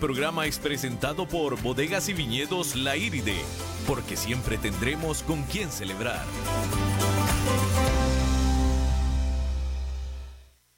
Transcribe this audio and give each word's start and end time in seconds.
Programa 0.00 0.46
es 0.46 0.60
presentado 0.60 1.26
por 1.26 1.60
Bodegas 1.60 2.08
y 2.08 2.12
Viñedos 2.12 2.76
La 2.76 2.96
Iride, 2.96 3.34
porque 3.84 4.16
siempre 4.16 4.56
tendremos 4.56 5.24
con 5.24 5.42
quién 5.42 5.70
celebrar. 5.70 6.24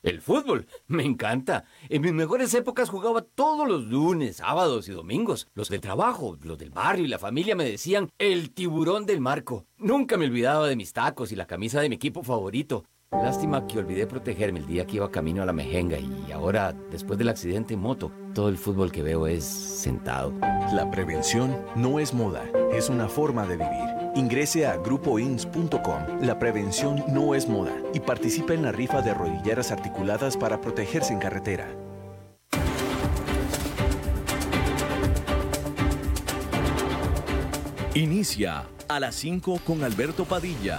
El 0.02 0.22
fútbol, 0.22 0.66
me 0.86 1.04
encanta. 1.04 1.64
En 1.90 2.00
mis 2.00 2.14
mejores 2.14 2.54
épocas 2.54 2.88
jugaba 2.88 3.20
todos 3.20 3.68
los 3.68 3.84
lunes, 3.84 4.36
sábados 4.36 4.88
y 4.88 4.92
domingos. 4.92 5.46
Los 5.52 5.68
del 5.68 5.82
trabajo, 5.82 6.38
los 6.40 6.56
del 6.56 6.70
barrio 6.70 7.04
y 7.04 7.08
la 7.08 7.18
familia 7.18 7.54
me 7.54 7.64
decían 7.64 8.08
el 8.16 8.50
tiburón 8.52 9.04
del 9.04 9.20
marco. 9.20 9.66
Nunca 9.76 10.16
me 10.16 10.24
olvidaba 10.24 10.66
de 10.66 10.76
mis 10.76 10.94
tacos 10.94 11.30
y 11.32 11.36
la 11.36 11.46
camisa 11.46 11.82
de 11.82 11.90
mi 11.90 11.96
equipo 11.96 12.22
favorito. 12.22 12.86
Lástima 13.12 13.66
que 13.66 13.80
olvidé 13.80 14.06
protegerme 14.06 14.60
el 14.60 14.68
día 14.68 14.86
que 14.86 14.96
iba 14.96 15.10
camino 15.10 15.42
a 15.42 15.46
la 15.46 15.52
mejenga 15.52 15.98
y 15.98 16.30
ahora, 16.30 16.72
después 16.92 17.18
del 17.18 17.28
accidente 17.28 17.74
en 17.74 17.80
moto, 17.80 18.12
todo 18.34 18.48
el 18.48 18.56
fútbol 18.56 18.92
que 18.92 19.02
veo 19.02 19.26
es 19.26 19.44
sentado. 19.44 20.32
La 20.72 20.88
prevención 20.92 21.56
no 21.74 21.98
es 21.98 22.14
moda, 22.14 22.44
es 22.72 22.88
una 22.88 23.08
forma 23.08 23.48
de 23.48 23.56
vivir. 23.56 24.12
Ingrese 24.14 24.64
a 24.64 24.76
grupoins.com. 24.76 26.20
La 26.22 26.38
prevención 26.38 27.02
no 27.08 27.34
es 27.34 27.48
moda 27.48 27.72
y 27.92 27.98
participe 27.98 28.54
en 28.54 28.62
la 28.62 28.70
rifa 28.70 29.02
de 29.02 29.12
rodilleras 29.12 29.72
articuladas 29.72 30.36
para 30.36 30.60
protegerse 30.60 31.12
en 31.12 31.18
carretera. 31.18 31.66
Inicia 37.92 38.66
a 38.86 39.00
las 39.00 39.16
5 39.16 39.62
con 39.66 39.82
Alberto 39.82 40.24
Padilla 40.24 40.78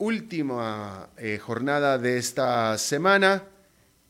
última 0.00 1.10
eh, 1.18 1.38
jornada 1.38 1.98
de 1.98 2.16
esta 2.16 2.76
semana 2.78 3.44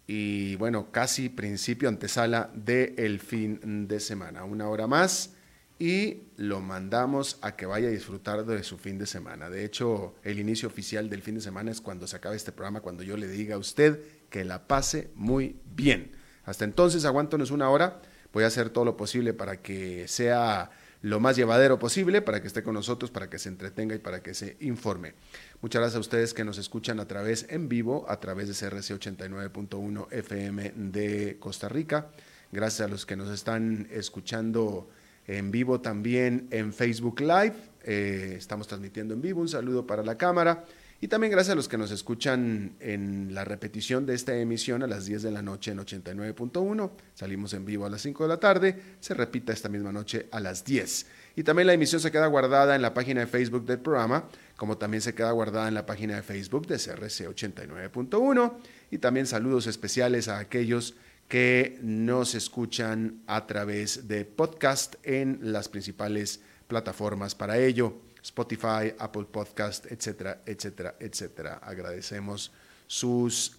y 0.06 0.54
bueno, 0.54 0.90
casi 0.92 1.28
principio 1.28 1.88
antesala 1.88 2.48
del 2.54 3.18
fin 3.18 3.86
de 3.88 3.98
semana. 3.98 4.44
Una 4.44 4.68
hora 4.68 4.86
más 4.86 5.34
y 5.80 6.28
lo 6.36 6.60
mandamos 6.60 7.38
a 7.42 7.56
que 7.56 7.66
vaya 7.66 7.88
a 7.88 7.90
disfrutar 7.90 8.46
de 8.46 8.62
su 8.62 8.78
fin 8.78 8.98
de 8.98 9.06
semana. 9.06 9.50
De 9.50 9.64
hecho, 9.64 10.14
el 10.22 10.38
inicio 10.38 10.68
oficial 10.68 11.10
del 11.10 11.22
fin 11.22 11.34
de 11.34 11.40
semana 11.40 11.72
es 11.72 11.80
cuando 11.80 12.06
se 12.06 12.16
acabe 12.16 12.36
este 12.36 12.52
programa, 12.52 12.82
cuando 12.82 13.02
yo 13.02 13.16
le 13.16 13.26
diga 13.26 13.56
a 13.56 13.58
usted 13.58 14.00
que 14.30 14.44
la 14.44 14.68
pase 14.68 15.10
muy 15.16 15.56
bien. 15.74 16.12
Hasta 16.44 16.64
entonces, 16.64 17.04
aguántonos 17.04 17.50
una 17.50 17.68
hora. 17.68 18.00
Voy 18.32 18.44
a 18.44 18.46
hacer 18.46 18.70
todo 18.70 18.84
lo 18.84 18.96
posible 18.96 19.34
para 19.34 19.60
que 19.60 20.06
sea 20.06 20.70
lo 21.02 21.20
más 21.20 21.36
llevadero 21.36 21.78
posible, 21.78 22.22
para 22.22 22.40
que 22.40 22.46
esté 22.46 22.62
con 22.62 22.74
nosotros, 22.74 23.10
para 23.10 23.30
que 23.30 23.38
se 23.38 23.48
entretenga 23.48 23.94
y 23.94 23.98
para 23.98 24.22
que 24.22 24.34
se 24.34 24.56
informe. 24.60 25.14
Muchas 25.62 25.80
gracias 25.80 25.96
a 25.96 26.00
ustedes 26.00 26.34
que 26.34 26.44
nos 26.44 26.58
escuchan 26.58 27.00
a 27.00 27.06
través 27.06 27.46
en 27.48 27.68
vivo, 27.68 28.04
a 28.08 28.20
través 28.20 28.48
de 28.48 28.54
CRC 28.54 28.94
89.1 28.98 30.06
FM 30.10 30.72
de 30.76 31.36
Costa 31.40 31.68
Rica. 31.68 32.08
Gracias 32.52 32.86
a 32.86 32.90
los 32.90 33.06
que 33.06 33.16
nos 33.16 33.30
están 33.30 33.88
escuchando 33.90 34.88
en 35.26 35.50
vivo 35.50 35.80
también 35.80 36.48
en 36.50 36.72
Facebook 36.72 37.20
Live. 37.20 37.54
Eh, 37.84 38.34
estamos 38.36 38.66
transmitiendo 38.66 39.14
en 39.14 39.22
vivo. 39.22 39.40
Un 39.40 39.48
saludo 39.48 39.86
para 39.86 40.02
la 40.02 40.18
cámara. 40.18 40.64
Y 41.02 41.08
también 41.08 41.32
gracias 41.32 41.54
a 41.54 41.56
los 41.56 41.66
que 41.66 41.78
nos 41.78 41.90
escuchan 41.92 42.76
en 42.78 43.32
la 43.32 43.42
repetición 43.42 44.04
de 44.04 44.14
esta 44.14 44.36
emisión 44.36 44.82
a 44.82 44.86
las 44.86 45.06
10 45.06 45.22
de 45.22 45.30
la 45.30 45.40
noche 45.40 45.70
en 45.70 45.78
89.1. 45.78 46.90
Salimos 47.14 47.54
en 47.54 47.64
vivo 47.64 47.86
a 47.86 47.90
las 47.90 48.02
5 48.02 48.24
de 48.24 48.28
la 48.28 48.38
tarde. 48.38 48.82
Se 49.00 49.14
repita 49.14 49.54
esta 49.54 49.70
misma 49.70 49.92
noche 49.92 50.28
a 50.30 50.40
las 50.40 50.62
10. 50.62 51.06
Y 51.36 51.42
también 51.42 51.68
la 51.68 51.72
emisión 51.72 52.02
se 52.02 52.10
queda 52.10 52.26
guardada 52.26 52.76
en 52.76 52.82
la 52.82 52.92
página 52.92 53.22
de 53.22 53.26
Facebook 53.28 53.64
del 53.64 53.78
programa, 53.78 54.28
como 54.56 54.76
también 54.76 55.00
se 55.00 55.14
queda 55.14 55.30
guardada 55.30 55.68
en 55.68 55.74
la 55.74 55.86
página 55.86 56.16
de 56.16 56.22
Facebook 56.22 56.66
de 56.66 56.76
CRC 56.76 57.28
89.1. 57.28 58.52
Y 58.90 58.98
también 58.98 59.26
saludos 59.26 59.66
especiales 59.68 60.28
a 60.28 60.38
aquellos 60.38 60.96
que 61.28 61.78
nos 61.80 62.34
escuchan 62.34 63.22
a 63.26 63.46
través 63.46 64.06
de 64.06 64.26
podcast 64.26 64.96
en 65.02 65.38
las 65.40 65.70
principales 65.70 66.40
plataformas 66.68 67.34
para 67.34 67.56
ello. 67.56 68.09
Spotify, 68.22 68.94
Apple 68.98 69.26
Podcast, 69.30 69.86
etcétera, 69.90 70.42
etcétera, 70.46 70.94
etcétera. 70.98 71.60
Agradecemos 71.62 72.52
sus, 72.86 73.56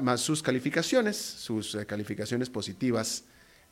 más 0.00 0.20
sus 0.20 0.42
calificaciones, 0.42 1.16
sus 1.16 1.74
eh, 1.74 1.84
calificaciones 1.84 2.48
positivas. 2.48 3.24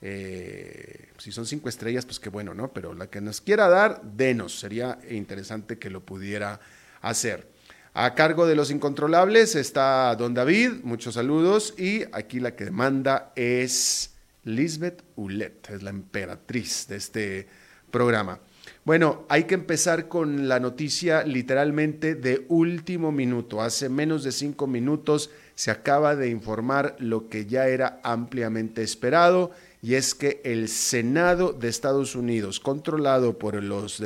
Eh, 0.02 1.08
si 1.18 1.32
son 1.32 1.46
cinco 1.46 1.68
estrellas, 1.68 2.04
pues 2.04 2.20
qué 2.20 2.28
bueno, 2.28 2.54
¿no? 2.54 2.72
Pero 2.72 2.94
la 2.94 3.08
que 3.08 3.20
nos 3.20 3.40
quiera 3.40 3.68
dar, 3.68 4.02
denos. 4.02 4.58
Sería 4.58 4.98
interesante 5.10 5.78
que 5.78 5.90
lo 5.90 6.04
pudiera 6.04 6.60
hacer. 7.00 7.48
A 7.92 8.14
cargo 8.14 8.46
de 8.46 8.54
los 8.54 8.70
incontrolables 8.70 9.56
está 9.56 10.14
don 10.16 10.32
David, 10.32 10.82
muchos 10.84 11.14
saludos. 11.14 11.74
Y 11.78 12.04
aquí 12.12 12.38
la 12.38 12.54
que 12.54 12.70
manda 12.70 13.32
es 13.36 14.14
Lisbeth 14.44 15.02
Ulet, 15.16 15.70
es 15.70 15.82
la 15.82 15.90
emperatriz 15.90 16.86
de 16.88 16.96
este 16.96 17.48
programa. 17.90 18.38
Bueno, 18.84 19.24
hay 19.28 19.44
que 19.44 19.54
empezar 19.54 20.08
con 20.08 20.48
la 20.48 20.58
noticia 20.58 21.22
literalmente 21.22 22.14
de 22.14 22.46
último 22.48 23.12
minuto. 23.12 23.60
Hace 23.60 23.90
menos 23.90 24.24
de 24.24 24.32
cinco 24.32 24.66
minutos 24.66 25.30
se 25.54 25.70
acaba 25.70 26.16
de 26.16 26.30
informar 26.30 26.96
lo 26.98 27.28
que 27.28 27.44
ya 27.44 27.68
era 27.68 28.00
ampliamente 28.02 28.82
esperado 28.82 29.50
y 29.82 29.94
es 29.94 30.14
que 30.14 30.40
el 30.44 30.68
Senado 30.68 31.52
de 31.52 31.68
Estados 31.68 32.14
Unidos, 32.14 32.58
controlado 32.58 33.38
por 33.38 33.62
los, 33.62 34.02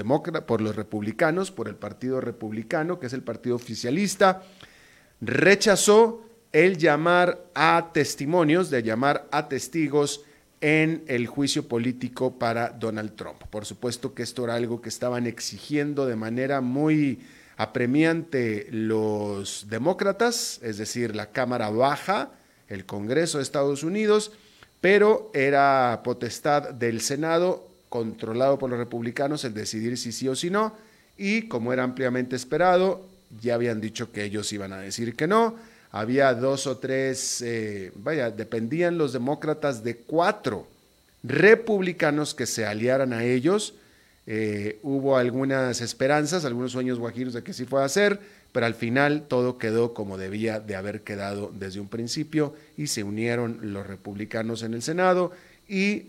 por 0.46 0.60
los 0.60 0.74
republicanos, 0.74 1.52
por 1.52 1.68
el 1.68 1.76
Partido 1.76 2.20
Republicano, 2.20 2.98
que 2.98 3.06
es 3.06 3.12
el 3.12 3.22
partido 3.22 3.54
oficialista, 3.54 4.42
rechazó 5.20 6.22
el 6.52 6.78
llamar 6.78 7.44
a 7.54 7.90
testimonios, 7.92 8.70
de 8.70 8.82
llamar 8.82 9.28
a 9.30 9.48
testigos 9.48 10.24
en 10.64 11.04
el 11.08 11.26
juicio 11.26 11.68
político 11.68 12.38
para 12.38 12.70
Donald 12.70 13.16
Trump. 13.16 13.36
Por 13.50 13.66
supuesto 13.66 14.14
que 14.14 14.22
esto 14.22 14.44
era 14.44 14.54
algo 14.54 14.80
que 14.80 14.88
estaban 14.88 15.26
exigiendo 15.26 16.06
de 16.06 16.16
manera 16.16 16.62
muy 16.62 17.20
apremiante 17.58 18.68
los 18.70 19.66
demócratas, 19.68 20.60
es 20.62 20.78
decir, 20.78 21.14
la 21.14 21.32
Cámara 21.32 21.68
Baja, 21.68 22.30
el 22.68 22.86
Congreso 22.86 23.36
de 23.36 23.42
Estados 23.42 23.82
Unidos, 23.82 24.32
pero 24.80 25.30
era 25.34 26.00
potestad 26.02 26.70
del 26.70 27.02
Senado, 27.02 27.68
controlado 27.90 28.58
por 28.58 28.70
los 28.70 28.78
republicanos, 28.78 29.44
el 29.44 29.52
decidir 29.52 29.98
si 29.98 30.12
sí 30.12 30.28
o 30.28 30.34
si 30.34 30.48
no, 30.48 30.74
y 31.18 31.42
como 31.42 31.74
era 31.74 31.82
ampliamente 31.82 32.36
esperado, 32.36 33.06
ya 33.42 33.56
habían 33.56 33.82
dicho 33.82 34.12
que 34.12 34.24
ellos 34.24 34.50
iban 34.54 34.72
a 34.72 34.78
decir 34.78 35.14
que 35.14 35.26
no, 35.26 35.56
había 35.94 36.34
dos 36.34 36.66
o 36.66 36.78
tres, 36.78 37.40
eh, 37.40 37.92
vaya, 37.94 38.32
dependían 38.32 38.98
los 38.98 39.12
demócratas 39.12 39.84
de 39.84 39.96
cuatro 39.96 40.66
republicanos 41.22 42.34
que 42.34 42.46
se 42.46 42.66
aliaran 42.66 43.12
a 43.12 43.22
ellos. 43.22 43.74
Eh, 44.26 44.80
hubo 44.82 45.16
algunas 45.16 45.80
esperanzas, 45.80 46.44
algunos 46.44 46.72
sueños 46.72 46.98
guajiros 46.98 47.32
de 47.32 47.44
que 47.44 47.52
sí 47.52 47.64
fue 47.64 47.80
a 47.80 47.84
hacer, 47.84 48.18
pero 48.50 48.66
al 48.66 48.74
final 48.74 49.26
todo 49.28 49.56
quedó 49.56 49.94
como 49.94 50.18
debía 50.18 50.58
de 50.58 50.74
haber 50.74 51.02
quedado 51.02 51.52
desde 51.54 51.78
un 51.78 51.86
principio 51.86 52.56
y 52.76 52.88
se 52.88 53.04
unieron 53.04 53.72
los 53.72 53.86
republicanos 53.86 54.64
en 54.64 54.74
el 54.74 54.82
Senado 54.82 55.30
y 55.68 56.06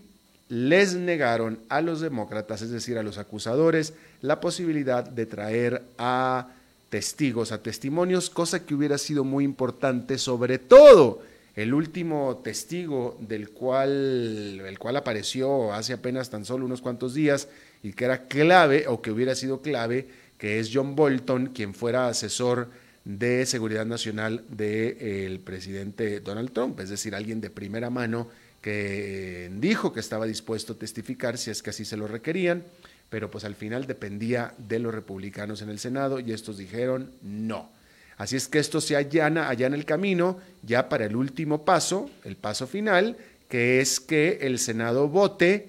les 0.48 0.96
negaron 0.96 1.60
a 1.68 1.80
los 1.80 2.00
demócratas, 2.00 2.60
es 2.60 2.70
decir, 2.70 2.98
a 2.98 3.04
los 3.04 3.18
acusadores, 3.18 3.94
la 4.20 4.40
posibilidad 4.40 5.08
de 5.08 5.26
traer 5.26 5.84
a 5.96 6.48
testigos, 6.96 7.52
a 7.52 7.62
testimonios, 7.62 8.30
cosa 8.30 8.64
que 8.64 8.74
hubiera 8.74 8.96
sido 8.96 9.22
muy 9.22 9.44
importante, 9.44 10.16
sobre 10.16 10.58
todo 10.58 11.22
el 11.54 11.74
último 11.74 12.40
testigo 12.42 13.18
del 13.20 13.50
cual, 13.50 14.62
el 14.66 14.78
cual 14.78 14.96
apareció 14.96 15.74
hace 15.74 15.92
apenas 15.92 16.30
tan 16.30 16.46
solo 16.46 16.64
unos 16.64 16.80
cuantos 16.80 17.12
días 17.12 17.48
y 17.82 17.92
que 17.92 18.06
era 18.06 18.28
clave 18.28 18.86
o 18.88 19.02
que 19.02 19.10
hubiera 19.10 19.34
sido 19.34 19.60
clave, 19.60 20.08
que 20.38 20.58
es 20.58 20.70
John 20.72 20.96
Bolton, 20.96 21.48
quien 21.48 21.74
fuera 21.74 22.08
asesor 22.08 22.70
de 23.04 23.44
seguridad 23.44 23.84
nacional 23.84 24.42
del 24.48 25.38
presidente 25.40 26.20
Donald 26.20 26.50
Trump, 26.50 26.80
es 26.80 26.88
decir, 26.88 27.14
alguien 27.14 27.42
de 27.42 27.50
primera 27.50 27.90
mano 27.90 28.30
que 28.62 29.50
dijo 29.58 29.92
que 29.92 30.00
estaba 30.00 30.24
dispuesto 30.24 30.72
a 30.72 30.78
testificar 30.78 31.36
si 31.36 31.50
es 31.50 31.62
que 31.62 31.68
así 31.68 31.84
se 31.84 31.98
lo 31.98 32.08
requerían 32.08 32.64
pero 33.10 33.30
pues 33.30 33.44
al 33.44 33.54
final 33.54 33.86
dependía 33.86 34.54
de 34.58 34.78
los 34.78 34.94
republicanos 34.94 35.62
en 35.62 35.68
el 35.68 35.78
Senado 35.78 36.20
y 36.20 36.32
estos 36.32 36.58
dijeron 36.58 37.10
no. 37.22 37.70
Así 38.18 38.36
es 38.36 38.48
que 38.48 38.58
esto 38.58 38.80
se 38.80 38.96
allana, 38.96 39.48
allá 39.48 39.66
en 39.66 39.74
el 39.74 39.84
camino 39.84 40.38
ya 40.62 40.88
para 40.88 41.04
el 41.04 41.16
último 41.16 41.64
paso, 41.64 42.10
el 42.24 42.36
paso 42.36 42.66
final, 42.66 43.16
que 43.48 43.80
es 43.80 44.00
que 44.00 44.38
el 44.42 44.58
Senado 44.58 45.08
vote 45.08 45.68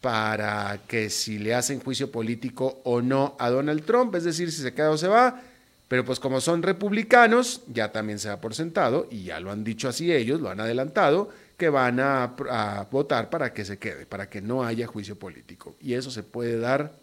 para 0.00 0.80
que 0.86 1.10
si 1.10 1.38
le 1.38 1.54
hacen 1.54 1.80
juicio 1.80 2.10
político 2.10 2.80
o 2.84 3.02
no 3.02 3.36
a 3.38 3.50
Donald 3.50 3.84
Trump, 3.84 4.14
es 4.14 4.24
decir, 4.24 4.52
si 4.52 4.62
se 4.62 4.72
queda 4.72 4.90
o 4.90 4.98
se 4.98 5.08
va, 5.08 5.42
pero 5.88 6.04
pues 6.04 6.20
como 6.20 6.40
son 6.40 6.62
republicanos, 6.62 7.62
ya 7.66 7.90
también 7.90 8.18
se 8.18 8.28
da 8.28 8.40
por 8.40 8.54
sentado, 8.54 9.08
y 9.10 9.24
ya 9.24 9.40
lo 9.40 9.50
han 9.50 9.64
dicho 9.64 9.88
así 9.88 10.12
ellos, 10.12 10.40
lo 10.40 10.50
han 10.50 10.60
adelantado, 10.60 11.30
que 11.58 11.68
van 11.68 11.98
a, 12.00 12.86
votar 12.90 13.28
para 13.28 13.52
que 13.52 13.64
se 13.64 13.78
quede, 13.78 14.06
para 14.06 14.30
que 14.30 14.40
no 14.40 14.64
haya 14.64 14.86
juicio 14.86 15.18
político. 15.18 15.76
Y 15.80 15.94
eso 15.94 16.10
se 16.10 16.22
puede 16.22 16.58
dar 16.58 16.94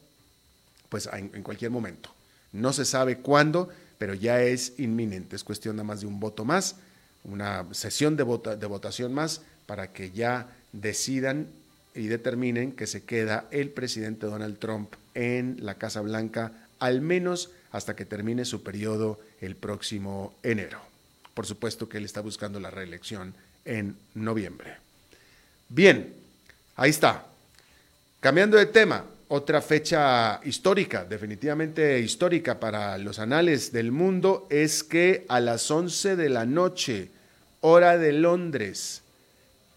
pues 0.89 1.07
en, 1.11 1.29
en 1.33 1.43
cualquier 1.43 1.71
momento. 1.71 2.09
No 2.53 2.71
se 2.71 2.85
sabe 2.85 3.17
cuándo, 3.17 3.69
pero 3.97 4.13
ya 4.13 4.41
es 4.41 4.79
inminente, 4.79 5.35
es 5.35 5.43
cuestión 5.43 5.75
nada 5.75 5.83
más 5.83 6.01
de 6.01 6.07
un 6.07 6.21
voto 6.21 6.45
más, 6.45 6.77
una 7.25 7.65
sesión 7.71 8.15
de, 8.15 8.23
de 8.23 8.65
votación 8.65 9.13
más, 9.13 9.41
para 9.65 9.91
que 9.91 10.11
ya 10.11 10.47
decidan 10.71 11.47
y 11.93 12.07
determinen 12.07 12.71
que 12.71 12.87
se 12.87 13.03
queda 13.03 13.47
el 13.51 13.69
presidente 13.69 14.25
Donald 14.25 14.57
Trump 14.57 14.93
en 15.15 15.57
la 15.59 15.75
Casa 15.75 15.99
Blanca, 15.99 16.53
al 16.79 17.01
menos 17.01 17.51
hasta 17.71 17.95
que 17.95 18.05
termine 18.05 18.45
su 18.45 18.63
periodo 18.63 19.19
el 19.41 19.55
próximo 19.55 20.33
enero. 20.43 20.79
Por 21.33 21.45
supuesto 21.45 21.89
que 21.89 21.97
él 21.97 22.05
está 22.05 22.21
buscando 22.21 22.61
la 22.61 22.71
reelección 22.71 23.33
en 23.65 23.97
noviembre. 24.13 24.77
Bien, 25.67 26.13
ahí 26.75 26.91
está. 26.91 27.25
Cambiando 28.19 28.57
de 28.57 28.67
tema, 28.67 29.05
otra 29.27 29.61
fecha 29.61 30.39
histórica, 30.43 31.03
definitivamente 31.03 31.99
histórica 31.99 32.59
para 32.59 32.97
los 32.97 33.19
anales 33.19 33.71
del 33.71 33.91
mundo, 33.91 34.47
es 34.49 34.83
que 34.83 35.25
a 35.27 35.39
las 35.39 35.69
11 35.69 36.15
de 36.15 36.29
la 36.29 36.45
noche, 36.45 37.09
hora 37.61 37.97
de 37.97 38.13
Londres, 38.13 39.01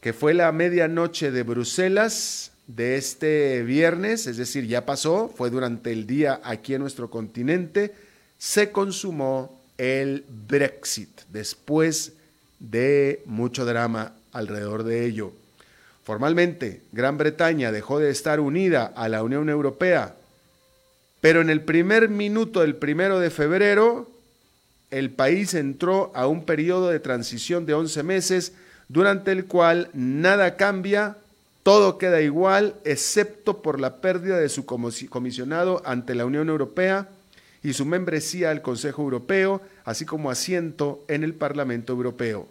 que 0.00 0.12
fue 0.12 0.34
la 0.34 0.52
medianoche 0.52 1.30
de 1.30 1.42
Bruselas 1.42 2.52
de 2.66 2.96
este 2.96 3.62
viernes, 3.62 4.26
es 4.26 4.36
decir, 4.36 4.66
ya 4.66 4.84
pasó, 4.84 5.32
fue 5.34 5.48
durante 5.48 5.90
el 5.90 6.06
día 6.06 6.40
aquí 6.44 6.74
en 6.74 6.82
nuestro 6.82 7.08
continente, 7.10 7.94
se 8.38 8.70
consumó 8.70 9.58
el 9.78 10.24
Brexit 10.28 11.22
después 11.30 12.12
de 12.58 13.22
mucho 13.26 13.64
drama 13.64 14.12
alrededor 14.32 14.84
de 14.84 15.04
ello. 15.04 15.32
Formalmente, 16.04 16.80
Gran 16.92 17.18
Bretaña 17.18 17.70
dejó 17.72 17.98
de 17.98 18.10
estar 18.10 18.40
unida 18.40 18.92
a 18.96 19.08
la 19.08 19.22
Unión 19.22 19.48
Europea, 19.48 20.14
pero 21.20 21.40
en 21.40 21.50
el 21.50 21.62
primer 21.62 22.08
minuto 22.08 22.60
del 22.60 22.76
primero 22.76 23.20
de 23.20 23.30
febrero, 23.30 24.08
el 24.90 25.10
país 25.10 25.52
entró 25.54 26.10
a 26.14 26.26
un 26.26 26.44
periodo 26.44 26.88
de 26.88 27.00
transición 27.00 27.66
de 27.66 27.74
11 27.74 28.02
meses 28.02 28.52
durante 28.88 29.32
el 29.32 29.44
cual 29.44 29.90
nada 29.92 30.56
cambia, 30.56 31.18
todo 31.62 31.98
queda 31.98 32.22
igual, 32.22 32.74
excepto 32.84 33.60
por 33.60 33.78
la 33.78 33.96
pérdida 33.96 34.38
de 34.38 34.48
su 34.48 34.64
comisionado 34.64 35.82
ante 35.84 36.14
la 36.14 36.24
Unión 36.24 36.48
Europea 36.48 37.08
y 37.62 37.74
su 37.74 37.84
membresía 37.84 38.50
al 38.50 38.62
Consejo 38.62 39.02
Europeo, 39.02 39.60
así 39.88 40.04
como 40.04 40.30
asiento 40.30 41.02
en 41.08 41.24
el 41.24 41.32
Parlamento 41.32 41.94
Europeo. 41.94 42.46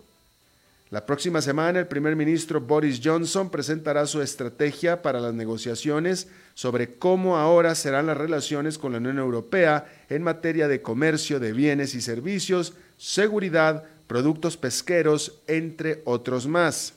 La 0.89 1.05
próxima 1.05 1.39
semana 1.39 1.77
el 1.77 1.85
primer 1.85 2.15
ministro 2.15 2.59
Boris 2.61 2.99
Johnson 3.03 3.51
presentará 3.51 4.07
su 4.07 4.23
estrategia 4.23 5.03
para 5.03 5.19
las 5.19 5.35
negociaciones 5.35 6.29
sobre 6.55 6.95
cómo 6.95 7.37
ahora 7.37 7.75
serán 7.75 8.07
las 8.07 8.17
relaciones 8.17 8.79
con 8.79 8.93
la 8.93 8.97
Unión 8.97 9.19
Europea 9.19 9.85
en 10.09 10.23
materia 10.23 10.67
de 10.67 10.81
comercio 10.81 11.39
de 11.39 11.53
bienes 11.53 11.93
y 11.93 12.01
servicios, 12.01 12.73
seguridad, 12.97 13.83
productos 14.07 14.57
pesqueros, 14.57 15.39
entre 15.45 16.01
otros 16.05 16.47
más. 16.47 16.93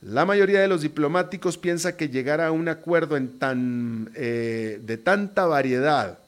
La 0.00 0.24
mayoría 0.24 0.62
de 0.62 0.68
los 0.68 0.80
diplomáticos 0.80 1.58
piensa 1.58 1.94
que 1.94 2.08
llegar 2.08 2.40
a 2.40 2.52
un 2.52 2.70
acuerdo 2.70 3.18
eh, 3.18 4.80
de 4.82 4.96
tanta 4.96 5.44
variedad, 5.44 6.20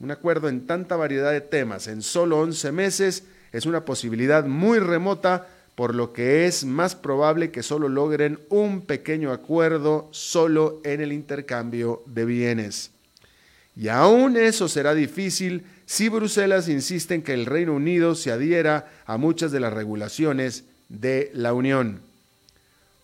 un 0.00 0.10
acuerdo 0.10 0.48
en 0.48 0.66
tanta 0.66 0.96
variedad 0.96 1.30
de 1.30 1.42
temas 1.42 1.86
en 1.86 2.02
solo 2.02 2.40
11 2.40 2.72
meses 2.72 3.24
es 3.52 3.66
una 3.66 3.84
posibilidad 3.84 4.46
muy 4.46 4.78
remota, 4.78 5.46
por 5.74 5.94
lo 5.94 6.12
que 6.12 6.46
es 6.46 6.64
más 6.64 6.94
probable 6.94 7.50
que 7.50 7.62
solo 7.62 7.88
logren 7.88 8.40
un 8.48 8.82
pequeño 8.82 9.30
acuerdo 9.30 10.08
solo 10.10 10.80
en 10.84 11.00
el 11.00 11.12
intercambio 11.12 12.02
de 12.06 12.24
bienes. 12.24 12.90
Y 13.76 13.88
aún 13.88 14.36
eso 14.36 14.68
será 14.68 14.94
difícil 14.94 15.64
si 15.84 16.08
Bruselas 16.08 16.68
insiste 16.68 17.14
en 17.14 17.22
que 17.22 17.34
el 17.34 17.46
Reino 17.46 17.74
Unido 17.74 18.14
se 18.14 18.32
adhiera 18.32 18.90
a 19.06 19.16
muchas 19.16 19.52
de 19.52 19.60
las 19.60 19.72
regulaciones 19.72 20.64
de 20.88 21.30
la 21.34 21.52
Unión. 21.52 22.00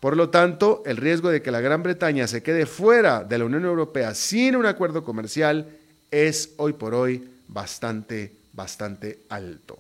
Por 0.01 0.17
lo 0.17 0.31
tanto, 0.31 0.83
el 0.87 0.97
riesgo 0.97 1.31
de 1.31 1.43
que 1.43 1.51
la 1.51 1.61
Gran 1.61 1.83
Bretaña 1.83 2.27
se 2.27 2.43
quede 2.43 2.67
fuera 2.67 3.25
de 3.25 3.39
la 3.39 3.45
Unión 3.45 3.65
Europea 3.65 4.15
sin 4.15 4.57
un 4.57 4.67
acuerdo 4.67 5.03
comercial 5.03 5.67
es 6.11 6.51
hoy 6.57 6.73
por 6.75 6.95
hoy 6.95 7.29
bastante, 7.49 8.33
bastante 8.53 9.21
alto. 9.29 9.79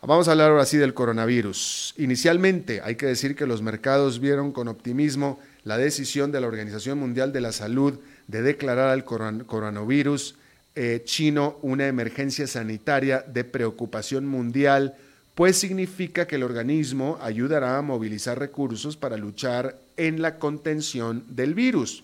Vamos 0.00 0.28
a 0.28 0.30
hablar 0.30 0.52
ahora 0.52 0.64
sí 0.64 0.76
del 0.76 0.94
coronavirus. 0.94 1.94
Inicialmente 1.98 2.80
hay 2.82 2.94
que 2.94 3.06
decir 3.06 3.34
que 3.34 3.46
los 3.46 3.62
mercados 3.62 4.20
vieron 4.20 4.52
con 4.52 4.68
optimismo 4.68 5.40
la 5.64 5.76
decisión 5.76 6.32
de 6.32 6.40
la 6.40 6.46
Organización 6.46 6.98
Mundial 6.98 7.32
de 7.32 7.40
la 7.40 7.52
Salud 7.52 7.98
de 8.26 8.42
declarar 8.42 8.88
al 8.90 9.04
coronavirus 9.04 10.36
eh, 10.76 11.02
chino 11.04 11.58
una 11.62 11.88
emergencia 11.88 12.46
sanitaria 12.46 13.24
de 13.26 13.42
preocupación 13.42 14.24
mundial, 14.24 14.94
pues 15.34 15.58
significa 15.58 16.26
que 16.26 16.36
el 16.36 16.44
organismo 16.44 17.18
ayudará 17.20 17.76
a 17.76 17.82
movilizar 17.82 18.38
recursos 18.38 18.96
para 18.96 19.16
luchar 19.16 19.76
en 19.98 20.22
la 20.22 20.38
contención 20.38 21.24
del 21.28 21.52
virus. 21.52 22.02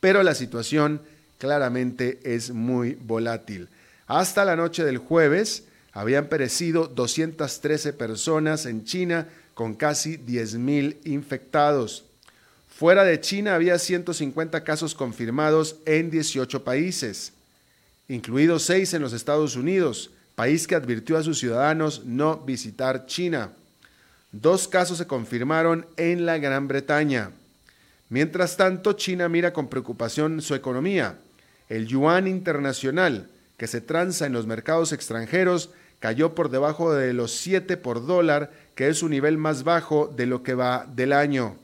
Pero 0.00 0.24
la 0.24 0.34
situación 0.34 1.00
claramente 1.38 2.18
es 2.24 2.50
muy 2.50 2.94
volátil. 2.94 3.68
Hasta 4.08 4.44
la 4.44 4.56
noche 4.56 4.84
del 4.84 4.98
jueves 4.98 5.64
habían 5.92 6.26
perecido 6.26 6.86
213 6.86 7.92
personas 7.92 8.66
en 8.66 8.84
China 8.84 9.28
con 9.54 9.74
casi 9.74 10.16
10.000 10.18 10.96
infectados. 11.04 12.04
Fuera 12.68 13.04
de 13.04 13.20
China 13.20 13.54
había 13.54 13.78
150 13.78 14.62
casos 14.62 14.94
confirmados 14.94 15.76
en 15.84 16.10
18 16.10 16.62
países, 16.62 17.32
incluidos 18.08 18.62
6 18.62 18.94
en 18.94 19.02
los 19.02 19.12
Estados 19.12 19.56
Unidos, 19.56 20.10
país 20.36 20.68
que 20.68 20.76
advirtió 20.76 21.16
a 21.16 21.24
sus 21.24 21.40
ciudadanos 21.40 22.04
no 22.04 22.36
visitar 22.36 23.06
China. 23.06 23.50
Dos 24.32 24.68
casos 24.68 24.98
se 24.98 25.06
confirmaron 25.06 25.86
en 25.96 26.26
la 26.26 26.36
Gran 26.36 26.68
Bretaña. 26.68 27.30
Mientras 28.10 28.58
tanto, 28.58 28.92
China 28.92 29.28
mira 29.28 29.54
con 29.54 29.68
preocupación 29.68 30.42
su 30.42 30.54
economía. 30.54 31.16
El 31.70 31.86
yuan 31.86 32.26
internacional, 32.26 33.28
que 33.56 33.66
se 33.66 33.80
transa 33.80 34.26
en 34.26 34.34
los 34.34 34.46
mercados 34.46 34.92
extranjeros, 34.92 35.70
cayó 35.98 36.34
por 36.34 36.50
debajo 36.50 36.92
de 36.92 37.14
los 37.14 37.32
7 37.32 37.78
por 37.78 38.06
dólar, 38.06 38.52
que 38.74 38.88
es 38.88 38.98
su 38.98 39.08
nivel 39.08 39.38
más 39.38 39.64
bajo 39.64 40.12
de 40.14 40.26
lo 40.26 40.42
que 40.42 40.54
va 40.54 40.86
del 40.94 41.14
año. 41.14 41.56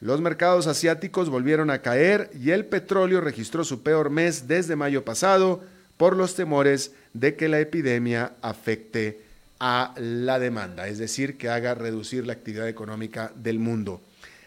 Los 0.00 0.20
mercados 0.20 0.68
asiáticos 0.68 1.28
volvieron 1.28 1.70
a 1.70 1.82
caer 1.82 2.30
y 2.40 2.52
el 2.52 2.66
petróleo 2.66 3.20
registró 3.20 3.64
su 3.64 3.82
peor 3.82 4.10
mes 4.10 4.46
desde 4.48 4.76
mayo 4.76 5.04
pasado 5.04 5.62
por 5.96 6.16
los 6.16 6.36
temores 6.36 6.92
de 7.12 7.34
que 7.34 7.48
la 7.48 7.60
epidemia 7.60 8.32
afecte 8.40 9.29
a 9.60 9.94
la 9.98 10.38
demanda, 10.38 10.88
es 10.88 10.98
decir, 10.98 11.36
que 11.36 11.50
haga 11.50 11.74
reducir 11.74 12.26
la 12.26 12.32
actividad 12.32 12.66
económica 12.66 13.30
del 13.36 13.58
mundo. 13.58 14.00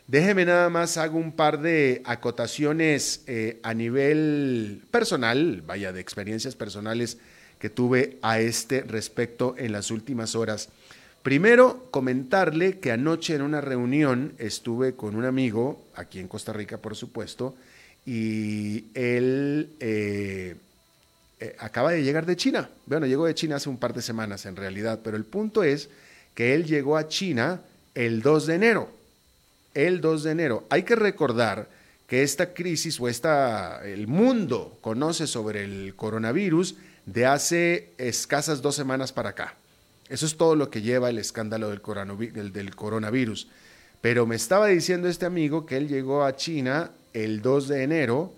Déjeme 0.08 0.44
nada 0.44 0.70
más, 0.70 0.98
hago 0.98 1.18
un 1.18 1.32
par 1.32 1.62
de 1.62 2.02
acotaciones 2.04 3.24
eh, 3.28 3.60
a 3.64 3.74
nivel 3.74 4.82
personal, 4.92 5.64
vaya, 5.66 5.94
de 5.94 6.02
experiencias 6.02 6.56
personales 6.56 7.20
que 7.60 7.70
tuve 7.70 8.18
a 8.22 8.40
este 8.40 8.82
respecto 8.82 9.56
en 9.58 9.72
las 9.72 9.92
últimas 9.92 10.36
horas. 10.36 10.70
Primero, 11.22 11.88
comentarle 11.90 12.80
que 12.80 12.92
anoche 12.92 13.36
en 13.36 13.44
una 13.44 13.62
reunión 13.62 14.34
estuve 14.40 14.96
con 14.96 15.16
un 15.16 15.24
amigo, 15.24 15.82
aquí 15.96 16.20
en 16.20 16.28
Costa 16.28 16.52
Rica, 16.52 16.80
por 16.80 16.98
supuesto, 16.98 17.56
y 18.06 18.86
él 18.94 19.70
eh, 19.80 20.56
eh, 21.40 21.56
acaba 21.60 21.92
de 21.92 22.04
llegar 22.04 22.26
de 22.26 22.36
China. 22.36 22.70
Bueno, 22.86 23.06
llegó 23.06 23.26
de 23.26 23.36
China 23.36 23.58
hace 23.58 23.70
un 23.70 23.78
par 23.78 23.94
de 23.94 24.02
semanas 24.02 24.46
en 24.46 24.56
realidad, 24.56 25.00
pero 25.04 25.18
el 25.18 25.26
punto 25.26 25.64
es 25.64 25.90
que 26.34 26.54
él 26.54 26.66
llegó 26.66 26.98
a 26.98 27.08
China 27.08 27.62
el 27.96 28.22
2 28.22 28.48
de 28.48 28.56
enero. 28.56 28.90
El 29.74 30.02
2 30.02 30.24
de 30.24 30.32
enero. 30.32 30.64
Hay 30.70 30.84
que 30.84 30.96
recordar 30.96 31.68
que 32.08 32.24
esta 32.24 32.54
crisis 32.54 33.00
o 33.00 33.08
esta, 33.08 33.82
el 33.86 34.08
mundo 34.08 34.78
conoce 34.82 35.28
sobre 35.28 35.64
el 35.64 35.96
coronavirus 35.96 36.76
de 37.06 37.26
hace 37.26 37.90
escasas 37.98 38.62
dos 38.62 38.76
semanas 38.76 39.12
para 39.12 39.30
acá. 39.30 39.56
Eso 40.10 40.26
es 40.26 40.38
todo 40.38 40.56
lo 40.56 40.70
que 40.70 40.82
lleva 40.82 41.10
el 41.10 41.18
escándalo 41.18 41.70
del, 41.70 41.82
coronavirus. 42.76 43.48
Pero 44.02 44.26
me 44.26 44.36
estaba 44.36 44.68
diciendo 44.68 45.08
este 45.08 45.26
amigo 45.26 45.66
que 45.66 45.78
él 45.78 45.88
llegó 45.88 46.24
a 46.24 46.36
China 46.36 46.92
el 47.14 47.42
2 47.42 47.68
de 47.70 47.84
enero 47.84 48.34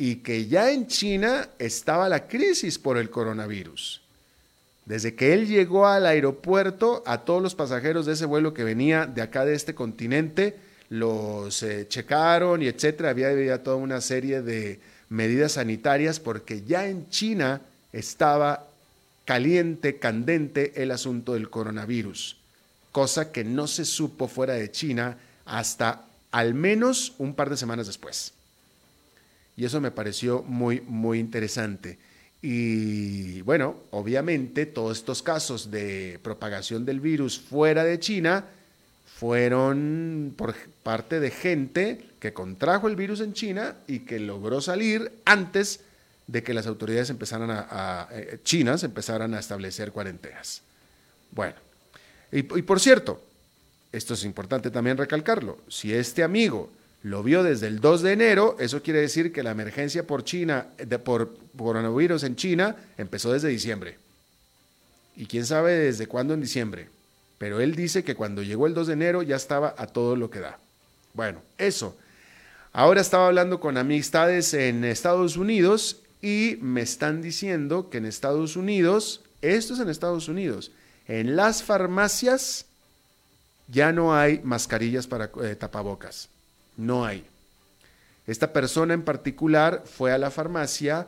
y 0.00 0.16
que 0.16 0.46
ya 0.46 0.70
en 0.70 0.86
China 0.86 1.50
estaba 1.58 2.08
la 2.08 2.26
crisis 2.26 2.78
por 2.78 2.96
el 2.96 3.10
coronavirus. 3.10 4.00
Desde 4.86 5.14
que 5.14 5.34
él 5.34 5.46
llegó 5.46 5.86
al 5.86 6.06
aeropuerto, 6.06 7.02
a 7.04 7.18
todos 7.18 7.42
los 7.42 7.54
pasajeros 7.54 8.06
de 8.06 8.14
ese 8.14 8.24
vuelo 8.24 8.54
que 8.54 8.64
venía 8.64 9.04
de 9.04 9.20
acá 9.20 9.44
de 9.44 9.54
este 9.54 9.74
continente, 9.74 10.56
los 10.88 11.62
eh, 11.62 11.86
checaron 11.86 12.62
y 12.62 12.68
etcétera. 12.68 13.10
Había, 13.10 13.28
había 13.28 13.62
toda 13.62 13.76
una 13.76 14.00
serie 14.00 14.40
de 14.40 14.80
medidas 15.10 15.52
sanitarias 15.52 16.18
porque 16.18 16.62
ya 16.62 16.86
en 16.86 17.10
China 17.10 17.60
estaba 17.92 18.68
caliente, 19.26 19.98
candente 19.98 20.82
el 20.82 20.92
asunto 20.92 21.34
del 21.34 21.50
coronavirus, 21.50 22.38
cosa 22.90 23.32
que 23.32 23.44
no 23.44 23.66
se 23.66 23.84
supo 23.84 24.28
fuera 24.28 24.54
de 24.54 24.70
China 24.70 25.18
hasta 25.44 26.06
al 26.30 26.54
menos 26.54 27.12
un 27.18 27.34
par 27.34 27.50
de 27.50 27.58
semanas 27.58 27.86
después. 27.86 28.32
Y 29.60 29.66
eso 29.66 29.78
me 29.78 29.90
pareció 29.90 30.42
muy, 30.42 30.80
muy 30.80 31.18
interesante. 31.18 31.98
Y 32.40 33.42
bueno, 33.42 33.76
obviamente 33.90 34.64
todos 34.64 34.96
estos 34.96 35.22
casos 35.22 35.70
de 35.70 36.18
propagación 36.22 36.86
del 36.86 36.98
virus 36.98 37.38
fuera 37.38 37.84
de 37.84 38.00
China 38.00 38.46
fueron 39.18 40.32
por 40.34 40.54
parte 40.82 41.20
de 41.20 41.30
gente 41.30 42.06
que 42.20 42.32
contrajo 42.32 42.88
el 42.88 42.96
virus 42.96 43.20
en 43.20 43.34
China 43.34 43.76
y 43.86 43.98
que 43.98 44.18
logró 44.18 44.62
salir 44.62 45.12
antes 45.26 45.80
de 46.26 46.42
que 46.42 46.54
las 46.54 46.66
autoridades 46.66 47.10
empezaran 47.10 47.50
a, 47.50 48.08
eh, 48.12 48.38
chinas 48.42 48.82
empezaran 48.82 49.34
a 49.34 49.40
establecer 49.40 49.92
cuarentenas. 49.92 50.62
Bueno, 51.32 51.56
y, 52.32 52.38
y 52.38 52.62
por 52.62 52.80
cierto, 52.80 53.22
esto 53.92 54.14
es 54.14 54.24
importante 54.24 54.70
también 54.70 54.96
recalcarlo, 54.96 55.58
si 55.68 55.92
este 55.92 56.22
amigo 56.22 56.70
lo 57.02 57.22
vio 57.22 57.42
desde 57.42 57.66
el 57.66 57.80
2 57.80 58.02
de 58.02 58.12
enero, 58.12 58.56
eso 58.58 58.82
quiere 58.82 59.00
decir 59.00 59.32
que 59.32 59.42
la 59.42 59.52
emergencia 59.52 60.06
por 60.06 60.22
China, 60.24 60.66
de, 60.76 60.98
por 60.98 61.34
coronavirus 61.56 62.24
en 62.24 62.36
China, 62.36 62.76
empezó 62.98 63.32
desde 63.32 63.48
diciembre. 63.48 63.98
Y 65.16 65.26
quién 65.26 65.46
sabe 65.46 65.72
desde 65.72 66.06
cuándo 66.06 66.34
en 66.34 66.40
diciembre. 66.40 66.88
Pero 67.38 67.60
él 67.60 67.74
dice 67.74 68.04
que 68.04 68.14
cuando 68.14 68.42
llegó 68.42 68.66
el 68.66 68.74
2 68.74 68.88
de 68.88 68.92
enero 68.92 69.22
ya 69.22 69.36
estaba 69.36 69.74
a 69.78 69.86
todo 69.86 70.14
lo 70.14 70.30
que 70.30 70.40
da. 70.40 70.58
Bueno, 71.14 71.40
eso. 71.56 71.96
Ahora 72.72 73.00
estaba 73.00 73.26
hablando 73.26 73.60
con 73.60 73.78
amistades 73.78 74.52
en 74.52 74.84
Estados 74.84 75.36
Unidos 75.36 76.02
y 76.20 76.58
me 76.60 76.82
están 76.82 77.22
diciendo 77.22 77.88
que 77.88 77.98
en 77.98 78.06
Estados 78.06 78.56
Unidos, 78.56 79.22
esto 79.40 79.72
es 79.74 79.80
en 79.80 79.88
Estados 79.88 80.28
Unidos, 80.28 80.70
en 81.08 81.34
las 81.34 81.62
farmacias 81.62 82.66
ya 83.68 83.90
no 83.90 84.14
hay 84.14 84.40
mascarillas 84.44 85.06
para 85.06 85.30
eh, 85.42 85.56
tapabocas. 85.56 86.28
No 86.80 87.04
hay. 87.04 87.26
Esta 88.26 88.54
persona 88.54 88.94
en 88.94 89.02
particular 89.02 89.84
fue 89.84 90.12
a 90.12 90.18
la 90.18 90.30
farmacia 90.30 91.06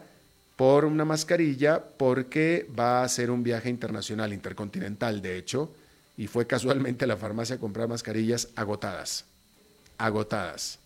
por 0.56 0.84
una 0.84 1.06
mascarilla 1.06 1.82
porque 1.82 2.68
va 2.78 3.00
a 3.00 3.04
hacer 3.04 3.30
un 3.30 3.42
viaje 3.42 3.70
internacional, 3.70 4.34
intercontinental, 4.34 5.22
de 5.22 5.38
hecho, 5.38 5.72
y 6.18 6.26
fue 6.26 6.46
casualmente 6.46 7.06
a 7.06 7.08
la 7.08 7.16
farmacia 7.16 7.56
a 7.56 7.58
comprar 7.58 7.88
mascarillas 7.88 8.48
agotadas. 8.54 9.24
Agotadas. 9.96 10.78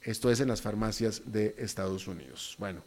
Esto 0.00 0.30
es 0.30 0.38
en 0.38 0.48
las 0.48 0.62
farmacias 0.62 1.22
de 1.26 1.56
Estados 1.58 2.06
Unidos. 2.06 2.54
Bueno, 2.58 2.82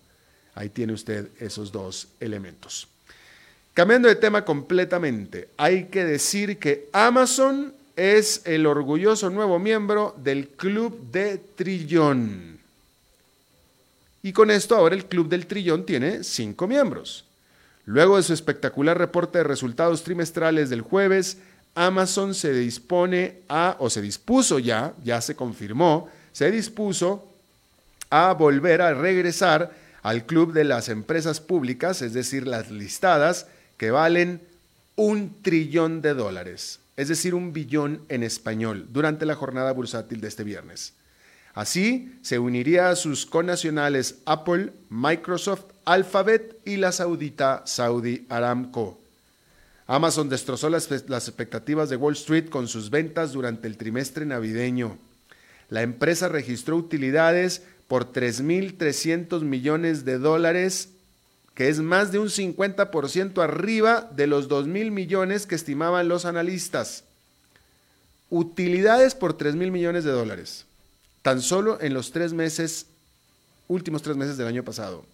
ahí 0.55 0.69
tiene 0.69 0.93
usted 0.93 1.27
esos 1.41 1.73
dos 1.73 2.07
elementos. 2.21 2.87
Cambiando 3.73 4.07
de 4.07 4.15
tema 4.15 4.45
completamente, 4.45 5.49
hay 5.57 5.85
que 5.85 6.05
decir 6.05 6.57
que 6.57 6.87
Amazon 6.93 7.73
es 7.95 8.41
el 8.45 8.65
orgulloso 8.65 9.29
nuevo 9.29 9.59
miembro 9.59 10.15
del 10.17 10.49
Club 10.49 11.11
de 11.11 11.37
Trillón. 11.37 12.59
Y 14.23 14.31
con 14.33 14.49
esto 14.49 14.75
ahora 14.75 14.95
el 14.95 15.05
Club 15.05 15.29
del 15.29 15.45
Trillón 15.45 15.85
tiene 15.85 16.23
cinco 16.23 16.67
miembros. 16.67 17.25
Luego 17.85 18.17
de 18.17 18.23
su 18.23 18.33
espectacular 18.33 18.97
reporte 18.97 19.39
de 19.39 19.43
resultados 19.43 20.03
trimestrales 20.03 20.69
del 20.69 20.81
jueves, 20.81 21.37
Amazon 21.75 22.33
se 22.33 22.53
dispone 22.53 23.39
a, 23.49 23.75
o 23.79 23.89
se 23.89 24.01
dispuso 24.01 24.59
ya, 24.59 24.93
ya 25.03 25.19
se 25.21 25.35
confirmó, 25.35 26.09
se 26.31 26.49
dispuso 26.49 27.27
a 28.09 28.33
volver 28.33 28.81
a 28.81 28.93
regresar 28.93 29.71
al 30.01 30.25
club 30.25 30.53
de 30.53 30.63
las 30.63 30.89
empresas 30.89 31.41
públicas, 31.41 32.01
es 32.01 32.13
decir, 32.13 32.47
las 32.47 32.71
listadas, 32.71 33.47
que 33.77 33.91
valen 33.91 34.41
un 34.95 35.41
trillón 35.41 36.01
de 36.01 36.13
dólares 36.13 36.79
es 36.95 37.07
decir, 37.07 37.33
un 37.33 37.53
billón 37.53 38.03
en 38.09 38.23
español, 38.23 38.87
durante 38.91 39.25
la 39.25 39.35
jornada 39.35 39.71
bursátil 39.71 40.21
de 40.21 40.27
este 40.27 40.43
viernes. 40.43 40.93
Así, 41.53 42.17
se 42.21 42.39
uniría 42.39 42.89
a 42.89 42.95
sus 42.95 43.25
connacionales 43.25 44.19
Apple, 44.25 44.73
Microsoft, 44.89 45.65
Alphabet 45.85 46.59
y 46.65 46.77
la 46.77 46.91
saudita 46.91 47.63
Saudi 47.65 48.25
Aramco. 48.29 48.99
Amazon 49.85 50.29
destrozó 50.29 50.69
las, 50.69 50.89
las, 51.09 51.27
expectativas 51.27 51.89
de 51.89 51.97
Wall 51.97 52.13
Street 52.13 52.49
con 52.49 52.67
sus 52.67 52.89
ventas 52.89 53.33
durante 53.33 53.67
el 53.67 53.77
trimestre 53.77 54.25
navideño. 54.25 54.97
La 55.69 55.81
empresa 55.81 56.29
registró 56.29 56.77
utilidades 56.77 57.63
por 57.87 58.11
3.300 58.11 59.41
millones 59.41 60.05
de 60.05 60.17
dólares 60.17 60.92
que 61.55 61.69
es 61.69 61.79
más 61.79 62.11
de 62.11 62.19
un 62.19 62.29
50% 62.29 63.43
arriba 63.43 64.09
de 64.15 64.27
los 64.27 64.47
2 64.47 64.67
mil 64.67 64.91
millones 64.91 65.45
que 65.45 65.55
estimaban 65.55 66.07
los 66.07 66.25
analistas. 66.25 67.03
Utilidades 68.29 69.13
por 69.13 69.37
3 69.37 69.55
mil 69.55 69.71
millones 69.71 70.03
de 70.03 70.11
dólares, 70.11 70.65
tan 71.21 71.41
solo 71.41 71.79
en 71.81 71.93
los 71.93 72.11
tres 72.11 72.33
meses, 72.33 72.87
últimos 73.67 74.01
tres 74.01 74.17
meses 74.17 74.37
del 74.37 74.47
año 74.47 74.63
pasado. 74.63 75.05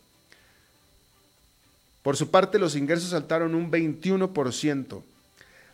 Por 2.01 2.15
su 2.15 2.31
parte, 2.31 2.59
los 2.59 2.75
ingresos 2.75 3.09
saltaron 3.09 3.55
un 3.55 3.69
21%. 3.69 5.03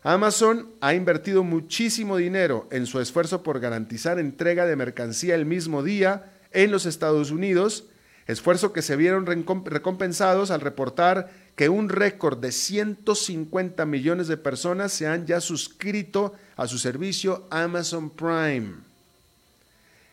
Amazon 0.02 0.70
ha 0.82 0.94
invertido 0.94 1.44
muchísimo 1.44 2.18
dinero 2.18 2.68
en 2.72 2.88
su 2.88 3.00
esfuerzo 3.00 3.44
por 3.44 3.60
garantizar 3.60 4.20
entrega 4.20 4.66
de 4.66 4.76
mercancía 4.76 5.36
el 5.36 5.46
mismo 5.46 5.84
día 5.84 6.32
en 6.52 6.72
los 6.72 6.86
Estados 6.86 7.32
Unidos 7.32 7.86
esfuerzo 8.28 8.74
que 8.74 8.82
se 8.82 8.96
vieron 8.96 9.26
recompensados 9.26 10.52
al 10.52 10.62
reportar 10.62 11.32
que 11.56 11.70
un 11.70 11.90
récord 11.90 12.38
de 12.40 12.52
150 12.52 13.86
millones 13.86 14.28
de 14.28 14.38
personas 14.38 14.92
se 14.92 15.08
han 15.08 15.26
ya 15.26 15.40
suscrito 15.40 16.34
a 16.56 16.68
su 16.68 16.78
servicio 16.78 17.46
Amazon 17.50 18.10
Prime. 18.10 18.74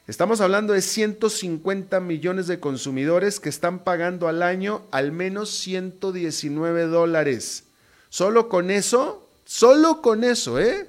Estamos 0.09 0.41
hablando 0.41 0.73
de 0.73 0.83
150 0.83 2.01
millones 2.01 2.47
de 2.47 2.61
consumidores 2.61 3.41
que 3.41 3.49
están 3.49 3.79
pagando 3.79 4.29
al 4.29 4.43
año 4.43 4.83
al 4.91 5.13
menos 5.13 5.51
119 5.51 6.87
dólares. 6.87 7.65
Solo 8.09 8.49
con 8.49 8.71
eso, 8.71 9.29
solo 9.45 10.03
con 10.03 10.25
eso, 10.25 10.59
¿eh? 10.59 10.89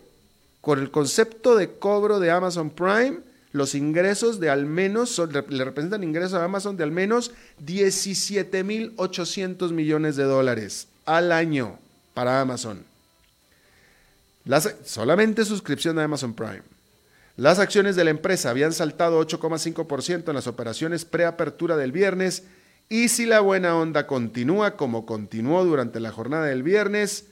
Con 0.62 0.80
el 0.80 0.92
concepto 0.92 1.56
de 1.56 1.78
cobro 1.78 2.20
de 2.20 2.32
Amazon 2.32 2.70
Prime, 2.70 3.20
los 3.54 3.74
ingresos 3.76 4.40
de 4.40 4.50
al 4.50 4.66
menos, 4.66 5.22
le 5.30 5.64
representan 5.64 6.04
ingresos 6.04 6.34
a 6.34 6.44
Amazon 6.44 6.76
de 6.76 6.84
al 6.84 6.92
menos 6.92 7.32
17.800 7.66 9.72
millones 9.72 10.16
de 10.16 10.24
dólares 10.24 10.88
al 11.06 11.32
año 11.32 11.78
para 12.16 12.42
Amazon. 12.42 12.84
solamente 14.84 15.46
suscripción 15.46 16.00
a 16.00 16.04
Amazon 16.04 16.34
Prime. 16.34 16.64
Las 17.38 17.60
acciones 17.60 17.96
de 17.96 18.04
la 18.04 18.10
empresa 18.10 18.50
habían 18.50 18.74
saltado 18.74 19.24
8,5% 19.26 20.30
en 20.30 20.36
las 20.36 20.48
operaciones 20.48 21.06
preapertura 21.06 21.78
del 21.78 21.92
viernes 21.92 22.44
y 22.90 23.10
si 23.10 23.28
la 23.28 23.40
buena 23.40 23.76
onda 23.76 24.08
continúa 24.08 24.78
como 24.78 25.06
continuó 25.06 25.64
durante 25.64 26.00
la 26.00 26.12
jornada 26.12 26.46
del 26.46 26.64
viernes, 26.64 27.26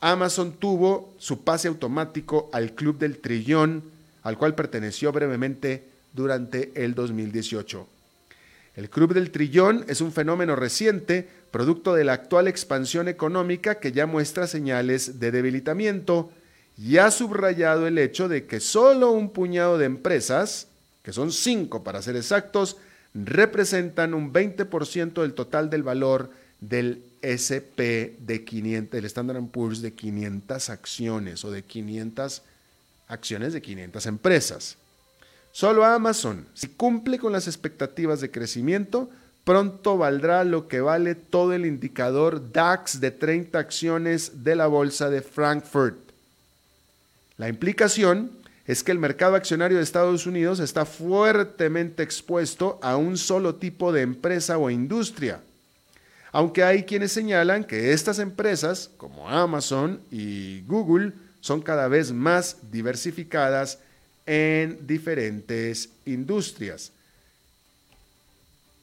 Amazon 0.00 0.52
tuvo 0.52 1.14
su 1.18 1.44
pase 1.44 1.68
automático 1.68 2.50
al 2.52 2.72
club 2.72 2.98
del 2.98 3.18
trillón 3.18 3.96
al 4.22 4.38
cual 4.38 4.54
perteneció 4.54 5.12
brevemente 5.12 5.84
durante 6.12 6.72
el 6.74 6.94
2018. 6.94 7.86
El 8.76 8.90
Club 8.90 9.12
del 9.12 9.30
Trillón 9.30 9.84
es 9.88 10.00
un 10.00 10.12
fenómeno 10.12 10.54
reciente, 10.54 11.28
producto 11.50 11.94
de 11.94 12.04
la 12.04 12.12
actual 12.12 12.46
expansión 12.46 13.08
económica 13.08 13.80
que 13.80 13.90
ya 13.90 14.06
muestra 14.06 14.46
señales 14.46 15.18
de 15.18 15.32
debilitamiento 15.32 16.30
y 16.76 16.98
ha 16.98 17.10
subrayado 17.10 17.88
el 17.88 17.98
hecho 17.98 18.28
de 18.28 18.46
que 18.46 18.60
solo 18.60 19.10
un 19.10 19.30
puñado 19.30 19.78
de 19.78 19.86
empresas, 19.86 20.68
que 21.02 21.12
son 21.12 21.32
cinco 21.32 21.82
para 21.82 22.02
ser 22.02 22.14
exactos, 22.14 22.76
representan 23.14 24.14
un 24.14 24.32
20% 24.32 25.22
del 25.22 25.34
total 25.34 25.70
del 25.70 25.82
valor 25.82 26.30
del 26.60 27.02
SP 27.22 28.14
de 28.20 28.44
500, 28.44 28.98
el 28.98 29.04
Standard 29.06 29.44
Poor's 29.46 29.82
de 29.82 29.94
500 29.94 30.70
acciones 30.70 31.44
o 31.44 31.50
de 31.50 31.64
500 31.64 32.42
acciones 33.08 33.52
de 33.52 33.62
500 33.62 34.06
empresas. 34.06 34.76
Solo 35.50 35.84
Amazon, 35.84 36.46
si 36.54 36.68
cumple 36.68 37.18
con 37.18 37.32
las 37.32 37.48
expectativas 37.48 38.20
de 38.20 38.30
crecimiento, 38.30 39.10
pronto 39.44 39.96
valdrá 39.96 40.44
lo 40.44 40.68
que 40.68 40.80
vale 40.80 41.14
todo 41.14 41.54
el 41.54 41.66
indicador 41.66 42.52
DAX 42.52 43.00
de 43.00 43.10
30 43.10 43.58
acciones 43.58 44.44
de 44.44 44.54
la 44.54 44.66
bolsa 44.66 45.08
de 45.10 45.22
Frankfurt. 45.22 45.96
La 47.38 47.48
implicación 47.48 48.30
es 48.66 48.84
que 48.84 48.92
el 48.92 48.98
mercado 48.98 49.34
accionario 49.36 49.78
de 49.78 49.82
Estados 49.82 50.26
Unidos 50.26 50.60
está 50.60 50.84
fuertemente 50.84 52.02
expuesto 52.02 52.78
a 52.82 52.96
un 52.96 53.16
solo 53.16 53.54
tipo 53.54 53.90
de 53.90 54.02
empresa 54.02 54.58
o 54.58 54.68
industria. 54.68 55.40
Aunque 56.30 56.62
hay 56.62 56.82
quienes 56.82 57.12
señalan 57.12 57.64
que 57.64 57.92
estas 57.94 58.18
empresas, 58.18 58.90
como 58.98 59.30
Amazon 59.30 60.02
y 60.10 60.60
Google, 60.66 61.14
son 61.40 61.62
cada 61.62 61.88
vez 61.88 62.12
más 62.12 62.56
diversificadas 62.70 63.78
en 64.26 64.86
diferentes 64.86 65.88
industrias. 66.04 66.92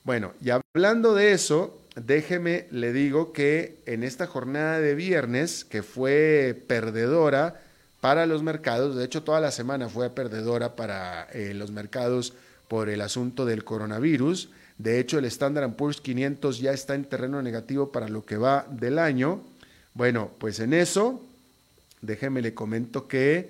Bueno, 0.04 0.34
y 0.42 0.50
hablando 0.52 1.16
de 1.16 1.34
eso, 1.34 1.80
déjeme, 1.96 2.68
le 2.72 2.94
digo 2.94 3.34
que 3.34 3.78
en 3.86 4.04
esta 4.04 4.28
jornada 4.28 4.80
de 4.80 4.96
viernes, 4.96 5.66
que 5.66 5.84
fue 5.84 6.60
perdedora 6.68 7.62
para 8.02 8.26
los 8.26 8.44
mercados, 8.44 8.96
de 8.96 9.06
hecho 9.06 9.24
toda 9.24 9.40
la 9.40 9.52
semana 9.52 9.90
fue 9.90 10.10
perdedora 10.10 10.76
para 10.76 11.24
eh, 11.32 11.54
los 11.56 11.72
mercados 11.72 12.34
por 12.68 12.90
el 12.90 13.02
asunto 13.02 13.46
del 13.46 13.64
coronavirus, 13.64 14.50
de 14.78 15.00
hecho 15.00 15.18
el 15.18 15.26
Standard 15.26 15.76
Poor's 15.76 16.02
500 16.02 16.60
ya 16.60 16.72
está 16.72 16.96
en 16.96 17.06
terreno 17.06 17.42
negativo 17.42 17.92
para 17.92 18.08
lo 18.08 18.26
que 18.26 18.38
va 18.38 18.68
del 18.70 19.00
año. 19.00 19.42
Bueno, 19.94 20.32
pues 20.38 20.60
en 20.60 20.74
eso, 20.74 21.22
déjeme 22.06 22.42
le 22.42 22.54
comento 22.54 23.08
que 23.08 23.50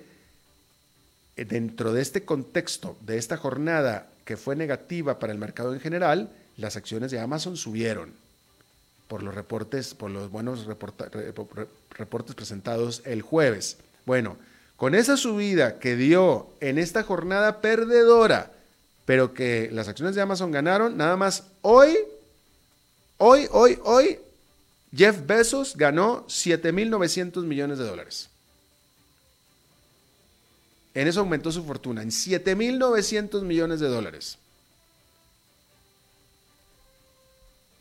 eh, 1.35 1.45
dentro 1.45 1.93
de 1.93 2.01
este 2.01 2.23
contexto, 2.23 2.97
de 3.01 3.17
esta 3.17 3.37
jornada 3.37 4.09
que 4.25 4.37
fue 4.37 4.55
negativa 4.55 5.19
para 5.19 5.33
el 5.33 5.39
mercado 5.39 5.73
en 5.73 5.79
general, 5.79 6.29
las 6.57 6.75
acciones 6.75 7.11
de 7.11 7.19
Amazon 7.19 7.57
subieron 7.57 8.13
por 9.07 9.21
los 9.21 9.35
reportes, 9.35 9.93
por 9.93 10.09
los 10.09 10.31
buenos 10.31 10.65
reportes 10.65 12.35
presentados 12.35 13.01
el 13.05 13.21
jueves. 13.21 13.77
Bueno, 14.05 14.37
con 14.77 14.95
esa 14.95 15.15
subida 15.15 15.79
que 15.79 15.95
dio 15.95 16.47
en 16.59 16.77
esta 16.77 17.03
jornada 17.03 17.61
perdedora, 17.61 18.51
pero 19.05 19.33
que 19.33 19.69
las 19.71 19.87
acciones 19.87 20.15
de 20.15 20.21
Amazon 20.21 20.51
ganaron, 20.51 20.97
nada 20.97 21.15
más 21.17 21.43
hoy, 21.61 21.95
hoy, 23.17 23.47
hoy, 23.51 23.79
hoy, 23.83 24.19
Jeff 24.95 25.25
Bezos 25.25 25.75
ganó 25.77 26.25
7.900 26.27 27.43
millones 27.43 27.77
de 27.77 27.85
dólares. 27.85 28.29
En 30.95 31.07
eso 31.07 31.19
aumentó 31.19 31.51
su 31.51 31.63
fortuna, 31.63 32.01
en 32.01 32.09
7.900 32.09 33.41
millones 33.43 33.81
de 33.81 33.87
dólares. 33.87 34.37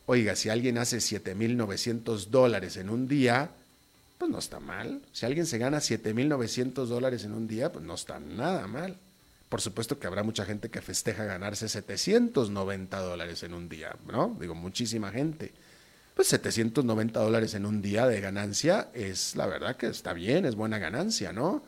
Oiga, 0.07 0.37
si 0.37 0.51
alguien 0.51 0.77
hace 0.79 0.99
7.900 0.99 2.27
dólares 2.27 2.77
en 2.77 2.91
un 2.91 3.09
día, 3.09 3.51
pues 4.19 4.31
no 4.31 4.39
está 4.39 4.59
mal. 4.61 5.01
Si 5.13 5.25
alguien 5.25 5.47
se 5.47 5.59
gana 5.59 5.79
7.900 5.79 6.87
dólares 6.87 7.25
en 7.25 7.33
un 7.33 7.47
día, 7.47 7.73
pues 7.73 7.85
no 7.85 7.95
está 7.95 8.19
nada 8.19 8.67
mal. 8.67 8.99
Por 9.49 9.61
supuesto 9.61 9.99
que 9.99 10.09
habrá 10.09 10.25
mucha 10.25 10.45
gente 10.45 10.69
que 10.69 10.83
festeja 10.83 11.25
ganarse 11.25 11.69
790 11.69 12.99
dólares 12.99 13.45
en 13.45 13.55
un 13.55 13.69
día, 13.69 13.95
¿no? 14.11 14.37
Digo, 14.41 14.57
muchísima 14.57 15.13
gente. 15.13 15.53
Pues 16.17 16.29
790 16.29 17.21
dólares 17.21 17.55
en 17.55 17.65
un 17.65 17.81
día 17.81 18.07
de 18.07 18.21
ganancia 18.21 18.89
es 18.93 19.37
la 19.37 19.47
verdad 19.47 19.77
que 19.77 19.87
está 19.87 20.13
bien, 20.13 20.45
es 20.45 20.57
buena 20.57 20.79
ganancia, 20.79 21.33
¿no? 21.33 21.63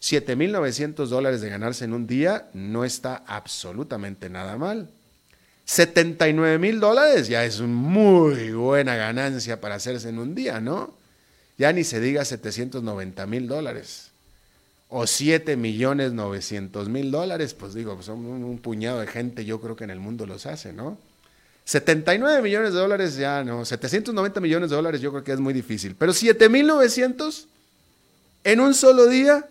7.900 0.00 1.06
dólares 1.06 1.40
de 1.40 1.48
ganarse 1.48 1.84
en 1.84 1.92
un 1.92 2.06
día 2.06 2.48
no 2.52 2.84
está 2.84 3.24
absolutamente 3.26 4.28
nada 4.28 4.56
mal. 4.56 4.90
79 5.64 6.58
mil 6.58 6.78
dólares 6.78 7.26
ya 7.28 7.44
es 7.44 7.60
muy 7.60 8.52
buena 8.52 8.94
ganancia 8.94 9.60
para 9.60 9.74
hacerse 9.74 10.08
en 10.08 10.20
un 10.20 10.34
día, 10.34 10.60
¿no? 10.60 10.94
Ya 11.58 11.72
ni 11.72 11.82
se 11.82 12.00
diga 12.00 12.24
790 12.24 13.26
mil 13.26 13.48
dólares. 13.48 14.10
O 14.88 15.08
7 15.08 15.56
millones 15.56 16.12
900 16.12 16.88
mil 16.88 17.10
dólares, 17.10 17.54
pues 17.54 17.74
digo, 17.74 18.00
son 18.02 18.24
un, 18.26 18.58
puñado 18.58 19.00
de 19.00 19.08
gente, 19.08 19.44
yo 19.44 19.60
creo 19.60 19.74
que 19.74 19.82
en 19.82 19.90
el 19.90 19.98
mundo 19.98 20.26
los 20.26 20.46
hace, 20.46 20.72
¿no? 20.72 20.98
79 21.64 22.42
millones 22.42 22.72
de 22.72 22.78
dólares 22.78 23.16
ya 23.16 23.42
no, 23.42 23.64
790 23.64 24.40
millones 24.40 24.70
de 24.70 24.76
dólares 24.76 25.00
yo 25.00 25.10
creo 25.10 25.24
que 25.24 25.32
es 25.32 25.40
muy 25.40 25.52
difícil, 25.52 25.96
pero 25.98 26.12
7.900 26.12 27.46
en 28.44 28.60
un 28.60 28.74
solo 28.74 29.06
día, 29.06 29.48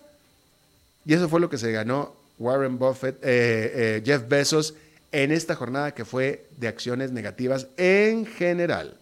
y 1.05 1.13
eso 1.13 1.29
fue 1.29 1.39
lo 1.39 1.49
que 1.49 1.57
se 1.57 1.71
ganó 1.71 2.15
Warren 2.39 2.77
Buffett, 2.77 3.15
eh, 3.23 3.71
eh, 3.75 4.03
Jeff 4.05 4.27
Bezos 4.27 4.73
en 5.11 5.31
esta 5.31 5.55
jornada 5.55 5.93
que 5.93 6.03
fue 6.03 6.47
de 6.57 6.67
acciones 6.67 7.11
negativas 7.11 7.67
en 7.77 8.25
general. 8.25 8.97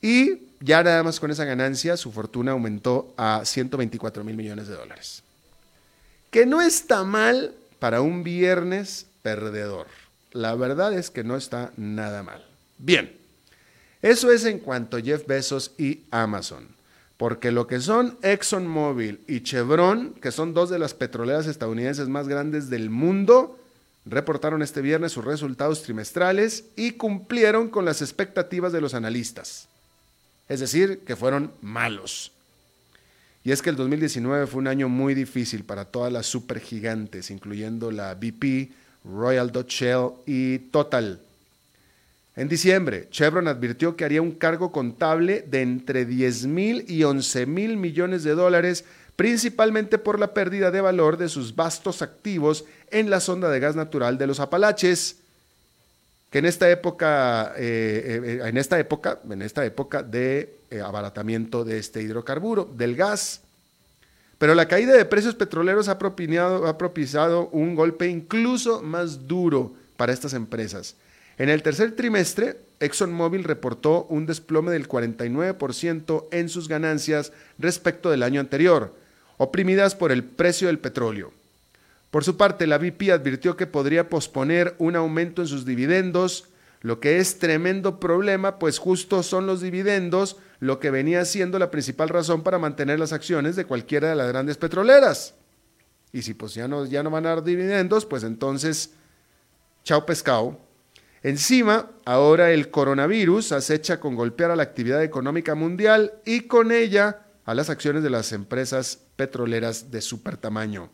Y 0.00 0.48
ya 0.60 0.82
nada 0.82 1.02
más 1.02 1.20
con 1.20 1.30
esa 1.30 1.44
ganancia, 1.44 1.96
su 1.96 2.10
fortuna 2.10 2.52
aumentó 2.52 3.12
a 3.16 3.42
124 3.44 4.24
mil 4.24 4.36
millones 4.36 4.68
de 4.68 4.74
dólares. 4.74 5.22
Que 6.30 6.46
no 6.46 6.60
está 6.60 7.04
mal 7.04 7.54
para 7.78 8.00
un 8.00 8.24
viernes 8.24 9.06
perdedor. 9.22 9.86
La 10.32 10.54
verdad 10.54 10.92
es 10.92 11.10
que 11.10 11.24
no 11.24 11.36
está 11.36 11.72
nada 11.76 12.22
mal. 12.22 12.44
Bien, 12.78 13.16
eso 14.02 14.30
es 14.30 14.44
en 14.44 14.58
cuanto 14.58 14.96
a 14.96 15.00
Jeff 15.00 15.26
Bezos 15.26 15.72
y 15.78 16.02
Amazon. 16.10 16.77
Porque 17.18 17.50
lo 17.50 17.66
que 17.66 17.80
son 17.80 18.16
ExxonMobil 18.22 19.20
y 19.26 19.42
Chevron, 19.42 20.14
que 20.14 20.30
son 20.30 20.54
dos 20.54 20.70
de 20.70 20.78
las 20.78 20.94
petroleras 20.94 21.46
estadounidenses 21.46 22.08
más 22.08 22.28
grandes 22.28 22.70
del 22.70 22.90
mundo, 22.90 23.58
reportaron 24.06 24.62
este 24.62 24.80
viernes 24.80 25.12
sus 25.12 25.24
resultados 25.24 25.82
trimestrales 25.82 26.66
y 26.76 26.92
cumplieron 26.92 27.68
con 27.68 27.84
las 27.84 28.02
expectativas 28.02 28.72
de 28.72 28.80
los 28.80 28.94
analistas. 28.94 29.68
Es 30.48 30.60
decir, 30.60 31.00
que 31.00 31.16
fueron 31.16 31.52
malos. 31.60 32.32
Y 33.42 33.50
es 33.50 33.62
que 33.62 33.70
el 33.70 33.76
2019 33.76 34.46
fue 34.46 34.60
un 34.60 34.68
año 34.68 34.88
muy 34.88 35.14
difícil 35.14 35.64
para 35.64 35.86
todas 35.86 36.12
las 36.12 36.26
supergigantes, 36.26 37.32
incluyendo 37.32 37.90
la 37.90 38.14
BP, 38.14 38.70
Royal 39.04 39.50
Dutch 39.50 39.80
Shell 39.80 40.10
y 40.24 40.58
Total. 40.70 41.20
En 42.38 42.46
diciembre, 42.46 43.08
Chevron 43.10 43.48
advirtió 43.48 43.96
que 43.96 44.04
haría 44.04 44.22
un 44.22 44.30
cargo 44.30 44.70
contable 44.70 45.44
de 45.50 45.60
entre 45.60 46.04
10 46.04 46.46
mil 46.46 46.84
y 46.86 47.02
11 47.02 47.46
mil 47.46 47.76
millones 47.76 48.22
de 48.22 48.30
dólares 48.36 48.84
principalmente 49.16 49.98
por 49.98 50.20
la 50.20 50.32
pérdida 50.32 50.70
de 50.70 50.80
valor 50.80 51.16
de 51.16 51.28
sus 51.28 51.56
vastos 51.56 52.00
activos 52.00 52.64
en 52.92 53.10
la 53.10 53.18
sonda 53.18 53.50
de 53.50 53.58
gas 53.58 53.74
natural 53.74 54.18
de 54.18 54.28
los 54.28 54.38
Apalaches, 54.38 55.16
que 56.30 56.38
en 56.38 56.46
esta 56.46 56.70
época, 56.70 57.54
eh, 57.56 58.20
eh, 58.24 58.48
en 58.48 58.56
esta 58.56 58.78
época, 58.78 59.18
en 59.28 59.42
esta 59.42 59.66
época 59.66 60.04
de 60.04 60.60
eh, 60.70 60.80
abaratamiento 60.80 61.64
de 61.64 61.78
este 61.78 62.02
hidrocarburo, 62.02 62.70
del 62.72 62.94
gas. 62.94 63.40
Pero 64.38 64.54
la 64.54 64.68
caída 64.68 64.96
de 64.96 65.04
precios 65.04 65.34
petroleros 65.34 65.88
ha, 65.88 65.98
ha 65.98 66.78
propiciado 66.78 67.48
un 67.48 67.74
golpe 67.74 68.06
incluso 68.06 68.80
más 68.80 69.26
duro 69.26 69.74
para 69.96 70.12
estas 70.12 70.34
empresas. 70.34 70.94
En 71.38 71.48
el 71.48 71.62
tercer 71.62 71.94
trimestre, 71.94 72.60
ExxonMobil 72.80 73.44
reportó 73.44 74.04
un 74.10 74.26
desplome 74.26 74.72
del 74.72 74.88
49% 74.88 76.26
en 76.32 76.48
sus 76.48 76.68
ganancias 76.68 77.32
respecto 77.58 78.10
del 78.10 78.24
año 78.24 78.40
anterior, 78.40 78.94
oprimidas 79.36 79.94
por 79.94 80.10
el 80.10 80.24
precio 80.24 80.66
del 80.66 80.80
petróleo. 80.80 81.32
Por 82.10 82.24
su 82.24 82.36
parte, 82.36 82.66
la 82.66 82.78
BP 82.78 83.10
advirtió 83.12 83.56
que 83.56 83.66
podría 83.66 84.08
posponer 84.08 84.74
un 84.78 84.96
aumento 84.96 85.42
en 85.42 85.48
sus 85.48 85.64
dividendos, 85.64 86.48
lo 86.80 87.00
que 87.00 87.18
es 87.18 87.38
tremendo 87.38 88.00
problema, 88.00 88.58
pues 88.58 88.78
justo 88.78 89.22
son 89.22 89.46
los 89.46 89.60
dividendos 89.60 90.36
lo 90.60 90.80
que 90.80 90.90
venía 90.90 91.24
siendo 91.24 91.58
la 91.58 91.70
principal 91.70 92.08
razón 92.08 92.42
para 92.42 92.58
mantener 92.58 92.98
las 92.98 93.12
acciones 93.12 93.54
de 93.54 93.64
cualquiera 93.64 94.08
de 94.08 94.16
las 94.16 94.28
grandes 94.28 94.56
petroleras. 94.56 95.34
Y 96.12 96.22
si 96.22 96.34
pues 96.34 96.54
ya 96.54 96.66
no, 96.66 96.84
ya 96.86 97.02
no 97.02 97.10
van 97.10 97.26
a 97.26 97.30
dar 97.30 97.44
dividendos, 97.44 98.06
pues 98.06 98.24
entonces, 98.24 98.94
chao 99.84 100.04
pescado. 100.04 100.67
Encima, 101.22 101.90
ahora 102.04 102.52
el 102.52 102.70
coronavirus 102.70 103.52
acecha 103.52 103.98
con 103.98 104.14
golpear 104.14 104.50
a 104.50 104.56
la 104.56 104.62
actividad 104.62 105.02
económica 105.02 105.54
mundial 105.54 106.14
y 106.24 106.42
con 106.42 106.70
ella 106.70 107.26
a 107.44 107.54
las 107.54 107.70
acciones 107.70 108.02
de 108.02 108.10
las 108.10 108.32
empresas 108.32 109.00
petroleras 109.16 109.90
de 109.90 110.00
super 110.00 110.36
tamaño. 110.36 110.90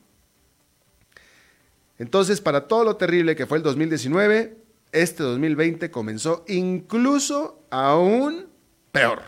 Entonces, 1.98 2.40
para 2.40 2.66
todo 2.66 2.84
lo 2.84 2.96
terrible 2.96 3.36
que 3.36 3.46
fue 3.46 3.58
el 3.58 3.62
2019, 3.62 4.56
este 4.92 5.22
2020 5.22 5.90
comenzó 5.90 6.44
incluso 6.48 7.62
aún 7.70 8.46
peor. 8.92 9.22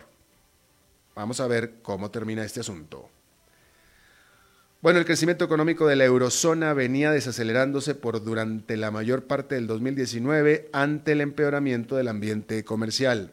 Vamos 1.15 1.41
a 1.41 1.47
ver 1.47 1.77
cómo 1.83 2.11
termina 2.11 2.45
este 2.45 2.61
asunto. 2.61 3.09
Bueno, 4.87 5.01
el 5.01 5.05
crecimiento 5.05 5.45
económico 5.45 5.89
de 5.89 5.97
la 5.97 6.05
eurozona 6.05 6.73
venía 6.73 7.11
desacelerándose 7.11 7.97
por 7.97 8.23
durante 8.23 8.77
la 8.77 8.93
mayor 8.93 9.25
parte 9.25 9.57
del 9.57 9.67
2019 9.67 10.71
ante 10.73 11.11
el 11.11 11.23
empeoramiento 11.23 11.97
del 11.97 12.07
ambiente 12.07 12.63
comercial. 12.63 13.33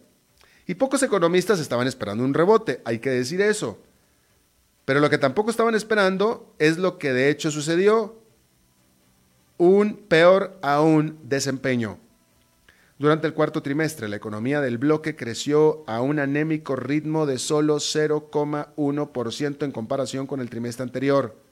Y 0.65 0.73
pocos 0.73 1.03
economistas 1.03 1.59
estaban 1.59 1.85
esperando 1.85 2.23
un 2.23 2.33
rebote, 2.33 2.81
hay 2.85 2.97
que 2.97 3.11
decir 3.11 3.39
eso. 3.39 3.77
Pero 4.85 4.99
lo 4.99 5.11
que 5.11 5.19
tampoco 5.19 5.51
estaban 5.51 5.75
esperando 5.75 6.55
es 6.57 6.79
lo 6.79 6.97
que 6.97 7.13
de 7.13 7.29
hecho 7.29 7.51
sucedió, 7.51 8.19
un 9.59 9.97
peor 10.07 10.57
aún 10.63 11.19
desempeño. 11.21 11.99
Durante 12.97 13.27
el 13.27 13.35
cuarto 13.35 13.61
trimestre, 13.61 14.09
la 14.09 14.15
economía 14.15 14.59
del 14.59 14.79
bloque 14.79 15.15
creció 15.15 15.83
a 15.85 16.01
un 16.01 16.17
anémico 16.17 16.75
ritmo 16.75 17.27
de 17.27 17.37
solo 17.37 17.75
0,1% 17.75 19.65
en 19.65 19.71
comparación 19.71 20.25
con 20.25 20.39
el 20.41 20.49
trimestre 20.49 20.81
anterior. 20.81 21.42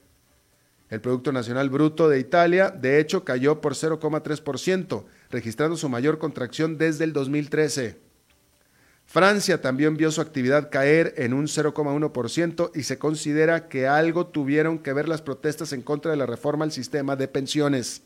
El 0.92 1.00
Producto 1.00 1.32
Nacional 1.32 1.70
Bruto 1.70 2.10
de 2.10 2.18
Italia, 2.18 2.68
de 2.68 3.00
hecho, 3.00 3.24
cayó 3.24 3.62
por 3.62 3.72
0,3%, 3.72 5.04
registrando 5.30 5.78
su 5.78 5.88
mayor 5.88 6.18
contracción 6.18 6.76
desde 6.76 7.04
el 7.04 7.14
2013. 7.14 7.96
Francia 9.06 9.62
también 9.62 9.96
vio 9.96 10.10
su 10.10 10.20
actividad 10.20 10.68
caer 10.70 11.14
en 11.16 11.32
un 11.32 11.46
0,1% 11.46 12.72
y 12.74 12.82
se 12.82 12.98
considera 12.98 13.68
que 13.68 13.88
algo 13.88 14.26
tuvieron 14.26 14.78
que 14.80 14.92
ver 14.92 15.08
las 15.08 15.22
protestas 15.22 15.72
en 15.72 15.80
contra 15.80 16.10
de 16.10 16.18
la 16.18 16.26
reforma 16.26 16.66
al 16.66 16.72
sistema 16.72 17.16
de 17.16 17.26
pensiones. 17.26 18.02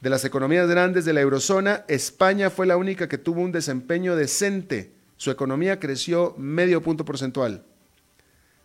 De 0.00 0.10
las 0.10 0.24
economías 0.24 0.68
grandes 0.68 1.04
de 1.04 1.12
la 1.12 1.20
eurozona, 1.20 1.84
España 1.86 2.50
fue 2.50 2.66
la 2.66 2.76
única 2.76 3.08
que 3.08 3.18
tuvo 3.18 3.42
un 3.42 3.52
desempeño 3.52 4.16
decente. 4.16 4.90
Su 5.18 5.30
economía 5.30 5.78
creció 5.78 6.34
medio 6.36 6.82
punto 6.82 7.04
porcentual. 7.04 7.64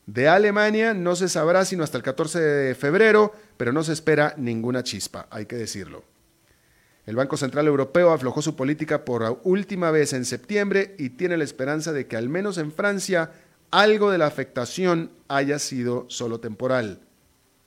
De 0.07 0.29
Alemania 0.29 0.93
no 0.93 1.17
se 1.17 1.27
sabrá 1.27 1.65
sino 1.65 1.83
hasta 1.83 1.97
el 1.97 2.03
14 2.03 2.39
de 2.39 2.75
febrero, 2.75 3.33
pero 3.57 3.73
no 3.73 3.83
se 3.83 3.91
espera 3.91 4.33
ninguna 4.37 4.81
chispa, 4.81 5.27
hay 5.29 5.45
que 5.45 5.57
decirlo. 5.57 6.05
El 7.05 7.17
Banco 7.17 7.35
Central 7.35 7.67
Europeo 7.67 8.11
aflojó 8.11 8.41
su 8.41 8.55
política 8.55 9.03
por 9.03 9.41
última 9.43 9.91
vez 9.91 10.13
en 10.13 10.23
septiembre 10.23 10.95
y 10.97 11.09
tiene 11.09 11.35
la 11.35 11.43
esperanza 11.43 11.91
de 11.91 12.07
que 12.07 12.15
al 12.15 12.29
menos 12.29 12.57
en 12.57 12.71
Francia 12.71 13.31
algo 13.69 14.09
de 14.09 14.17
la 14.17 14.27
afectación 14.27 15.11
haya 15.27 15.59
sido 15.59 16.05
solo 16.07 16.39
temporal. 16.39 17.01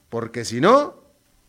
Porque 0.09 0.47
si 0.47 0.63
no, 0.63 0.95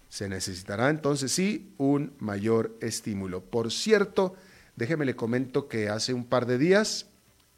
se 0.10 0.28
necesitará 0.28 0.90
entonces 0.90 1.32
sí 1.32 1.74
un 1.78 2.14
mayor 2.20 2.76
estímulo. 2.82 3.42
Por 3.42 3.72
cierto, 3.72 4.36
déjeme 4.76 5.06
le 5.06 5.16
comento 5.16 5.70
que 5.70 5.88
hace 5.88 6.14
un 6.14 6.26
par 6.26 6.46
de 6.46 6.58
días 6.58 7.08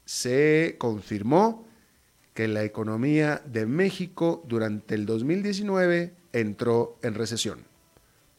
se 0.05 0.75
confirmó 0.77 1.65
que 2.33 2.47
la 2.47 2.63
economía 2.63 3.41
de 3.45 3.65
México 3.65 4.43
durante 4.47 4.95
el 4.95 5.05
2019 5.05 6.13
entró 6.33 6.97
en 7.01 7.13
recesión. 7.13 7.59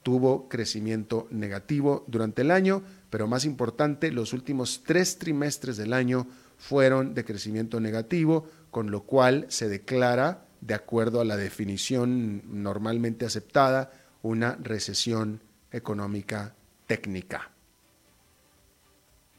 Tuvo 0.03 0.49
crecimiento 0.49 1.29
negativo 1.31 2.05
durante 2.07 2.43
el 2.43 2.51
año, 2.51 2.83
pero 3.09 3.27
más 3.27 3.45
importante, 3.45 4.11
los 4.11 4.33
últimos 4.33 4.83
tres 4.85 5.19
trimestres 5.19 5.77
del 5.77 5.93
año 5.93 6.27
fueron 6.59 7.15
de 7.15 7.25
crecimiento 7.25 7.81
negativo, 7.81 8.47
con 8.71 8.91
lo 8.91 9.05
cual 9.05 9.47
se 9.49 9.69
declara, 9.69 10.47
de 10.61 10.75
acuerdo 10.75 11.21
a 11.21 11.25
la 11.25 11.37
definición 11.37 12.43
normalmente 12.63 13.25
aceptada, 13.25 13.93
una 14.23 14.57
recesión 14.57 15.41
económica 15.71 16.55
técnica. 16.87 17.51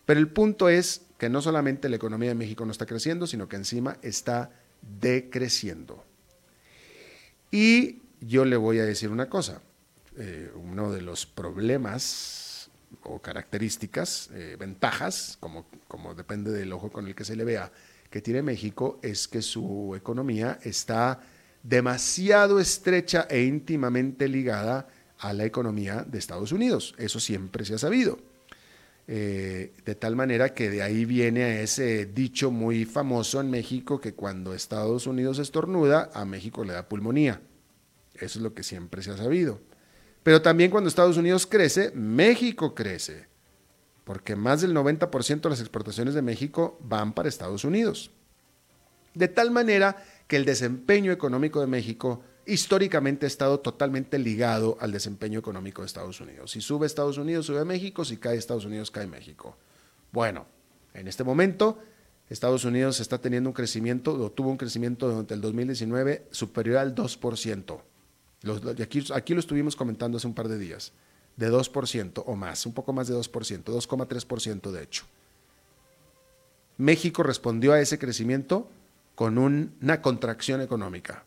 Pero 0.06 0.20
el 0.20 0.30
punto 0.30 0.70
es 0.70 1.05
que 1.18 1.30
no 1.30 1.42
solamente 1.42 1.90
la 1.90 1.96
economía 1.96 2.30
de 2.30 2.36
México 2.36 2.66
no 2.66 2.72
está 2.72 2.86
creciendo, 2.86 3.28
sino 3.28 3.48
que 3.48 3.56
encima 3.56 3.98
está 4.02 4.52
decreciendo. 5.00 6.04
Y 7.52 8.02
yo 8.22 8.46
le 8.46 8.58
voy 8.58 8.80
a 8.80 8.86
decir 8.86 9.10
una 9.10 9.30
cosa, 9.30 9.62
eh, 10.18 10.52
uno 10.56 10.92
de 10.92 11.02
los 11.02 11.26
problemas 11.26 12.70
o 13.04 13.20
características, 13.20 14.30
eh, 14.34 14.58
ventajas, 14.60 15.38
como, 15.40 15.66
como 15.88 16.16
depende 16.16 16.52
del 16.52 16.74
ojo 16.74 16.92
con 16.92 17.08
el 17.08 17.16
que 17.16 17.26
se 17.26 17.36
le 17.36 17.44
vea, 17.44 17.72
que 18.10 18.22
tiene 18.22 18.42
México 18.42 19.00
es 19.02 19.28
que 19.28 19.42
su 19.42 19.94
economía 19.96 20.60
está 20.64 21.22
demasiado 21.64 22.60
estrecha 22.60 23.28
e 23.30 23.44
íntimamente 23.44 24.28
ligada 24.28 24.88
a 25.20 25.34
la 25.34 25.46
economía 25.46 26.04
de 26.04 26.20
Estados 26.20 26.52
Unidos. 26.52 26.96
Eso 26.98 27.20
siempre 27.20 27.66
se 27.66 27.76
ha 27.76 27.78
sabido. 27.78 28.20
Eh, 29.08 29.74
de 29.86 29.96
tal 29.96 30.16
manera 30.16 30.54
que 30.56 30.70
de 30.70 30.82
ahí 30.82 31.06
viene 31.06 31.62
ese 31.62 32.08
dicho 32.08 32.50
muy 32.50 32.86
famoso 32.86 33.40
en 33.40 33.52
México 33.52 34.02
que 34.02 34.16
cuando 34.16 34.54
Estados 34.54 35.06
Unidos 35.06 35.38
estornuda, 35.38 36.10
a 36.14 36.26
México 36.26 36.64
le 36.64 36.74
da 36.74 36.90
pulmonía. 36.90 37.42
Eso 38.16 38.40
es 38.40 38.44
lo 38.44 38.54
que 38.54 38.64
siempre 38.64 39.04
se 39.04 39.12
ha 39.12 39.18
sabido. 39.18 39.60
Pero 40.24 40.42
también 40.42 40.72
cuando 40.72 40.88
Estados 40.88 41.18
Unidos 41.18 41.46
crece, 41.46 41.92
México 41.92 42.74
crece. 42.74 43.28
Porque 44.06 44.36
más 44.36 44.62
del 44.62 44.74
90% 44.74 45.42
de 45.42 45.50
las 45.50 45.60
exportaciones 45.60 46.14
de 46.16 46.22
México 46.22 46.80
van 46.82 47.14
para 47.14 47.30
Estados 47.30 47.64
Unidos. 47.64 48.12
De 49.14 49.28
tal 49.28 49.52
manera 49.52 50.04
que 50.28 50.36
el 50.36 50.46
desempeño 50.46 51.12
económico 51.12 51.62
de 51.62 51.68
México 51.68 52.24
históricamente 52.46 53.26
ha 53.26 53.28
estado 53.28 53.60
totalmente 53.60 54.20
ligado 54.20 54.78
al 54.80 54.92
desempeño 54.92 55.40
económico 55.40 55.82
de 55.82 55.88
Estados 55.88 56.20
Unidos. 56.22 56.52
Si 56.52 56.62
sube 56.62 56.86
Estados 56.86 57.18
Unidos, 57.18 57.46
sube 57.46 57.66
México, 57.66 58.06
si 58.06 58.18
cae 58.18 58.38
Estados 58.38 58.66
Unidos, 58.66 58.92
cae 58.92 59.08
México. 59.08 59.58
Bueno, 60.12 60.46
en 60.94 61.08
este 61.08 61.24
momento 61.24 61.80
Estados 62.30 62.66
Unidos 62.66 63.00
está 63.00 63.20
teniendo 63.20 63.50
un 63.50 63.54
crecimiento, 63.54 64.14
o 64.14 64.32
tuvo 64.32 64.50
un 64.50 64.58
crecimiento 64.58 65.08
durante 65.08 65.34
el 65.34 65.42
2019 65.42 66.28
superior 66.32 66.78
al 66.78 66.96
2%. 66.96 67.82
aquí, 68.82 69.04
aquí 69.14 69.34
lo 69.34 69.40
estuvimos 69.40 69.76
comentando 69.76 70.18
hace 70.18 70.28
un 70.28 70.34
par 70.34 70.48
de 70.48 70.58
días, 70.58 70.92
de 71.36 71.52
2% 71.52 72.24
o 72.26 72.36
más, 72.36 72.66
un 72.66 72.74
poco 72.74 72.94
más 72.94 73.08
de 73.08 73.16
2%, 73.16 73.64
2,3% 73.64 74.72
de 74.72 74.84
hecho. 74.84 75.06
México 76.78 77.24
respondió 77.24 77.74
a 77.74 77.80
ese 77.80 78.00
crecimiento 78.00 78.70
con 79.14 79.38
una 79.38 80.02
contracción 80.02 80.62
económica, 80.62 81.24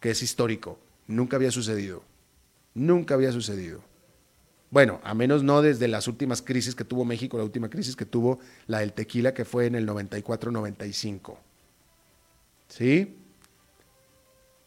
que 0.00 0.10
es 0.10 0.22
histórico. 0.22 0.78
Nunca 1.06 1.36
había 1.36 1.50
sucedido. 1.50 2.02
Nunca 2.74 3.14
había 3.14 3.32
sucedido. 3.32 3.80
Bueno, 4.70 5.00
a 5.02 5.14
menos 5.14 5.42
no 5.42 5.62
desde 5.62 5.88
las 5.88 6.08
últimas 6.08 6.42
crisis 6.42 6.74
que 6.74 6.84
tuvo 6.84 7.04
México, 7.04 7.38
la 7.38 7.44
última 7.44 7.70
crisis 7.70 7.96
que 7.96 8.04
tuvo 8.04 8.38
la 8.66 8.80
del 8.80 8.92
tequila, 8.92 9.32
que 9.32 9.44
fue 9.44 9.66
en 9.66 9.74
el 9.74 9.88
94-95. 9.88 11.36
¿Sí? 12.68 13.16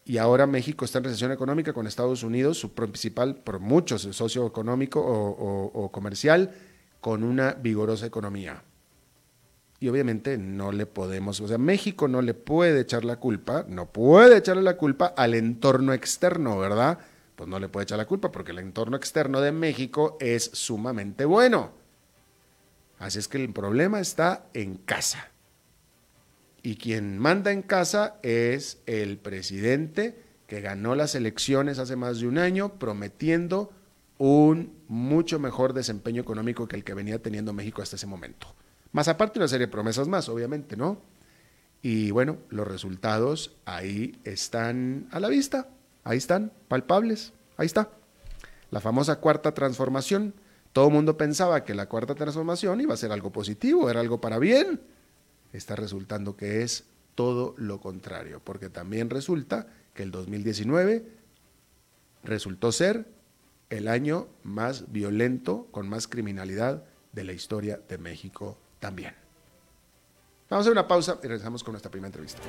Y 0.04 0.18
ahora 0.18 0.48
México 0.48 0.84
está 0.84 0.98
en 0.98 1.04
recesión 1.04 1.30
económica 1.30 1.72
con 1.72 1.86
Estados 1.86 2.24
Unidos, 2.24 2.58
su 2.58 2.72
principal, 2.72 3.36
por 3.36 3.60
muchos, 3.60 4.02
socio 4.02 4.44
económico 4.44 5.00
o 5.00 5.92
comercial, 5.92 6.52
con 7.00 7.22
una 7.22 7.52
vigorosa 7.52 8.06
economía 8.06 8.62
y 9.82 9.88
obviamente 9.88 10.38
no 10.38 10.70
le 10.70 10.86
podemos, 10.86 11.40
o 11.40 11.48
sea, 11.48 11.58
México 11.58 12.06
no 12.06 12.22
le 12.22 12.34
puede 12.34 12.82
echar 12.82 13.04
la 13.04 13.16
culpa, 13.16 13.66
no 13.68 13.90
puede 13.90 14.36
echarle 14.36 14.62
la 14.62 14.76
culpa 14.76 15.06
al 15.16 15.34
entorno 15.34 15.92
externo, 15.92 16.56
¿verdad? 16.56 17.00
Pues 17.34 17.48
no 17.48 17.58
le 17.58 17.68
puede 17.68 17.82
echar 17.82 17.98
la 17.98 18.06
culpa 18.06 18.30
porque 18.30 18.52
el 18.52 18.60
entorno 18.60 18.96
externo 18.96 19.40
de 19.40 19.50
México 19.50 20.16
es 20.20 20.44
sumamente 20.52 21.24
bueno. 21.24 21.72
Así 23.00 23.18
es 23.18 23.26
que 23.26 23.38
el 23.38 23.52
problema 23.52 23.98
está 23.98 24.46
en 24.54 24.76
casa. 24.76 25.32
Y 26.62 26.76
quien 26.76 27.18
manda 27.18 27.50
en 27.50 27.62
casa 27.62 28.20
es 28.22 28.78
el 28.86 29.18
presidente 29.18 30.16
que 30.46 30.60
ganó 30.60 30.94
las 30.94 31.16
elecciones 31.16 31.80
hace 31.80 31.96
más 31.96 32.20
de 32.20 32.28
un 32.28 32.38
año 32.38 32.78
prometiendo 32.78 33.72
un 34.18 34.76
mucho 34.86 35.40
mejor 35.40 35.72
desempeño 35.72 36.22
económico 36.22 36.68
que 36.68 36.76
el 36.76 36.84
que 36.84 36.94
venía 36.94 37.20
teniendo 37.20 37.52
México 37.52 37.82
hasta 37.82 37.96
ese 37.96 38.06
momento. 38.06 38.54
Más 38.92 39.08
aparte 39.08 39.38
una 39.38 39.48
serie 39.48 39.66
de 39.66 39.72
promesas 39.72 40.06
más, 40.06 40.28
obviamente, 40.28 40.76
¿no? 40.76 41.00
Y 41.80 42.10
bueno, 42.10 42.38
los 42.50 42.68
resultados 42.68 43.56
ahí 43.64 44.20
están 44.24 45.08
a 45.10 45.18
la 45.18 45.28
vista, 45.28 45.68
ahí 46.04 46.18
están, 46.18 46.52
palpables, 46.68 47.32
ahí 47.56 47.66
está. 47.66 47.90
La 48.70 48.80
famosa 48.80 49.16
cuarta 49.16 49.52
transformación. 49.52 50.34
Todo 50.72 50.88
el 50.88 50.94
mundo 50.94 51.16
pensaba 51.16 51.64
que 51.64 51.74
la 51.74 51.88
cuarta 51.88 52.14
transformación 52.14 52.80
iba 52.80 52.94
a 52.94 52.98
ser 52.98 53.12
algo 53.12 53.32
positivo, 53.32 53.90
era 53.90 54.00
algo 54.00 54.20
para 54.20 54.38
bien. 54.38 54.80
Está 55.52 55.74
resultando 55.74 56.36
que 56.36 56.62
es 56.62 56.84
todo 57.14 57.54
lo 57.58 57.80
contrario, 57.80 58.40
porque 58.44 58.70
también 58.70 59.10
resulta 59.10 59.66
que 59.92 60.02
el 60.02 60.10
2019 60.10 61.06
resultó 62.24 62.72
ser 62.72 63.06
el 63.70 63.88
año 63.88 64.28
más 64.42 64.92
violento, 64.92 65.66
con 65.70 65.88
más 65.88 66.06
criminalidad 66.08 66.84
de 67.12 67.24
la 67.24 67.32
historia 67.32 67.80
de 67.88 67.98
México 67.98 68.58
también. 68.82 69.14
Vamos 70.50 70.66
a 70.66 70.68
hacer 70.68 70.72
una 70.72 70.86
pausa 70.86 71.18
y 71.22 71.28
regresamos 71.28 71.64
con 71.64 71.72
nuestra 71.72 71.90
primera 71.90 72.08
entrevista. 72.08 72.42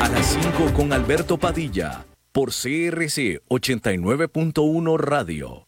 A 0.00 0.08
las 0.08 0.26
5 0.26 0.72
con 0.74 0.92
Alberto 0.94 1.36
Padilla, 1.36 2.06
por 2.32 2.50
CRC 2.50 3.42
89.1 3.48 4.96
Radio. 4.96 5.67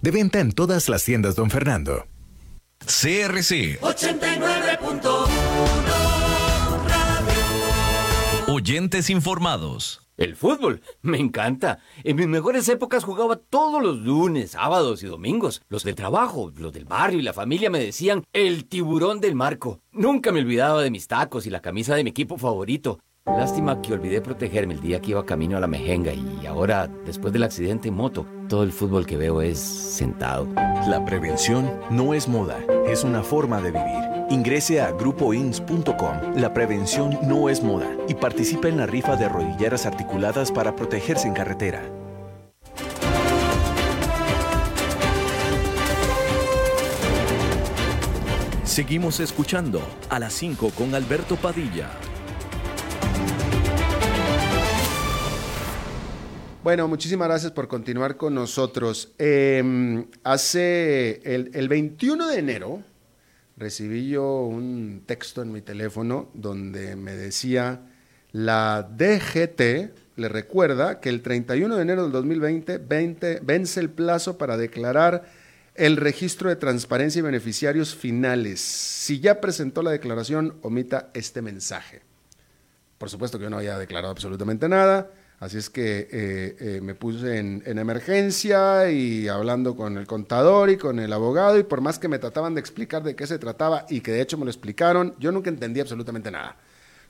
De 0.00 0.10
venta 0.10 0.40
en 0.40 0.52
todas 0.52 0.88
las 0.88 1.04
tiendas, 1.04 1.36
don 1.36 1.50
Fernando. 1.50 2.06
CRC 2.84 3.80
89.1 3.80 5.52
Oyentes 8.48 9.08
informados. 9.08 10.02
El 10.18 10.36
fútbol, 10.36 10.82
me 11.00 11.18
encanta. 11.18 11.78
En 12.04 12.16
mis 12.16 12.26
mejores 12.26 12.68
épocas 12.68 13.02
jugaba 13.02 13.36
todos 13.36 13.82
los 13.82 13.98
lunes, 13.98 14.50
sábados 14.50 15.02
y 15.02 15.06
domingos. 15.06 15.62
Los 15.68 15.84
del 15.84 15.94
trabajo, 15.94 16.52
los 16.56 16.72
del 16.72 16.84
barrio 16.84 17.18
y 17.18 17.22
la 17.22 17.32
familia 17.32 17.70
me 17.70 17.78
decían 17.78 18.24
el 18.32 18.66
tiburón 18.66 19.20
del 19.20 19.34
marco. 19.34 19.80
Nunca 19.90 20.30
me 20.30 20.40
olvidaba 20.40 20.82
de 20.82 20.90
mis 20.90 21.08
tacos 21.08 21.46
y 21.46 21.50
la 21.50 21.62
camisa 21.62 21.94
de 21.94 22.04
mi 22.04 22.10
equipo 22.10 22.36
favorito. 22.36 23.00
Lástima 23.24 23.80
que 23.80 23.92
olvidé 23.92 24.20
protegerme 24.20 24.74
el 24.74 24.80
día 24.80 25.00
que 25.00 25.12
iba 25.12 25.24
camino 25.24 25.56
a 25.56 25.60
la 25.60 25.68
mejenga 25.68 26.12
y 26.12 26.44
ahora, 26.44 26.88
después 27.06 27.32
del 27.32 27.44
accidente 27.44 27.86
en 27.86 27.94
moto, 27.94 28.26
todo 28.48 28.64
el 28.64 28.72
fútbol 28.72 29.06
que 29.06 29.16
veo 29.16 29.40
es 29.42 29.60
sentado. 29.60 30.48
La 30.88 31.04
prevención 31.04 31.70
no 31.88 32.14
es 32.14 32.26
moda, 32.26 32.58
es 32.88 33.04
una 33.04 33.22
forma 33.22 33.60
de 33.60 33.70
vivir. 33.70 34.26
Ingrese 34.30 34.80
a 34.80 34.90
grupoins.com. 34.90 36.34
La 36.34 36.52
prevención 36.52 37.16
no 37.22 37.48
es 37.48 37.62
moda 37.62 37.86
y 38.08 38.14
participe 38.14 38.68
en 38.68 38.78
la 38.78 38.86
rifa 38.86 39.14
de 39.14 39.28
rodilleras 39.28 39.86
articuladas 39.86 40.50
para 40.50 40.74
protegerse 40.74 41.28
en 41.28 41.34
carretera. 41.34 41.80
Seguimos 48.64 49.20
escuchando 49.20 49.80
a 50.08 50.18
las 50.18 50.32
5 50.32 50.70
con 50.70 50.94
Alberto 50.96 51.36
Padilla. 51.36 51.88
Bueno, 56.62 56.86
muchísimas 56.86 57.26
gracias 57.26 57.50
por 57.50 57.66
continuar 57.66 58.16
con 58.16 58.36
nosotros. 58.36 59.10
Em, 59.18 60.06
hace 60.22 61.20
el, 61.24 61.50
el 61.54 61.68
21 61.68 62.28
de 62.28 62.38
enero 62.38 62.84
recibí 63.56 64.08
yo 64.08 64.42
un 64.42 65.02
texto 65.04 65.42
en 65.42 65.50
mi 65.50 65.60
teléfono 65.60 66.30
donde 66.34 66.94
me 66.94 67.16
decía, 67.16 67.80
la 68.30 68.88
DGT 68.88 69.60
le 70.14 70.28
recuerda 70.28 71.00
que 71.00 71.08
el 71.08 71.20
31 71.20 71.74
de 71.74 71.82
enero 71.82 72.04
del 72.04 72.12
2020 72.12 72.78
vence 72.78 73.80
el 73.80 73.90
plazo 73.90 74.38
para 74.38 74.56
declarar 74.56 75.24
el 75.74 75.96
registro 75.96 76.48
de 76.48 76.54
transparencia 76.54 77.18
y 77.18 77.22
beneficiarios 77.22 77.96
finales. 77.96 78.60
Si 78.60 79.18
ya 79.18 79.40
presentó 79.40 79.82
la 79.82 79.90
declaración, 79.90 80.54
omita 80.62 81.10
este 81.12 81.42
mensaje. 81.42 82.02
Por 82.98 83.10
supuesto 83.10 83.36
que 83.36 83.44
yo 83.44 83.50
no 83.50 83.56
había 83.58 83.78
declarado 83.78 84.12
absolutamente 84.12 84.68
nada 84.68 85.10
Así 85.42 85.58
es 85.58 85.70
que 85.70 86.08
eh, 86.12 86.56
eh, 86.60 86.80
me 86.80 86.94
puse 86.94 87.38
en, 87.38 87.64
emergencia 87.66 88.88
y 88.92 89.26
hablando 89.26 89.74
con 89.74 89.98
el 89.98 90.06
contador 90.06 90.70
y 90.70 90.76
con 90.76 91.00
el 91.00 91.12
abogado 91.12 91.58
y 91.58 91.64
por 91.64 91.80
más 91.80 91.98
que 91.98 92.06
me 92.06 92.20
trataban 92.20 92.54
de 92.54 92.60
explicar 92.60 93.02
de 93.02 93.16
qué 93.16 93.26
se 93.26 93.40
trataba 93.40 93.84
y 93.88 94.02
que 94.02 94.12
de 94.12 94.20
hecho 94.20 94.38
me 94.38 94.44
lo 94.44 94.52
explicaron, 94.52 95.16
yo 95.18 95.32
nunca 95.32 95.50
entendí 95.50 95.80
absolutamente 95.80 96.30
nada. 96.30 96.54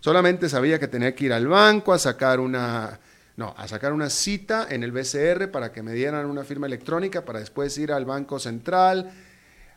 Solamente 0.01 0.49
sabía 0.49 0.79
que 0.79 0.89
tenía 0.89 1.15
que 1.15 1.27
ir 1.27 1.33
al 1.35 1.47
banco 1.47 1.93
a 1.93 1.99
sacar 1.99 2.41
una, 2.41 2.99
no, 3.37 3.53
a 3.55 3.69
sacar 3.69 3.93
una 3.93 4.09
cita 4.09 4.67
en 4.71 4.83
el 4.83 4.93
BCR 4.93 5.51
para 5.51 5.71
que 5.71 5.83
me 5.83 5.93
dieran 5.93 6.25
una 6.25 6.43
firma 6.43 6.67
electrónica 6.67 7.27
para 7.27 7.39
después 7.39 7.77
ir 7.77 7.93
al 7.93 8.07
Banco 8.07 8.39
Central 8.39 9.11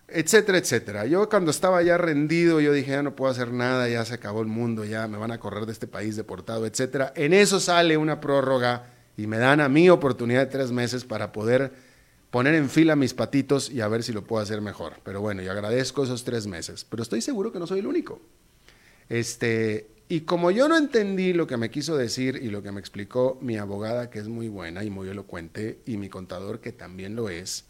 etcétera, 0.07 0.57
etcétera. 0.57 1.05
Yo 1.05 1.27
cuando 1.29 1.51
estaba 1.51 1.81
ya 1.81 1.97
rendido, 1.97 2.59
yo 2.59 2.73
dije, 2.73 2.91
ya 2.91 3.03
no 3.03 3.15
puedo 3.15 3.31
hacer 3.31 3.51
nada, 3.51 3.89
ya 3.89 4.05
se 4.05 4.13
acabó 4.13 4.41
el 4.41 4.47
mundo, 4.47 4.85
ya 4.85 5.07
me 5.07 5.17
van 5.17 5.31
a 5.31 5.39
correr 5.39 5.65
de 5.65 5.71
este 5.71 5.87
país 5.87 6.15
deportado, 6.15 6.65
etcétera. 6.65 7.13
En 7.15 7.33
eso 7.33 7.59
sale 7.59 7.97
una 7.97 8.19
prórroga 8.21 8.87
y 9.17 9.27
me 9.27 9.37
dan 9.37 9.61
a 9.61 9.69
mí 9.69 9.89
oportunidad 9.89 10.41
de 10.41 10.51
tres 10.51 10.71
meses 10.71 11.05
para 11.05 11.31
poder 11.31 11.71
poner 12.29 12.53
en 12.55 12.69
fila 12.69 12.95
mis 12.95 13.13
patitos 13.13 13.69
y 13.69 13.81
a 13.81 13.87
ver 13.87 14.03
si 14.03 14.11
lo 14.11 14.23
puedo 14.25 14.43
hacer 14.43 14.61
mejor. 14.61 14.93
Pero 15.03 15.21
bueno, 15.21 15.41
yo 15.41 15.51
agradezco 15.51 16.03
esos 16.03 16.23
tres 16.23 16.47
meses, 16.47 16.85
pero 16.89 17.01
estoy 17.01 17.21
seguro 17.21 17.51
que 17.51 17.59
no 17.59 17.67
soy 17.67 17.79
el 17.79 17.87
único. 17.87 18.21
Este, 19.07 19.87
y 20.07 20.21
como 20.21 20.51
yo 20.51 20.67
no 20.67 20.77
entendí 20.77 21.33
lo 21.33 21.47
que 21.47 21.57
me 21.57 21.71
quiso 21.71 21.95
decir 21.95 22.39
y 22.41 22.49
lo 22.49 22.61
que 22.61 22.71
me 22.71 22.79
explicó 22.79 23.39
mi 23.41 23.57
abogada, 23.57 24.09
que 24.09 24.19
es 24.19 24.27
muy 24.27 24.49
buena 24.49 24.83
y 24.83 24.89
muy 24.89 25.07
elocuente, 25.09 25.79
y 25.85 25.97
mi 25.97 26.09
contador, 26.09 26.59
que 26.59 26.71
también 26.71 27.15
lo 27.15 27.29
es, 27.29 27.65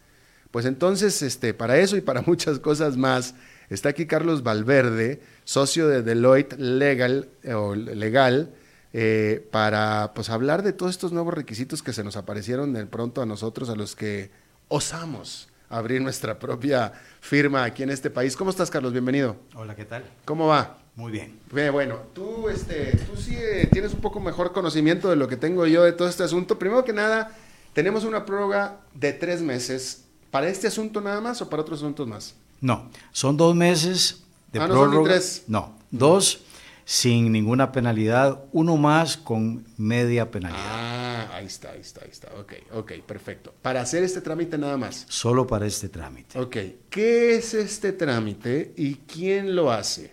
pues 0.50 0.66
entonces, 0.66 1.22
este, 1.22 1.54
para 1.54 1.78
eso 1.78 1.96
y 1.96 2.00
para 2.00 2.22
muchas 2.26 2.58
cosas 2.58 2.96
más, 2.96 3.34
está 3.70 3.90
aquí 3.90 4.06
Carlos 4.06 4.42
Valverde, 4.42 5.20
socio 5.44 5.88
de 5.88 6.02
Deloitte 6.02 6.58
Legal, 6.58 7.28
o 7.54 7.74
Legal 7.74 8.54
eh, 8.92 9.46
para 9.50 10.12
pues, 10.14 10.30
hablar 10.30 10.62
de 10.62 10.72
todos 10.72 10.92
estos 10.92 11.12
nuevos 11.12 11.34
requisitos 11.34 11.82
que 11.82 11.92
se 11.92 12.02
nos 12.02 12.16
aparecieron 12.16 12.72
de 12.72 12.86
pronto 12.86 13.20
a 13.20 13.26
nosotros, 13.26 13.68
a 13.68 13.76
los 13.76 13.94
que 13.94 14.30
osamos 14.68 15.48
abrir 15.68 16.00
nuestra 16.00 16.38
propia 16.38 16.92
firma 17.20 17.64
aquí 17.64 17.82
en 17.82 17.90
este 17.90 18.10
país. 18.10 18.36
¿Cómo 18.36 18.50
estás, 18.50 18.70
Carlos? 18.70 18.92
Bienvenido. 18.92 19.36
Hola, 19.54 19.74
¿qué 19.74 19.84
tal? 19.84 20.04
¿Cómo 20.24 20.46
va? 20.46 20.78
Muy 20.94 21.12
bien. 21.12 21.38
Bueno, 21.50 22.04
tú, 22.14 22.48
este, 22.48 22.96
tú 22.96 23.20
sí 23.20 23.36
eh, 23.36 23.68
tienes 23.70 23.92
un 23.92 24.00
poco 24.00 24.18
mejor 24.18 24.52
conocimiento 24.52 25.10
de 25.10 25.16
lo 25.16 25.28
que 25.28 25.36
tengo 25.36 25.66
yo 25.66 25.84
de 25.84 25.92
todo 25.92 26.08
este 26.08 26.22
asunto. 26.22 26.58
Primero 26.58 26.84
que 26.84 26.94
nada, 26.94 27.32
tenemos 27.74 28.04
una 28.04 28.24
prórroga 28.24 28.80
de 28.94 29.12
tres 29.12 29.42
meses 29.42 30.05
¿Para 30.30 30.48
este 30.48 30.66
asunto 30.66 31.00
nada 31.00 31.20
más 31.20 31.40
o 31.42 31.48
para 31.48 31.62
otros 31.62 31.80
asuntos 31.80 32.06
más? 32.06 32.34
No, 32.60 32.90
son 33.12 33.36
dos 33.36 33.54
meses 33.54 34.22
de 34.52 34.60
ah, 34.60 34.66
prórroga. 34.66 34.86
No, 34.88 34.94
son 34.94 35.04
tres. 35.04 35.44
no, 35.46 35.78
dos 35.90 36.40
sin 36.84 37.32
ninguna 37.32 37.72
penalidad, 37.72 38.44
uno 38.52 38.76
más 38.76 39.16
con 39.16 39.66
media 39.76 40.30
penalidad. 40.30 40.60
Ah, 40.64 41.30
ahí 41.34 41.46
está, 41.46 41.72
ahí 41.72 41.80
está, 41.80 42.02
ahí 42.04 42.10
está. 42.12 42.28
Ok, 42.38 42.52
ok, 42.72 42.92
perfecto. 43.04 43.52
Para 43.60 43.80
hacer 43.80 44.04
este 44.04 44.20
trámite 44.20 44.56
nada 44.56 44.76
más. 44.76 45.04
Solo 45.08 45.46
para 45.48 45.66
este 45.66 45.88
trámite. 45.88 46.38
Ok, 46.38 46.56
¿qué 46.88 47.34
es 47.34 47.54
este 47.54 47.92
trámite 47.92 48.72
y 48.76 48.94
quién 48.96 49.56
lo 49.56 49.72
hace? 49.72 50.12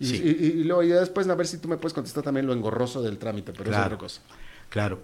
Sí. 0.00 0.16
y, 0.20 0.28
y 0.60 0.64
luego 0.64 0.82
ya 0.82 0.96
después 0.98 1.28
a 1.28 1.34
ver 1.36 1.46
si 1.46 1.58
tú 1.58 1.68
me 1.68 1.76
puedes 1.76 1.94
contestar 1.94 2.24
también 2.24 2.46
lo 2.46 2.52
engorroso 2.52 3.00
del 3.02 3.18
trámite, 3.18 3.52
pero 3.52 3.64
es 3.64 3.68
Claro. 3.76 3.86
otra 3.86 3.98
cosa. 3.98 4.20
Claro. 4.68 5.02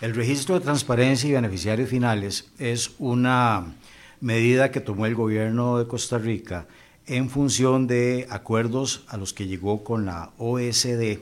El 0.00 0.14
registro 0.14 0.54
de 0.54 0.60
transparencia 0.60 1.28
y 1.28 1.32
beneficiarios 1.32 1.88
finales 1.90 2.52
es 2.60 2.92
una 3.00 3.74
medida 4.20 4.70
que 4.70 4.80
tomó 4.80 5.06
el 5.06 5.16
gobierno 5.16 5.76
de 5.76 5.88
Costa 5.88 6.18
Rica 6.18 6.68
en 7.06 7.28
función 7.28 7.88
de 7.88 8.28
acuerdos 8.30 9.04
a 9.08 9.16
los 9.16 9.32
que 9.32 9.48
llegó 9.48 9.82
con 9.82 10.06
la 10.06 10.30
OSD 10.38 11.18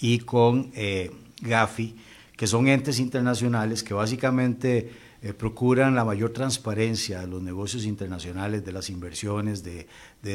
y 0.00 0.18
con 0.18 0.72
eh, 0.74 1.12
GAFI, 1.42 1.94
que 2.36 2.48
son 2.48 2.66
entes 2.66 2.98
internacionales 2.98 3.84
que 3.84 3.94
básicamente 3.94 4.90
eh, 5.22 5.32
procuran 5.32 5.94
la 5.94 6.04
mayor 6.04 6.30
transparencia 6.30 7.20
de 7.20 7.28
los 7.28 7.40
negocios 7.40 7.84
internacionales, 7.84 8.64
de 8.64 8.72
las 8.72 8.90
inversiones, 8.90 9.62
de, 9.62 9.86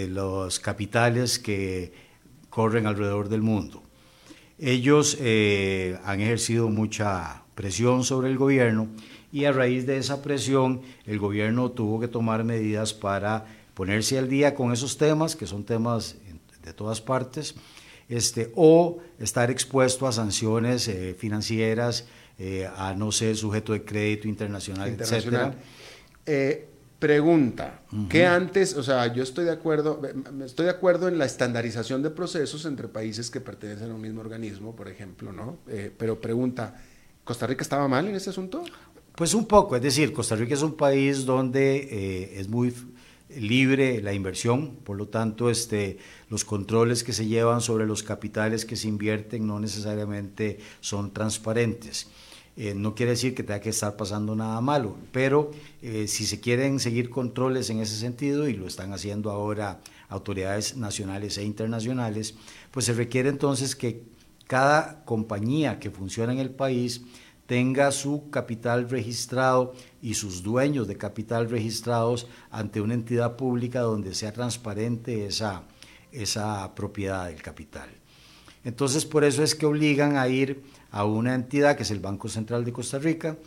los 0.08 0.62
capitales 0.62 1.38
que 1.38 1.92
corren 2.50 2.88
alrededor 2.88 3.28
del 3.28 3.42
mundo. 3.42 3.84
Ellos 4.58 5.18
eh, 5.20 6.00
han 6.06 6.22
ejercido 6.22 6.70
mucha 6.70 7.44
presión 7.58 8.04
sobre 8.04 8.30
el 8.30 8.38
gobierno 8.38 8.88
y 9.34 9.46
a 9.46 9.52
raíz 9.52 9.88
de 9.88 9.98
esa 9.98 10.22
presión 10.22 10.82
el 11.08 11.18
gobierno 11.18 11.72
tuvo 11.72 12.00
que 12.00 12.08
tomar 12.08 12.44
medidas 12.44 12.94
para 12.94 13.48
ponerse 13.74 14.20
al 14.20 14.30
día 14.30 14.54
con 14.54 14.72
esos 14.72 14.98
temas, 14.98 15.36
que 15.36 15.48
son 15.48 15.64
temas 15.64 16.16
de 16.64 16.74
todas 16.74 17.02
partes, 17.02 17.56
este, 18.10 18.52
o 18.56 19.00
estar 19.20 19.50
expuesto 19.50 20.08
a 20.08 20.12
sanciones 20.12 20.88
eh, 20.88 21.16
financieras, 21.18 22.06
eh, 22.38 22.70
a 22.78 22.94
no 22.94 23.12
ser 23.12 23.36
sujeto 23.36 23.74
de 23.74 23.84
crédito 23.84 24.28
internacional, 24.28 24.90
Internacional. 24.90 25.56
Eh, 26.28 26.68
pregunta, 27.00 27.82
¿qué 28.08 28.28
antes, 28.28 28.76
o 28.76 28.84
sea, 28.84 29.12
yo 29.12 29.24
estoy 29.24 29.46
de 29.46 29.52
acuerdo, 29.52 30.00
estoy 30.46 30.66
de 30.66 30.72
acuerdo 30.72 31.08
en 31.08 31.18
la 31.18 31.26
estandarización 31.26 32.04
de 32.04 32.12
procesos 32.12 32.66
entre 32.66 32.88
países 32.88 33.32
que 33.32 33.42
pertenecen 33.42 33.90
a 33.90 33.96
un 33.96 34.02
mismo 34.02 34.22
organismo, 34.22 34.76
por 34.76 34.88
ejemplo, 34.88 35.32
¿no? 35.32 35.58
Pero 35.98 36.20
pregunta, 36.22 36.76
¿Costa 37.28 37.46
Rica 37.46 37.62
estaba 37.62 37.90
mal 37.90 38.08
en 38.08 38.16
ese 38.16 38.30
asunto? 38.30 38.64
Pues 39.14 39.34
un 39.34 39.46
poco, 39.46 39.76
es 39.76 39.82
decir, 39.82 40.14
Costa 40.14 40.38
Rica 40.38 40.54
es 40.54 40.62
un 40.62 40.76
país 40.76 41.26
donde 41.26 41.76
eh, 41.92 42.40
es 42.40 42.48
muy 42.48 42.74
libre 43.36 44.02
la 44.02 44.14
inversión, 44.14 44.78
por 44.86 44.96
lo 44.96 45.10
tanto, 45.10 45.50
este, 45.50 45.98
los 46.30 46.46
controles 46.46 47.04
que 47.04 47.12
se 47.12 47.26
llevan 47.26 47.60
sobre 47.60 47.86
los 47.86 48.02
capitales 48.02 48.64
que 48.64 48.78
se 48.78 48.88
invierten 48.88 49.46
no 49.46 49.60
necesariamente 49.60 50.60
son 50.80 51.12
transparentes. 51.12 52.08
Eh, 52.56 52.74
no 52.74 52.96
quiere 52.96 53.12
decir 53.12 53.36
que 53.36 53.44
tenga 53.44 53.60
que 53.60 53.72
estar 53.72 53.98
pasando 53.98 54.34
nada 54.34 54.62
malo, 54.62 54.96
pero 55.12 55.52
eh, 55.82 56.08
si 56.08 56.26
se 56.26 56.40
quieren 56.40 56.80
seguir 56.80 57.10
controles 57.10 57.70
en 57.70 57.82
ese 57.82 57.98
sentido, 57.98 58.48
y 58.48 58.54
lo 58.54 58.68
están 58.68 58.94
haciendo 58.94 59.32
ahora 59.32 59.82
autoridades 60.08 60.78
nacionales 60.78 61.38
e 61.38 61.44
internacionales, 61.44 62.36
pues 62.72 62.86
se 62.86 62.94
requiere 62.94 63.28
entonces 63.28 63.76
que 63.76 64.16
cada 64.48 65.04
compañía 65.06 65.80
que 65.80 65.92
funciona 65.92 66.34
en 66.34 66.40
el 66.40 66.50
país 66.50 67.02
tenga 67.46 67.92
su 67.92 68.30
capital 68.30 68.90
registrado 68.90 69.74
y 70.02 70.16
sus 70.16 70.44
dueños 70.44 70.88
de 70.88 70.98
capital 70.98 71.50
registrados 71.50 72.28
ante 72.52 72.82
una 72.82 72.94
entidad 72.94 73.38
pública 73.38 73.82
donde 73.82 74.16
sea 74.16 74.34
transparente 74.34 75.26
esa, 75.26 75.64
esa 76.12 76.74
propiedad 76.76 77.28
del 77.28 77.42
capital. 77.42 77.90
Entonces, 78.64 79.06
por 79.06 79.24
eso 79.24 79.44
es 79.44 79.56
que 79.56 79.66
obligan 79.66 80.18
a 80.18 80.28
ir 80.28 80.64
a 80.92 81.06
una 81.06 81.36
entidad 81.36 81.78
que 81.78 81.84
es 81.84 81.92
el 81.92 82.00
Banco 82.00 82.28
Central 82.28 82.66
de 82.66 82.74
Costa 82.74 83.00
Rica, 83.00 83.38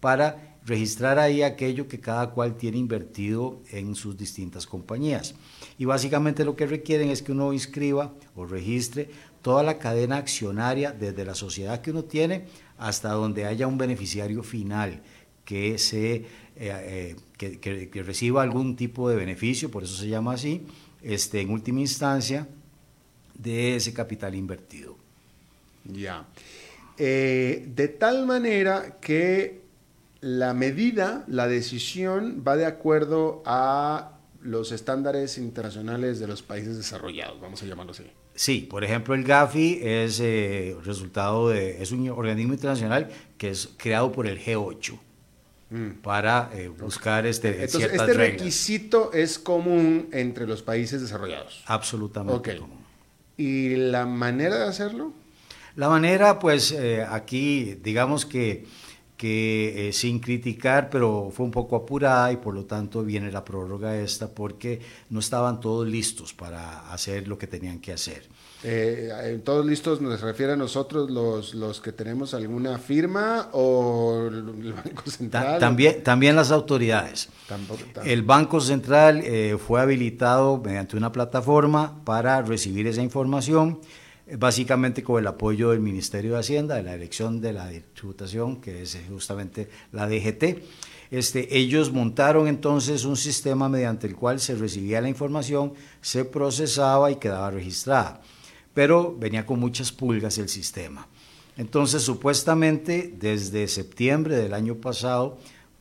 para 0.00 0.56
registrar 0.64 1.18
ahí 1.18 1.42
aquello 1.42 1.88
que 1.88 2.00
cada 2.00 2.30
cual 2.30 2.56
tiene 2.56 2.78
invertido 2.78 3.60
en 3.70 3.94
sus 3.94 4.16
distintas 4.16 4.66
compañías. 4.66 5.34
Y 5.78 5.84
básicamente 5.84 6.44
lo 6.44 6.56
que 6.56 6.66
requieren 6.66 7.10
es 7.10 7.22
que 7.22 7.32
uno 7.32 7.52
inscriba 7.52 8.12
o 8.34 8.44
registre 8.44 9.10
toda 9.42 9.62
la 9.62 9.78
cadena 9.78 10.16
accionaria 10.16 10.92
desde 10.92 11.24
la 11.24 11.34
sociedad 11.34 11.80
que 11.80 11.90
uno 11.90 12.04
tiene 12.04 12.46
hasta 12.78 13.10
donde 13.10 13.46
haya 13.46 13.66
un 13.66 13.78
beneficiario 13.78 14.42
final 14.42 15.02
que, 15.44 15.78
se, 15.78 16.14
eh, 16.14 16.26
eh, 16.56 17.16
que, 17.36 18.02
reciba 18.02 18.42
algún 18.42 18.76
tipo 18.76 19.08
de 19.08 19.16
beneficio, 19.16 19.70
por 19.70 19.82
eso 19.82 19.96
se 19.96 20.08
llama 20.08 20.34
así, 20.34 20.66
este, 21.02 21.40
en 21.40 21.50
última 21.50 21.80
instancia, 21.80 22.46
de 23.34 23.76
ese 23.76 23.92
capital 23.92 24.34
invertido. 24.34 24.96
Ya. 25.84 26.26
Eh, 26.98 27.66
de 27.74 27.88
tal 27.88 28.26
manera 28.26 28.98
que 29.00 29.62
la 30.20 30.52
medida, 30.52 31.24
la 31.26 31.48
decisión 31.48 32.44
va 32.46 32.56
de 32.56 32.66
acuerdo 32.66 33.42
a 33.46 34.18
los 34.42 34.72
estándares 34.72 35.38
internacionales 35.38 36.18
de 36.18 36.26
los 36.26 36.42
países 36.42 36.76
desarrollados, 36.76 37.40
vamos 37.40 37.62
a 37.62 37.66
llamarlo 37.66 37.92
así. 37.92 38.04
Sí, 38.40 38.66
por 38.70 38.84
ejemplo, 38.84 39.14
el 39.14 39.22
GAFI 39.22 39.80
es 39.82 40.18
eh, 40.18 40.74
resultado 40.82 41.50
de, 41.50 41.82
es 41.82 41.92
un 41.92 42.08
organismo 42.08 42.54
internacional 42.54 43.10
que 43.36 43.50
es 43.50 43.68
creado 43.76 44.10
por 44.12 44.26
el 44.26 44.42
G8 44.42 44.98
mm. 45.68 45.90
para 46.02 46.48
eh, 46.54 46.68
buscar 46.68 47.26
este, 47.26 47.64
Entonces, 47.64 47.92
este 47.92 48.14
requisito 48.14 49.12
es 49.12 49.38
común 49.38 50.08
entre 50.12 50.46
los 50.46 50.62
países 50.62 51.02
desarrollados. 51.02 51.62
Absolutamente 51.66 52.56
común. 52.56 52.82
¿Y 53.36 53.76
la 53.76 54.06
manera 54.06 54.56
de 54.60 54.68
hacerlo? 54.68 55.12
La 55.76 55.90
manera, 55.90 56.38
pues 56.38 56.72
eh, 56.72 57.06
aquí 57.06 57.74
digamos 57.82 58.24
que 58.24 58.64
que 59.20 59.88
eh, 59.88 59.92
sin 59.92 60.18
criticar, 60.18 60.88
pero 60.88 61.30
fue 61.30 61.44
un 61.44 61.52
poco 61.52 61.76
apurada 61.76 62.32
y 62.32 62.38
por 62.38 62.54
lo 62.54 62.64
tanto 62.64 63.04
viene 63.04 63.30
la 63.30 63.44
prórroga 63.44 63.94
esta 63.94 64.28
porque 64.28 64.80
no 65.10 65.20
estaban 65.20 65.60
todos 65.60 65.86
listos 65.86 66.32
para 66.32 66.90
hacer 66.90 67.28
lo 67.28 67.36
que 67.36 67.46
tenían 67.46 67.80
que 67.80 67.92
hacer. 67.92 68.26
Eh, 68.62 69.38
¿Todos 69.44 69.66
listos 69.66 70.00
nos 70.00 70.22
refiere 70.22 70.54
a 70.54 70.56
nosotros 70.56 71.10
los, 71.10 71.54
los 71.54 71.82
que 71.82 71.92
tenemos 71.92 72.32
alguna 72.32 72.78
firma 72.78 73.50
o 73.52 74.28
el 74.28 74.72
Banco 74.72 75.10
Central? 75.10 75.58
también, 75.58 76.02
también 76.02 76.34
las 76.34 76.50
autoridades. 76.50 77.28
El 78.02 78.22
Banco 78.22 78.58
Central 78.62 79.20
eh, 79.22 79.58
fue 79.58 79.82
habilitado 79.82 80.56
mediante 80.56 80.96
una 80.96 81.12
plataforma 81.12 82.02
para 82.06 82.40
recibir 82.40 82.86
esa 82.86 83.02
información 83.02 83.80
básicamente 84.38 85.02
con 85.02 85.20
el 85.20 85.26
apoyo 85.26 85.70
del 85.70 85.80
Ministerio 85.80 86.32
de 86.32 86.40
Hacienda, 86.40 86.76
de 86.76 86.82
la 86.82 86.92
Dirección 86.94 87.40
de 87.40 87.52
la 87.52 87.70
Tributación, 87.94 88.60
que 88.60 88.82
es 88.82 88.98
justamente 89.08 89.68
la 89.92 90.08
DGT. 90.08 90.62
Este, 91.10 91.56
ellos 91.58 91.92
montaron 91.92 92.46
entonces 92.46 93.04
un 93.04 93.16
sistema 93.16 93.68
mediante 93.68 94.06
el 94.06 94.14
cual 94.14 94.38
se 94.38 94.54
recibía 94.54 95.00
la 95.00 95.08
información, 95.08 95.74
se 96.00 96.24
procesaba 96.24 97.10
y 97.10 97.16
quedaba 97.16 97.50
registrada, 97.50 98.20
pero 98.74 99.16
venía 99.18 99.44
con 99.44 99.58
muchas 99.58 99.90
pulgas 99.90 100.38
el 100.38 100.48
sistema. 100.48 101.08
Entonces, 101.56 102.02
supuestamente, 102.02 103.12
desde 103.18 103.66
septiembre 103.66 104.36
del 104.36 104.54
año 104.54 104.76
pasado, 104.76 105.38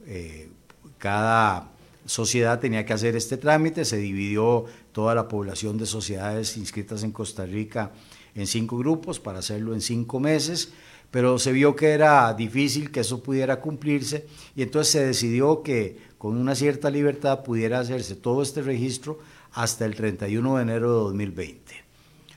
eh, 0.08 0.50
cada 0.98 1.70
sociedad 2.06 2.60
tenía 2.60 2.86
que 2.86 2.94
hacer 2.94 3.16
este 3.16 3.38
trámite, 3.38 3.86
se 3.86 3.98
dividió 3.98 4.66
toda 4.92 5.14
la 5.14 5.28
población 5.28 5.78
de 5.78 5.86
sociedades 5.86 6.58
inscritas 6.58 7.04
en 7.04 7.12
Costa 7.12 7.46
Rica 7.46 7.92
en 8.36 8.48
cinco 8.48 8.78
grupos 8.78 9.20
para 9.20 9.40
hacerlo 9.40 9.74
en 9.74 9.82
cinco 9.82 10.20
meses, 10.20 10.72
pero 11.12 11.40
se 11.40 11.52
vio 11.52 11.76
que 11.76 11.90
era 11.90 12.34
difícil 12.34 12.92
que 12.92 13.02
eso 13.02 13.24
pudiera 13.24 13.62
cumplirse 13.62 14.28
y 14.56 14.62
entonces 14.62 14.92
se 14.92 15.06
decidió 15.06 15.64
que 15.64 15.98
con 16.18 16.38
una 16.38 16.56
cierta 16.56 16.90
libertad 16.90 17.44
pudiera 17.44 17.80
hacerse 17.80 18.16
todo 18.16 18.42
este 18.42 18.62
registro 18.62 19.20
hasta 19.54 19.86
el 19.86 19.96
31 19.96 20.58
de 20.58 20.62
enero 20.62 20.90
de 20.90 21.00
2020. 21.06 21.90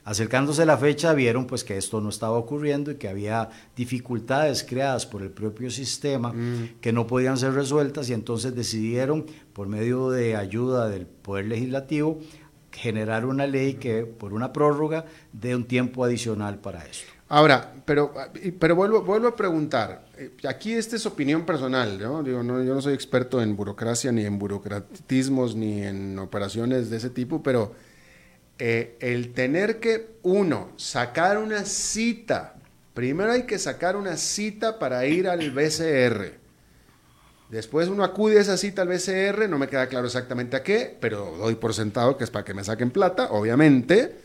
Acercándose 0.05 0.65
la 0.65 0.77
fecha 0.77 1.13
vieron 1.13 1.47
pues 1.47 1.63
que 1.63 1.77
esto 1.77 2.01
no 2.01 2.09
estaba 2.09 2.37
ocurriendo 2.37 2.91
y 2.91 2.95
que 2.95 3.07
había 3.07 3.49
dificultades 3.75 4.65
creadas 4.65 5.05
por 5.05 5.21
el 5.21 5.29
propio 5.29 5.71
sistema 5.71 6.33
mm. 6.33 6.81
que 6.81 6.91
no 6.91 7.07
podían 7.07 7.37
ser 7.37 7.53
resueltas 7.53 8.09
y 8.09 8.13
entonces 8.13 8.53
decidieron 8.53 9.25
por 9.53 9.69
medio 9.69 10.09
de 10.09 10.35
ayuda 10.35 10.89
del 10.89 11.05
Poder 11.05 11.45
Legislativo 11.45 12.19
generar 12.73 13.25
una 13.25 13.47
ley 13.47 13.75
que 13.75 14.05
por 14.05 14.33
una 14.33 14.51
prórroga 14.51 15.05
dé 15.31 15.55
un 15.55 15.65
tiempo 15.65 16.03
adicional 16.03 16.57
para 16.59 16.85
esto. 16.85 17.11
Ahora, 17.29 17.73
pero, 17.85 18.13
pero 18.59 18.75
vuelvo, 18.75 19.01
vuelvo 19.01 19.27
a 19.27 19.35
preguntar, 19.35 20.05
eh, 20.17 20.31
aquí 20.47 20.73
esta 20.73 20.95
es 20.95 21.05
opinión 21.05 21.45
personal, 21.45 21.99
¿no? 21.99 22.21
Digo, 22.21 22.43
no, 22.43 22.61
yo 22.63 22.75
no 22.75 22.81
soy 22.81 22.93
experto 22.93 23.41
en 23.41 23.55
burocracia, 23.55 24.11
ni 24.11 24.25
en 24.25 24.37
burocratismos, 24.37 25.55
ni 25.55 25.81
en 25.81 26.19
operaciones 26.19 26.89
de 26.89 26.97
ese 26.97 27.09
tipo, 27.09 27.41
pero 27.41 27.73
eh, 28.59 28.97
el 28.99 29.33
tener 29.33 29.79
que, 29.79 30.17
uno, 30.21 30.73
sacar 30.77 31.39
una 31.39 31.65
cita, 31.65 32.55
primero 32.93 33.31
hay 33.31 33.43
que 33.43 33.57
sacar 33.57 33.95
una 33.95 34.15
cita 34.17 34.77
para 34.77 35.05
ir 35.07 35.27
al 35.27 35.49
BCR. 35.49 36.42
Después 37.53 37.87
uno 37.87 38.03
acude 38.03 38.39
a 38.39 38.41
esa 38.41 38.57
cita 38.57 38.81
al 38.81 38.87
BCR, 38.87 39.47
no 39.47 39.59
me 39.59 39.67
queda 39.67 39.85
claro 39.85 40.07
exactamente 40.07 40.57
a 40.57 40.63
qué, 40.63 40.97
pero 40.99 41.35
doy 41.37 41.53
por 41.53 41.75
sentado 41.75 42.17
que 42.17 42.23
es 42.23 42.31
para 42.31 42.43
que 42.43 42.55
me 42.55 42.63
saquen 42.63 42.89
plata, 42.89 43.27
obviamente. 43.29 44.15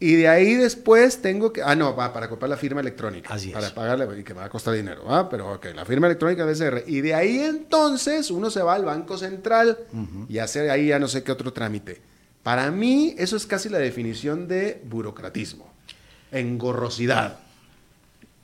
Y 0.00 0.16
de 0.16 0.26
ahí 0.26 0.54
después 0.54 1.22
tengo 1.22 1.52
que. 1.52 1.62
Ah, 1.62 1.76
no, 1.76 1.94
va 1.94 2.12
para 2.12 2.28
comprar 2.28 2.48
la 2.48 2.56
firma 2.56 2.80
electrónica. 2.80 3.32
Así 3.32 3.50
Para 3.50 3.72
pagarle, 3.72 4.18
y 4.18 4.24
que 4.24 4.34
me 4.34 4.40
va 4.40 4.46
a 4.46 4.48
costar 4.48 4.74
dinero. 4.74 5.04
¿va? 5.04 5.28
Pero 5.28 5.52
ok, 5.52 5.66
la 5.76 5.84
firma 5.84 6.08
electrónica 6.08 6.44
del 6.44 6.56
BCR. 6.56 6.82
Y 6.88 7.02
de 7.02 7.14
ahí 7.14 7.38
entonces 7.38 8.32
uno 8.32 8.50
se 8.50 8.62
va 8.62 8.74
al 8.74 8.84
Banco 8.84 9.16
Central 9.16 9.78
y 10.28 10.38
hace 10.38 10.68
ahí 10.68 10.88
ya 10.88 10.98
no 10.98 11.06
sé 11.06 11.22
qué 11.22 11.30
otro 11.30 11.52
trámite. 11.52 12.02
Para 12.42 12.72
mí, 12.72 13.14
eso 13.16 13.36
es 13.36 13.46
casi 13.46 13.68
la 13.68 13.78
definición 13.78 14.48
de 14.48 14.82
burocratismo, 14.86 15.72
engorrosidad. 16.32 17.38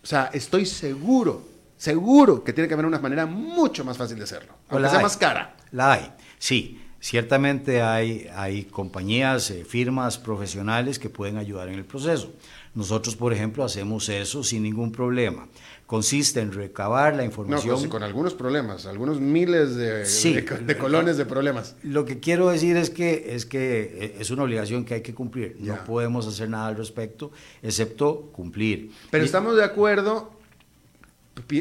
O 0.01 0.07
sea, 0.07 0.31
estoy 0.33 0.65
seguro 0.65 1.58
Seguro 1.79 2.43
que 2.43 2.53
tiene 2.53 2.69
que 2.69 2.75
haber 2.75 2.87
una 2.87 2.99
manera 2.99 3.25
mucho 3.25 3.85
más 3.85 3.97
fácil 3.97 4.19
de 4.19 4.25
hacerlo, 4.25 4.53
aunque 4.69 4.91
sea 4.91 5.01
más 5.01 5.17
cara. 5.17 5.57
La 5.71 5.93
hay, 5.93 6.13
sí. 6.39 6.83
Ciertamente 7.01 7.81
hay, 7.81 8.29
hay 8.35 8.65
compañías, 8.65 9.53
eh, 9.53 9.65
firmas 9.65 10.19
profesionales 10.19 10.99
que 10.99 11.09
pueden 11.09 11.37
ayudar 11.37 11.69
en 11.69 11.75
el 11.75 11.85
proceso. 11.85 12.33
Nosotros, 12.75 13.15
por 13.15 13.33
ejemplo, 13.33 13.63
hacemos 13.63 14.09
eso 14.09 14.43
sin 14.43 14.65
ningún 14.65 14.91
problema. 14.91 15.47
Consiste 15.87 16.41
en 16.41 16.53
recabar 16.53 17.15
la 17.15 17.25
información. 17.25 17.75
No, 17.75 17.79
pues, 17.79 17.89
con 17.89 18.03
algunos 18.03 18.35
problemas, 18.35 18.85
algunos 18.87 19.21
miles 19.21 19.77
de, 19.77 20.05
de, 20.05 20.77
colones 20.77 21.17
de 21.17 21.25
problemas. 21.25 21.77
Lo 21.85 22.05
que 22.05 22.19
quiero 22.19 22.51
decir 22.51 22.77
es 22.77 22.91
que 22.91 23.33
es, 23.35 23.47
que 23.47 23.83
eh, 23.83 24.17
es 24.19 24.31
una 24.33 24.43
obligación 24.43 24.85
que 24.85 24.95
hay 24.95 25.03
que 25.03 25.15
cumplir. 25.15 25.57
No 25.61 25.85
podemos 25.85 26.27
hacer 26.27 26.51
nada 26.51 26.67
al 26.67 26.77
respecto, 26.77 27.31
excepto 27.63 28.31
cumplir. 28.33 28.91
Pero 29.11 29.25
estamos 29.25 29.55
de 29.57 29.63
acuerdo 29.63 30.38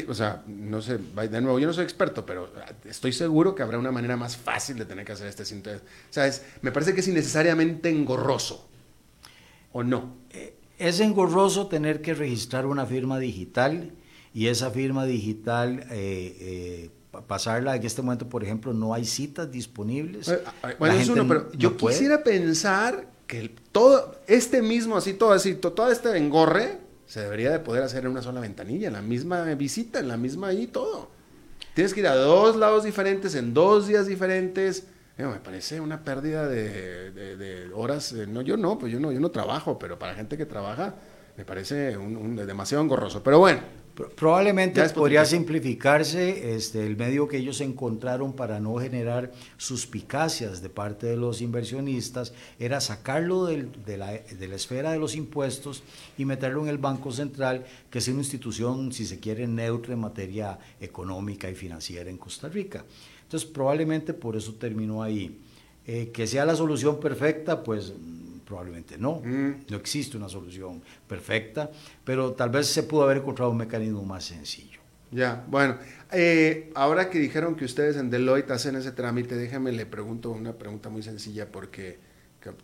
o 0.08 0.14
sea, 0.14 0.42
no 0.46 0.82
sé, 0.82 0.98
de 0.98 1.40
nuevo, 1.40 1.58
yo 1.58 1.66
no 1.66 1.72
soy 1.72 1.84
experto, 1.84 2.24
pero 2.24 2.52
estoy 2.84 3.12
seguro 3.12 3.54
que 3.54 3.62
habrá 3.62 3.78
una 3.78 3.92
manera 3.92 4.16
más 4.16 4.36
fácil 4.36 4.76
de 4.78 4.84
tener 4.84 5.04
que 5.04 5.12
hacer 5.12 5.26
este 5.26 5.44
síntoma. 5.44 5.76
O 5.76 6.12
sea, 6.12 6.30
me 6.62 6.72
parece 6.72 6.94
que 6.94 7.00
es 7.00 7.08
innecesariamente 7.08 7.90
engorroso. 7.90 8.68
¿O 9.72 9.82
no? 9.82 10.16
Eh, 10.30 10.56
es 10.78 11.00
engorroso 11.00 11.66
tener 11.66 12.00
que 12.00 12.14
registrar 12.14 12.66
una 12.66 12.86
firma 12.86 13.18
digital 13.18 13.92
y 14.32 14.46
esa 14.46 14.70
firma 14.70 15.04
digital 15.04 15.80
eh, 15.90 16.36
eh, 16.40 16.90
pasarla 17.26 17.76
en 17.76 17.84
este 17.84 18.02
momento, 18.02 18.28
por 18.28 18.44
ejemplo, 18.44 18.72
no 18.72 18.94
hay 18.94 19.04
citas 19.04 19.50
disponibles. 19.50 20.32
Bueno, 20.78 20.94
es 20.94 21.08
uno, 21.08 21.26
pero 21.26 21.52
yo 21.52 21.76
quisiera 21.76 22.22
pensar 22.22 23.08
que 23.26 23.54
todo, 23.72 24.20
este 24.26 24.62
mismo, 24.62 24.96
así, 24.96 25.14
todo 25.14 25.32
así, 25.32 25.54
todo 25.54 25.90
este 25.90 26.16
engorre 26.16 26.87
se 27.08 27.20
debería 27.20 27.50
de 27.50 27.58
poder 27.58 27.82
hacer 27.82 28.04
en 28.04 28.10
una 28.10 28.22
sola 28.22 28.40
ventanilla, 28.40 28.88
en 28.88 28.92
la 28.92 29.00
misma 29.00 29.42
visita, 29.54 29.98
en 29.98 30.08
la 30.08 30.18
misma 30.18 30.48
ahí, 30.48 30.66
todo. 30.66 31.08
Tienes 31.74 31.94
que 31.94 32.00
ir 32.00 32.06
a 32.06 32.14
dos 32.14 32.54
lados 32.56 32.84
diferentes, 32.84 33.34
en 33.34 33.54
dos 33.54 33.88
días 33.88 34.06
diferentes. 34.06 34.86
me 35.16 35.40
parece 35.40 35.80
una 35.80 36.04
pérdida 36.04 36.46
de, 36.46 37.70
horas. 37.74 38.12
Eh, 38.12 38.26
no, 38.26 38.42
yo 38.42 38.58
no, 38.58 38.78
pues 38.78 38.92
yo 38.92 39.00
no, 39.00 39.10
yo 39.10 39.20
no 39.20 39.30
trabajo, 39.30 39.78
pero 39.78 39.98
para 39.98 40.14
gente 40.14 40.36
que 40.36 40.44
trabaja, 40.44 40.96
me 41.38 41.46
parece 41.46 41.96
un, 41.96 42.36
demasiado 42.36 42.84
engorroso. 42.84 43.22
Pero 43.22 43.38
bueno. 43.38 43.60
Probablemente 44.14 44.86
podría 44.90 45.24
simplificarse 45.24 46.54
este, 46.54 46.86
el 46.86 46.96
medio 46.96 47.26
que 47.26 47.38
ellos 47.38 47.60
encontraron 47.60 48.32
para 48.32 48.60
no 48.60 48.76
generar 48.76 49.32
suspicacias 49.56 50.62
de 50.62 50.68
parte 50.68 51.06
de 51.06 51.16
los 51.16 51.40
inversionistas, 51.40 52.32
era 52.58 52.80
sacarlo 52.80 53.46
de, 53.46 53.66
la, 53.96 54.12
de, 54.12 54.48
la, 54.48 54.54
esfera 54.54 54.92
de 54.92 54.98
los 54.98 55.16
impuestos 55.16 55.82
y 56.16 56.24
meterlo 56.24 56.62
en 56.62 56.68
el 56.68 56.78
Banco 56.78 57.10
Central, 57.10 57.64
que 57.90 57.98
es 57.98 58.08
una 58.08 58.18
institución, 58.18 58.92
si 58.92 59.04
se 59.04 59.18
quiere, 59.18 59.46
neutra 59.48 59.94
en 59.94 60.00
materia 60.00 60.58
económica 60.80 61.50
y 61.50 61.54
financiera 61.54 62.08
en 62.08 62.18
Costa 62.18 62.48
Rica. 62.48 62.84
Entonces, 63.24 63.48
probablemente 63.48 64.14
por 64.14 64.36
eso 64.36 64.54
terminó 64.54 65.02
ahí. 65.02 65.40
Eh, 65.86 66.10
que 66.12 66.26
sea 66.26 66.44
la 66.44 66.54
solución 66.54 67.00
perfecta, 67.00 67.64
pues 67.64 67.94
Probablemente 68.48 68.96
no, 68.96 69.20
mm. 69.22 69.66
no 69.68 69.76
existe 69.76 70.16
una 70.16 70.26
solución 70.26 70.82
perfecta, 71.06 71.70
pero 72.02 72.32
tal 72.32 72.48
vez 72.48 72.66
se 72.66 72.82
pudo 72.82 73.02
haber 73.02 73.18
encontrado 73.18 73.50
un 73.50 73.58
mecanismo 73.58 74.02
más 74.04 74.24
sencillo. 74.24 74.80
Ya, 75.10 75.44
bueno. 75.48 75.76
Eh, 76.10 76.70
ahora 76.74 77.10
que 77.10 77.18
dijeron 77.18 77.56
que 77.56 77.66
ustedes 77.66 77.98
en 77.98 78.08
Deloitte 78.08 78.50
hacen 78.52 78.74
ese 78.76 78.92
trámite, 78.92 79.36
déjame 79.36 79.70
le 79.72 79.84
pregunto 79.84 80.30
una 80.30 80.54
pregunta 80.54 80.88
muy 80.88 81.02
sencilla 81.02 81.52
porque, 81.52 81.98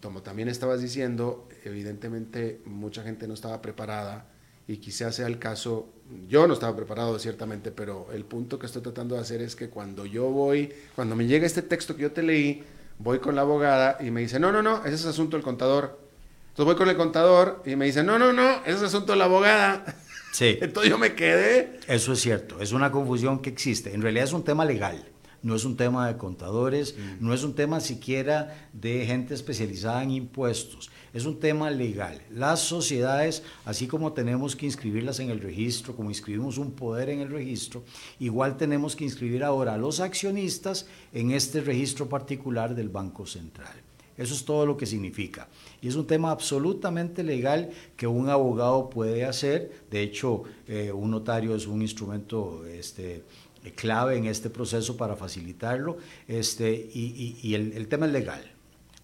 como 0.00 0.22
también 0.22 0.48
estabas 0.48 0.80
diciendo, 0.80 1.50
evidentemente 1.64 2.62
mucha 2.64 3.02
gente 3.02 3.28
no 3.28 3.34
estaba 3.34 3.60
preparada 3.60 4.26
y 4.66 4.78
quizás 4.78 5.16
sea 5.16 5.26
el 5.26 5.38
caso, 5.38 5.90
yo 6.30 6.46
no 6.46 6.54
estaba 6.54 6.74
preparado 6.74 7.18
ciertamente, 7.18 7.72
pero 7.72 8.08
el 8.10 8.24
punto 8.24 8.58
que 8.58 8.64
estoy 8.64 8.80
tratando 8.80 9.16
de 9.16 9.20
hacer 9.20 9.42
es 9.42 9.54
que 9.54 9.68
cuando 9.68 10.06
yo 10.06 10.30
voy, 10.30 10.72
cuando 10.94 11.14
me 11.14 11.26
llega 11.26 11.44
este 11.44 11.60
texto 11.60 11.94
que 11.94 12.04
yo 12.04 12.12
te 12.12 12.22
leí, 12.22 12.64
voy 12.98 13.18
con 13.18 13.34
la 13.34 13.42
abogada 13.42 13.98
y 14.00 14.10
me 14.10 14.20
dice, 14.20 14.38
no, 14.38 14.52
no, 14.52 14.62
no, 14.62 14.84
ese 14.84 14.94
es 14.94 15.06
asunto 15.06 15.36
del 15.36 15.44
contador. 15.44 16.00
Entonces 16.48 16.64
voy 16.66 16.76
con 16.76 16.88
el 16.88 16.96
contador 16.96 17.62
y 17.66 17.76
me 17.76 17.86
dice, 17.86 18.02
no, 18.02 18.18
no, 18.18 18.32
no, 18.32 18.50
ese 18.64 18.76
es 18.76 18.82
asunto 18.82 19.12
de 19.12 19.18
la 19.18 19.24
abogada. 19.24 19.84
Sí. 20.32 20.58
Entonces 20.62 20.90
yo 20.90 20.98
me 20.98 21.14
quedé. 21.14 21.80
Eso 21.88 22.12
es 22.12 22.20
cierto, 22.20 22.60
es 22.60 22.72
una 22.72 22.90
confusión 22.90 23.40
que 23.40 23.50
existe. 23.50 23.94
En 23.94 24.02
realidad 24.02 24.24
es 24.24 24.32
un 24.32 24.44
tema 24.44 24.64
legal, 24.64 25.04
no 25.44 25.54
es 25.54 25.64
un 25.64 25.76
tema 25.76 26.08
de 26.08 26.16
contadores, 26.16 26.96
mm. 26.96 27.24
no 27.24 27.32
es 27.32 27.44
un 27.44 27.54
tema 27.54 27.78
siquiera 27.78 28.68
de 28.72 29.06
gente 29.06 29.34
especializada 29.34 30.02
en 30.02 30.10
impuestos, 30.10 30.90
es 31.12 31.26
un 31.26 31.38
tema 31.38 31.70
legal. 31.70 32.20
Las 32.30 32.60
sociedades, 32.60 33.44
así 33.64 33.86
como 33.86 34.14
tenemos 34.14 34.56
que 34.56 34.66
inscribirlas 34.66 35.20
en 35.20 35.30
el 35.30 35.40
registro, 35.40 35.94
como 35.94 36.10
inscribimos 36.10 36.58
un 36.58 36.72
poder 36.72 37.10
en 37.10 37.20
el 37.20 37.30
registro, 37.30 37.84
igual 38.18 38.56
tenemos 38.56 38.96
que 38.96 39.04
inscribir 39.04 39.44
ahora 39.44 39.74
a 39.74 39.78
los 39.78 40.00
accionistas 40.00 40.86
en 41.12 41.30
este 41.30 41.60
registro 41.60 42.08
particular 42.08 42.74
del 42.74 42.88
Banco 42.88 43.26
Central. 43.26 43.84
Eso 44.16 44.34
es 44.34 44.44
todo 44.44 44.64
lo 44.64 44.76
que 44.76 44.86
significa. 44.86 45.48
Y 45.82 45.88
es 45.88 45.96
un 45.96 46.06
tema 46.06 46.30
absolutamente 46.30 47.24
legal 47.24 47.70
que 47.96 48.06
un 48.06 48.28
abogado 48.28 48.88
puede 48.88 49.24
hacer. 49.24 49.84
De 49.90 50.02
hecho, 50.02 50.44
eh, 50.68 50.92
un 50.92 51.10
notario 51.10 51.54
es 51.56 51.66
un 51.66 51.82
instrumento 51.82 52.64
este, 52.64 53.24
clave 53.72 54.16
en 54.16 54.26
este 54.26 54.50
proceso 54.50 54.96
para 54.96 55.16
facilitarlo. 55.16 55.98
Este, 56.28 56.72
y, 56.72 57.54
el, 57.54 57.88
tema 57.88 58.06
es 58.06 58.12
legal. 58.12 58.50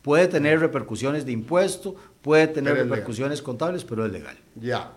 Puede 0.03 0.29
tener 0.29 0.61
repercusiones 0.61 1.27
de 1.27 1.33
impuesto, 1.33 1.95
puede 2.23 2.47
tener 2.49 2.75
repercusiones 2.75 3.43
contables, 3.43 3.85
pero 3.85 4.07
es 4.07 4.13
legal. 4.13 4.37
Ya. 4.57 4.93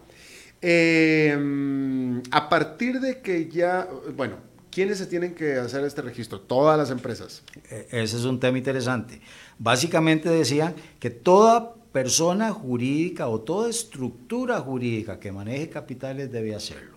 Em, 0.61 2.21
a 2.31 2.47
partir 2.47 3.01
de 3.01 3.19
que 3.19 3.49
ya, 3.49 3.87
bueno, 4.15 4.37
¿quiénes 4.71 4.97
se 4.97 5.07
tienen 5.07 5.35
que 5.35 5.55
hacer 5.55 5.83
este 5.83 6.01
registro? 6.01 6.39
Todas 6.39 6.77
las 6.77 6.89
empresas. 6.89 7.43
E, 7.69 7.87
ese 7.91 8.17
es 8.17 8.23
un 8.23 8.39
tema 8.39 8.57
interesante. 8.57 9.19
Básicamente 9.59 10.29
decían 10.29 10.73
que 10.99 11.09
toda 11.09 11.75
persona 11.91 12.51
jurídica 12.51 13.27
o 13.27 13.41
toda 13.41 13.69
estructura 13.69 14.59
jurídica 14.59 15.19
que 15.19 15.31
maneje 15.31 15.69
capitales 15.69 16.31
debe 16.31 16.55
hacerlo. 16.55 16.92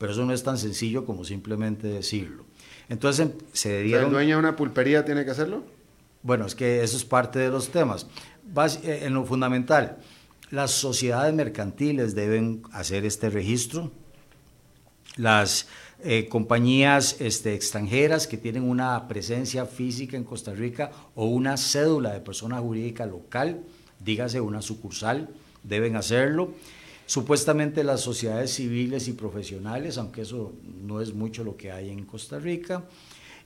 Pero 0.00 0.12
eso 0.12 0.24
no 0.24 0.32
es 0.32 0.42
tan 0.42 0.56
sencillo 0.56 1.04
como 1.04 1.24
simplemente 1.24 1.86
decirlo. 1.86 2.46
Entonces 2.88 3.28
se 3.52 3.82
dieron... 3.82 4.06
¿El 4.06 4.12
dueño 4.12 4.36
de 4.36 4.40
una 4.40 4.56
pulpería 4.56 5.04
tiene 5.04 5.26
que 5.26 5.32
hacerlo? 5.32 5.62
Bueno, 6.22 6.46
es 6.46 6.54
que 6.54 6.82
eso 6.82 6.96
es 6.96 7.04
parte 7.04 7.38
de 7.38 7.50
los 7.50 7.68
temas. 7.68 8.06
Eh, 8.82 9.02
en 9.02 9.12
lo 9.12 9.26
fundamental, 9.26 9.98
las 10.50 10.70
sociedades 10.70 11.34
mercantiles 11.34 12.14
deben 12.14 12.62
hacer 12.72 13.04
este 13.04 13.28
registro. 13.28 13.92
Las 15.16 15.68
eh, 16.02 16.28
compañías 16.30 17.20
este, 17.20 17.52
extranjeras 17.52 18.26
que 18.26 18.38
tienen 18.38 18.62
una 18.62 19.06
presencia 19.06 19.66
física 19.66 20.16
en 20.16 20.24
Costa 20.24 20.54
Rica 20.54 20.92
o 21.14 21.26
una 21.26 21.58
cédula 21.58 22.14
de 22.14 22.20
persona 22.20 22.58
jurídica 22.58 23.04
local, 23.04 23.64
dígase 23.98 24.40
una 24.40 24.62
sucursal, 24.62 25.28
deben 25.62 25.96
hacerlo. 25.96 26.54
Supuestamente 27.10 27.82
las 27.82 28.02
sociedades 28.02 28.54
civiles 28.54 29.08
y 29.08 29.14
profesionales, 29.14 29.98
aunque 29.98 30.20
eso 30.20 30.52
no 30.80 31.00
es 31.00 31.12
mucho 31.12 31.42
lo 31.42 31.56
que 31.56 31.72
hay 31.72 31.90
en 31.90 32.04
Costa 32.04 32.38
Rica, 32.38 32.84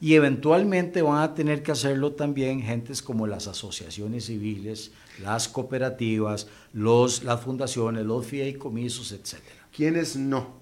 y 0.03 0.17
eventualmente 0.17 1.01
van 1.01 1.23
a 1.23 1.33
tener 1.33 1.63
que 1.63 1.73
hacerlo 1.73 2.13
también 2.13 2.61
gentes 2.61 3.01
como 3.01 3.27
las 3.27 3.49
asociaciones 3.49 4.27
civiles, 4.27 4.91
las 5.23 5.49
cooperativas, 5.49 6.47
los, 6.75 7.25
las 7.25 7.41
fundaciones, 7.41 8.05
los 8.05 8.27
fideicomisos, 8.27 9.13
etc. 9.13 9.41
¿Quiénes 9.75 10.15
no? 10.17 10.57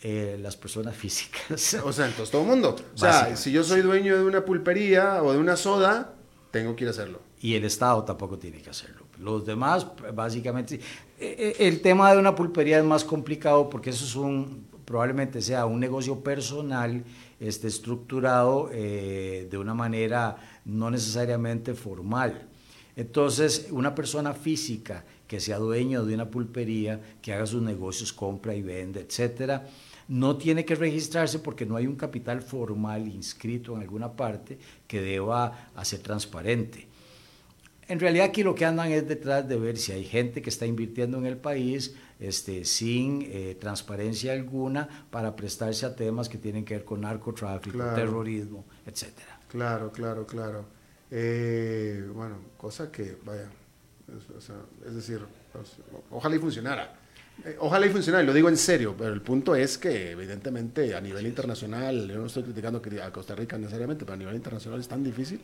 Eh, 0.00 0.38
las 0.40 0.54
personas 0.54 0.94
físicas. 1.04 1.74
O 1.82 1.92
sea, 1.92 2.06
entonces 2.06 2.30
todo 2.30 2.42
el 2.42 2.48
mundo. 2.48 2.76
O 2.94 2.96
sea, 2.96 3.34
si 3.34 3.50
yo 3.50 3.64
soy 3.64 3.80
dueño 3.80 4.16
de 4.16 4.22
una 4.22 4.44
pulpería 4.44 5.20
o 5.20 5.32
de 5.32 5.38
una 5.38 5.56
soda, 5.56 6.14
tengo 6.52 6.76
que 6.76 6.84
ir 6.84 6.88
a 6.88 6.90
hacerlo. 6.92 7.20
Y 7.40 7.56
el 7.56 7.64
Estado 7.64 8.04
tampoco 8.04 8.38
tiene 8.38 8.62
que 8.62 8.70
hacerlo. 8.70 9.03
Los 9.18 9.46
demás, 9.46 9.86
básicamente, 10.14 10.76
eh, 10.76 10.80
eh, 11.18 11.56
el 11.60 11.80
tema 11.80 12.12
de 12.12 12.18
una 12.18 12.34
pulpería 12.34 12.78
es 12.78 12.84
más 12.84 13.04
complicado 13.04 13.70
porque 13.70 13.90
eso 13.90 14.04
es 14.04 14.16
un, 14.16 14.66
probablemente 14.84 15.40
sea 15.40 15.66
un 15.66 15.80
negocio 15.80 16.20
personal 16.20 17.04
este, 17.40 17.68
estructurado 17.68 18.68
de 18.68 19.56
una 19.58 19.74
manera 19.74 20.36
no 20.64 20.90
necesariamente 20.90 21.74
formal. 21.74 22.48
Entonces, 22.96 23.68
una 23.70 23.94
persona 23.94 24.34
física 24.34 25.04
que 25.26 25.40
sea 25.40 25.58
dueño 25.58 26.04
de 26.04 26.14
una 26.14 26.30
pulpería, 26.30 27.00
que 27.20 27.32
haga 27.32 27.46
sus 27.46 27.62
negocios, 27.62 28.12
compra 28.12 28.54
y 28.54 28.62
vende, 28.62 29.00
etcétera, 29.00 29.66
no 30.08 30.36
tiene 30.36 30.64
que 30.64 30.74
registrarse 30.74 31.38
porque 31.38 31.66
no 31.66 31.76
hay 31.76 31.86
un 31.86 31.96
capital 31.96 32.42
formal 32.42 33.08
inscrito 33.08 33.74
en 33.74 33.82
alguna 33.82 34.12
parte 34.12 34.58
que 34.86 35.00
deba 35.00 35.70
hacer 35.74 36.00
transparente. 36.00 36.86
En 37.88 38.00
realidad 38.00 38.26
aquí 38.26 38.42
lo 38.42 38.54
que 38.54 38.64
andan 38.64 38.90
es 38.90 39.06
detrás 39.06 39.46
de 39.48 39.56
ver 39.56 39.76
si 39.76 39.92
hay 39.92 40.04
gente 40.04 40.40
que 40.40 40.50
está 40.50 40.66
invirtiendo 40.66 41.18
en 41.18 41.26
el 41.26 41.36
país 41.36 41.94
este, 42.18 42.64
sin 42.64 43.22
eh, 43.22 43.56
transparencia 43.60 44.32
alguna 44.32 44.88
para 45.10 45.36
prestarse 45.36 45.84
a 45.84 45.94
temas 45.94 46.28
que 46.28 46.38
tienen 46.38 46.64
que 46.64 46.74
ver 46.74 46.84
con 46.84 47.02
narcotráfico, 47.02 47.78
terrorismo, 47.94 48.64
etc. 48.86 49.08
Claro, 49.48 49.92
claro, 49.92 50.26
claro. 50.26 50.64
Eh, 51.10 52.08
bueno, 52.14 52.38
cosa 52.56 52.90
que, 52.90 53.18
vaya, 53.24 53.48
es, 54.86 54.94
decir, 54.94 55.20
pues, 55.52 55.76
ojalá 56.10 56.36
y 56.36 56.38
funcionara. 56.38 56.98
Eh, 57.44 57.56
ojalá 57.58 57.86
y 57.86 57.90
funcione, 57.90 58.22
lo 58.22 58.32
digo 58.32 58.48
en 58.48 58.56
serio, 58.56 58.94
pero 58.96 59.12
el 59.12 59.20
punto 59.20 59.54
es 59.56 59.76
que 59.76 60.12
evidentemente 60.12 60.94
a 60.94 61.00
nivel 61.00 61.26
internacional, 61.26 62.08
yo 62.08 62.18
no 62.18 62.26
estoy 62.26 62.44
criticando 62.44 62.80
a 63.02 63.12
Costa 63.12 63.34
Rica 63.34 63.58
necesariamente, 63.58 64.04
pero 64.04 64.14
a 64.14 64.18
nivel 64.18 64.36
internacional 64.36 64.80
es 64.80 64.88
tan 64.88 65.02
difícil. 65.02 65.40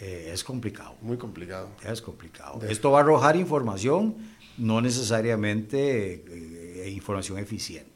Eh, 0.00 0.30
es 0.32 0.42
complicado. 0.42 0.94
Muy 1.02 1.18
complicado. 1.18 1.68
Es 1.86 2.00
complicado. 2.00 2.60
Esto 2.66 2.90
va 2.90 3.00
a 3.00 3.02
arrojar 3.02 3.36
información, 3.36 4.16
no 4.56 4.80
necesariamente 4.80 6.24
eh, 6.26 6.90
información 6.90 7.38
eficiente. 7.38 7.90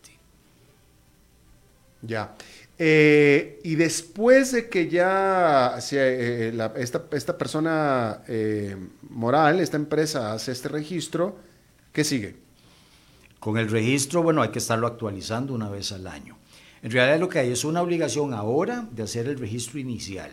Ya. 2.03 2.37
y 2.79 3.75
después 3.77 4.53
de 4.53 4.69
que 4.69 4.91
ya 4.91 5.79
esta, 5.79 7.05
esta, 7.13 7.39
persona 7.39 8.23
moral, 9.09 9.61
esta 9.61 9.79
empresa 9.79 10.35
hace 10.35 10.53
este 10.53 10.69
registro, 10.69 11.39
¿qué 11.95 12.05
sigue? 12.05 12.37
Con 13.41 13.57
el 13.57 13.71
registro, 13.71 14.23
bueno, 14.23 14.43
hay 14.43 14.51
que 14.51 14.59
estarlo 14.59 14.87
actualizando 14.87 15.55
una 15.55 15.71
vez 15.71 15.93
al 15.93 16.07
año. 16.07 16.37
En 16.83 16.91
realidad 16.91 17.19
lo 17.19 17.31
que 17.31 17.39
hay 17.39 17.51
es 17.51 17.65
una 17.65 17.81
obligación 17.81 18.35
ahora 18.35 18.87
de 18.91 19.05
hacer 19.05 19.27
el 19.27 19.39
registro 19.39 19.81
inicial. 19.81 20.31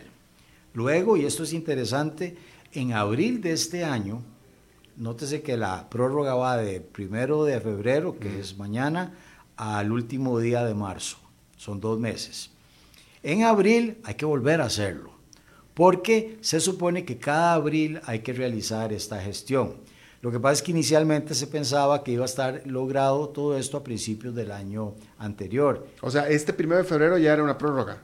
Luego, 0.74 1.16
y 1.16 1.24
esto 1.24 1.42
es 1.42 1.52
interesante, 1.52 2.36
en 2.72 2.92
abril 2.92 3.40
de 3.40 3.52
este 3.52 3.84
año, 3.84 4.22
nótese 4.96 5.42
que 5.42 5.56
la 5.56 5.88
prórroga 5.90 6.34
va 6.34 6.56
de 6.56 6.80
primero 6.80 7.44
de 7.44 7.60
febrero, 7.60 8.18
que 8.18 8.40
es 8.40 8.56
mañana, 8.56 9.14
al 9.56 9.92
último 9.92 10.38
día 10.38 10.64
de 10.64 10.74
marzo. 10.74 11.18
Son 11.56 11.80
dos 11.80 11.98
meses. 11.98 12.50
En 13.22 13.44
abril 13.44 13.98
hay 14.04 14.14
que 14.14 14.24
volver 14.24 14.60
a 14.60 14.66
hacerlo, 14.66 15.12
porque 15.74 16.38
se 16.40 16.60
supone 16.60 17.04
que 17.04 17.18
cada 17.18 17.54
abril 17.54 18.00
hay 18.06 18.20
que 18.20 18.32
realizar 18.32 18.92
esta 18.92 19.20
gestión. 19.20 19.74
Lo 20.22 20.30
que 20.30 20.40
pasa 20.40 20.54
es 20.54 20.62
que 20.62 20.70
inicialmente 20.70 21.34
se 21.34 21.48
pensaba 21.48 22.02
que 22.02 22.12
iba 22.12 22.22
a 22.22 22.26
estar 22.26 22.62
logrado 22.64 23.28
todo 23.28 23.56
esto 23.56 23.76
a 23.76 23.84
principios 23.84 24.34
del 24.34 24.52
año 24.52 24.94
anterior. 25.18 25.86
O 26.00 26.10
sea, 26.10 26.28
este 26.28 26.52
primero 26.52 26.78
de 26.78 26.88
febrero 26.88 27.18
ya 27.18 27.32
era 27.32 27.42
una 27.42 27.58
prórroga. 27.58 28.02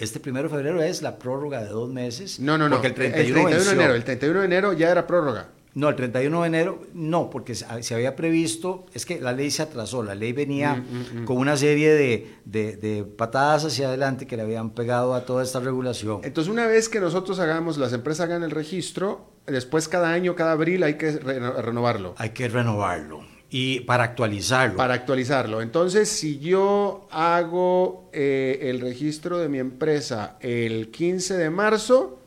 Este 0.00 0.18
primero 0.18 0.48
de 0.48 0.54
febrero 0.54 0.82
es 0.82 1.02
la 1.02 1.18
prórroga 1.18 1.62
de 1.62 1.68
dos 1.68 1.90
meses. 1.90 2.40
No, 2.40 2.56
no, 2.56 2.68
no. 2.68 2.76
Porque 2.76 2.88
el 2.88 2.94
31, 2.94 3.48
de 3.48 3.72
enero. 3.72 3.94
El 3.94 4.04
31 4.04 4.40
de 4.40 4.46
enero 4.46 4.72
ya 4.72 4.90
era 4.90 5.06
prórroga. 5.06 5.48
No, 5.72 5.88
el 5.88 5.94
31 5.94 6.40
de 6.40 6.46
enero 6.48 6.82
no, 6.94 7.30
porque 7.30 7.54
se 7.54 7.94
había 7.94 8.16
previsto, 8.16 8.86
es 8.92 9.06
que 9.06 9.20
la 9.20 9.32
ley 9.32 9.52
se 9.52 9.62
atrasó, 9.62 10.02
la 10.02 10.16
ley 10.16 10.32
venía 10.32 10.74
mm, 10.74 10.78
mm, 10.78 11.22
mm. 11.22 11.24
con 11.26 11.36
una 11.36 11.56
serie 11.56 11.92
de, 11.92 12.38
de, 12.44 13.04
patadas 13.04 13.66
hacia 13.66 13.86
adelante 13.86 14.26
que 14.26 14.36
le 14.36 14.42
habían 14.42 14.70
pegado 14.70 15.14
a 15.14 15.24
toda 15.24 15.44
esta 15.44 15.60
regulación. 15.60 16.22
Entonces, 16.24 16.52
una 16.52 16.66
vez 16.66 16.88
que 16.88 16.98
nosotros 16.98 17.38
hagamos, 17.38 17.78
las 17.78 17.92
empresas 17.92 18.24
hagan 18.24 18.42
el 18.42 18.50
registro, 18.50 19.30
después 19.46 19.86
cada 19.86 20.12
año, 20.12 20.34
cada 20.34 20.52
abril 20.52 20.82
hay 20.82 20.94
que 20.94 21.12
renovarlo. 21.12 22.14
Hay 22.18 22.30
que 22.30 22.48
renovarlo. 22.48 23.29
Y 23.50 23.80
para 23.80 24.04
actualizarlo. 24.04 24.76
Para 24.76 24.94
actualizarlo. 24.94 25.60
Entonces, 25.60 26.08
si 26.08 26.38
yo 26.38 27.08
hago 27.10 28.08
eh, 28.12 28.58
el 28.62 28.80
registro 28.80 29.38
de 29.38 29.48
mi 29.48 29.58
empresa 29.58 30.36
el 30.40 30.90
15 30.90 31.36
de 31.36 31.50
marzo, 31.50 32.20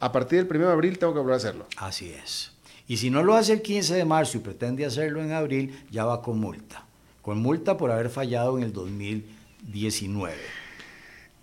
a 0.00 0.10
partir 0.10 0.44
del 0.44 0.56
1 0.56 0.66
de 0.66 0.72
abril 0.72 0.98
tengo 0.98 1.14
que 1.14 1.20
volver 1.20 1.34
a 1.34 1.36
hacerlo. 1.36 1.66
Así 1.76 2.10
es. 2.10 2.52
Y 2.88 2.96
si 2.96 3.08
no 3.08 3.22
lo 3.22 3.34
hace 3.34 3.52
el 3.52 3.62
15 3.62 3.94
de 3.94 4.04
marzo 4.04 4.38
y 4.38 4.40
pretende 4.40 4.84
hacerlo 4.84 5.22
en 5.22 5.32
abril, 5.32 5.84
ya 5.90 6.04
va 6.04 6.20
con 6.20 6.38
multa. 6.40 6.84
Con 7.22 7.38
multa 7.40 7.76
por 7.76 7.90
haber 7.90 8.10
fallado 8.10 8.58
en 8.58 8.64
el 8.64 8.72
2000 8.72 9.44
2019. 9.64 10.34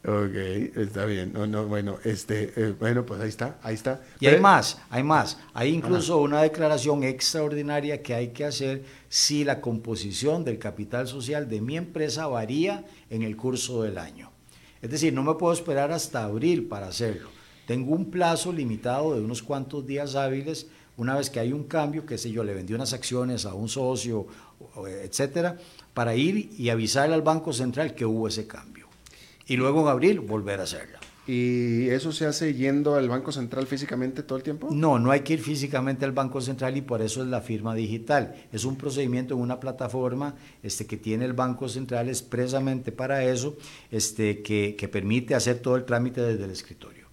Ok, 0.03 0.77
está 0.77 1.05
bien. 1.05 1.31
No, 1.31 1.45
no, 1.45 1.65
bueno, 1.67 1.97
este, 2.03 2.53
eh, 2.55 2.73
bueno, 2.79 3.05
pues 3.05 3.21
ahí 3.21 3.29
está, 3.29 3.57
ahí 3.61 3.75
está. 3.75 4.01
Y 4.19 4.27
hay 4.27 4.39
más, 4.39 4.79
hay 4.89 5.03
más. 5.03 5.37
Hay 5.53 5.69
incluso 5.69 6.17
una 6.17 6.41
declaración 6.41 7.03
extraordinaria 7.03 8.01
que 8.01 8.15
hay 8.15 8.29
que 8.29 8.45
hacer 8.45 8.83
si 9.11 9.43
la 9.43 9.59
composición 9.59 10.45
del 10.45 10.57
capital 10.57 11.05
social 11.05 11.49
de 11.49 11.59
mi 11.59 11.75
empresa 11.75 12.27
varía 12.27 12.85
en 13.09 13.23
el 13.23 13.35
curso 13.35 13.83
del 13.83 13.97
año. 13.97 14.31
Es 14.81 14.89
decir, 14.89 15.11
no 15.11 15.21
me 15.21 15.33
puedo 15.33 15.51
esperar 15.51 15.91
hasta 15.91 16.23
abril 16.23 16.69
para 16.69 16.87
hacerlo. 16.87 17.27
Tengo 17.67 17.93
un 17.93 18.09
plazo 18.09 18.53
limitado 18.53 19.13
de 19.13 19.19
unos 19.19 19.43
cuantos 19.43 19.85
días 19.85 20.15
hábiles. 20.15 20.67
Una 20.95 21.17
vez 21.17 21.29
que 21.29 21.41
hay 21.41 21.51
un 21.51 21.65
cambio, 21.65 22.05
qué 22.05 22.17
sé 22.17 22.31
yo, 22.31 22.45
le 22.45 22.53
vendí 22.53 22.73
unas 22.73 22.93
acciones 22.93 23.45
a 23.45 23.53
un 23.53 23.67
socio, 23.67 24.27
etcétera, 24.87 25.57
para 25.93 26.15
ir 26.15 26.49
y 26.57 26.69
avisarle 26.69 27.13
al 27.13 27.21
Banco 27.21 27.51
Central 27.51 27.95
que 27.95 28.05
hubo 28.05 28.29
ese 28.29 28.47
cambio. 28.47 28.87
Y 29.45 29.57
luego 29.57 29.81
en 29.81 29.87
abril 29.89 30.21
volver 30.21 30.61
a 30.61 30.63
hacerlo. 30.63 30.99
¿Y 31.31 31.89
eso 31.91 32.11
se 32.11 32.25
hace 32.25 32.53
yendo 32.55 32.95
al 32.95 33.07
Banco 33.07 33.31
Central 33.31 33.65
físicamente 33.65 34.21
todo 34.21 34.37
el 34.37 34.43
tiempo? 34.43 34.67
No, 34.69 34.99
no 34.99 35.11
hay 35.11 35.21
que 35.21 35.31
ir 35.31 35.39
físicamente 35.39 36.03
al 36.03 36.11
Banco 36.11 36.41
Central 36.41 36.75
y 36.75 36.81
por 36.81 37.01
eso 37.01 37.23
es 37.23 37.29
la 37.29 37.39
firma 37.39 37.73
digital. 37.73 38.35
Es 38.51 38.65
un 38.65 38.75
procedimiento 38.75 39.35
en 39.35 39.39
una 39.39 39.57
plataforma 39.57 40.35
este, 40.61 40.85
que 40.85 40.97
tiene 40.97 41.23
el 41.23 41.31
Banco 41.31 41.69
Central 41.69 42.09
expresamente 42.09 42.91
para 42.91 43.23
eso, 43.23 43.55
este, 43.91 44.41
que, 44.41 44.75
que 44.77 44.89
permite 44.89 45.33
hacer 45.33 45.59
todo 45.59 45.77
el 45.77 45.85
trámite 45.85 46.19
desde 46.19 46.43
el 46.43 46.51
escritorio, 46.51 47.07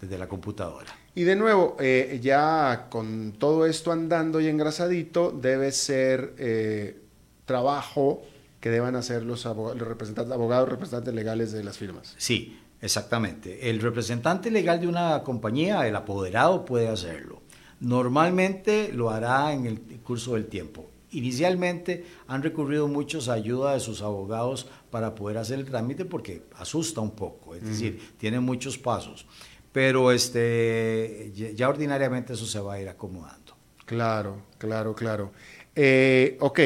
desde 0.00 0.16
la 0.16 0.26
computadora. 0.26 0.96
Y 1.14 1.24
de 1.24 1.36
nuevo, 1.36 1.76
eh, 1.80 2.18
ya 2.22 2.86
con 2.88 3.34
todo 3.38 3.66
esto 3.66 3.92
andando 3.92 4.40
y 4.40 4.46
engrasadito, 4.46 5.32
debe 5.32 5.70
ser 5.72 6.32
eh, 6.38 6.98
trabajo 7.44 8.22
que 8.60 8.70
deban 8.70 8.96
hacer 8.96 9.22
los, 9.22 9.44
abogados, 9.44 9.78
los 9.78 9.88
representantes, 9.88 10.32
abogados, 10.32 10.68
representantes 10.68 11.12
legales 11.12 11.52
de 11.52 11.64
las 11.64 11.76
firmas. 11.76 12.14
Sí, 12.16 12.59
Exactamente. 12.82 13.68
El 13.70 13.80
representante 13.80 14.50
legal 14.50 14.80
de 14.80 14.88
una 14.88 15.22
compañía, 15.22 15.86
el 15.86 15.96
apoderado, 15.96 16.64
puede 16.64 16.88
hacerlo. 16.88 17.42
Normalmente 17.80 18.90
lo 18.92 19.10
hará 19.10 19.52
en 19.52 19.66
el 19.66 19.80
curso 20.02 20.34
del 20.34 20.46
tiempo. 20.46 20.90
Inicialmente 21.12 22.04
han 22.28 22.42
recurrido 22.42 22.86
muchos 22.86 23.28
a 23.28 23.32
ayuda 23.32 23.74
de 23.74 23.80
sus 23.80 24.00
abogados 24.00 24.68
para 24.90 25.14
poder 25.14 25.38
hacer 25.38 25.58
el 25.58 25.64
trámite 25.64 26.04
porque 26.04 26.42
asusta 26.56 27.00
un 27.00 27.10
poco, 27.10 27.54
es 27.56 27.64
decir, 27.64 28.14
tiene 28.16 28.38
muchos 28.38 28.78
pasos. 28.78 29.26
Pero 29.72 30.12
este, 30.12 31.32
ya 31.56 31.68
ordinariamente 31.68 32.34
eso 32.34 32.46
se 32.46 32.60
va 32.60 32.74
a 32.74 32.80
ir 32.80 32.88
acomodando. 32.88 33.56
Claro, 33.86 34.42
claro, 34.58 34.94
claro. 34.94 35.32
Eh, 35.74 36.36
ok. 36.40 36.60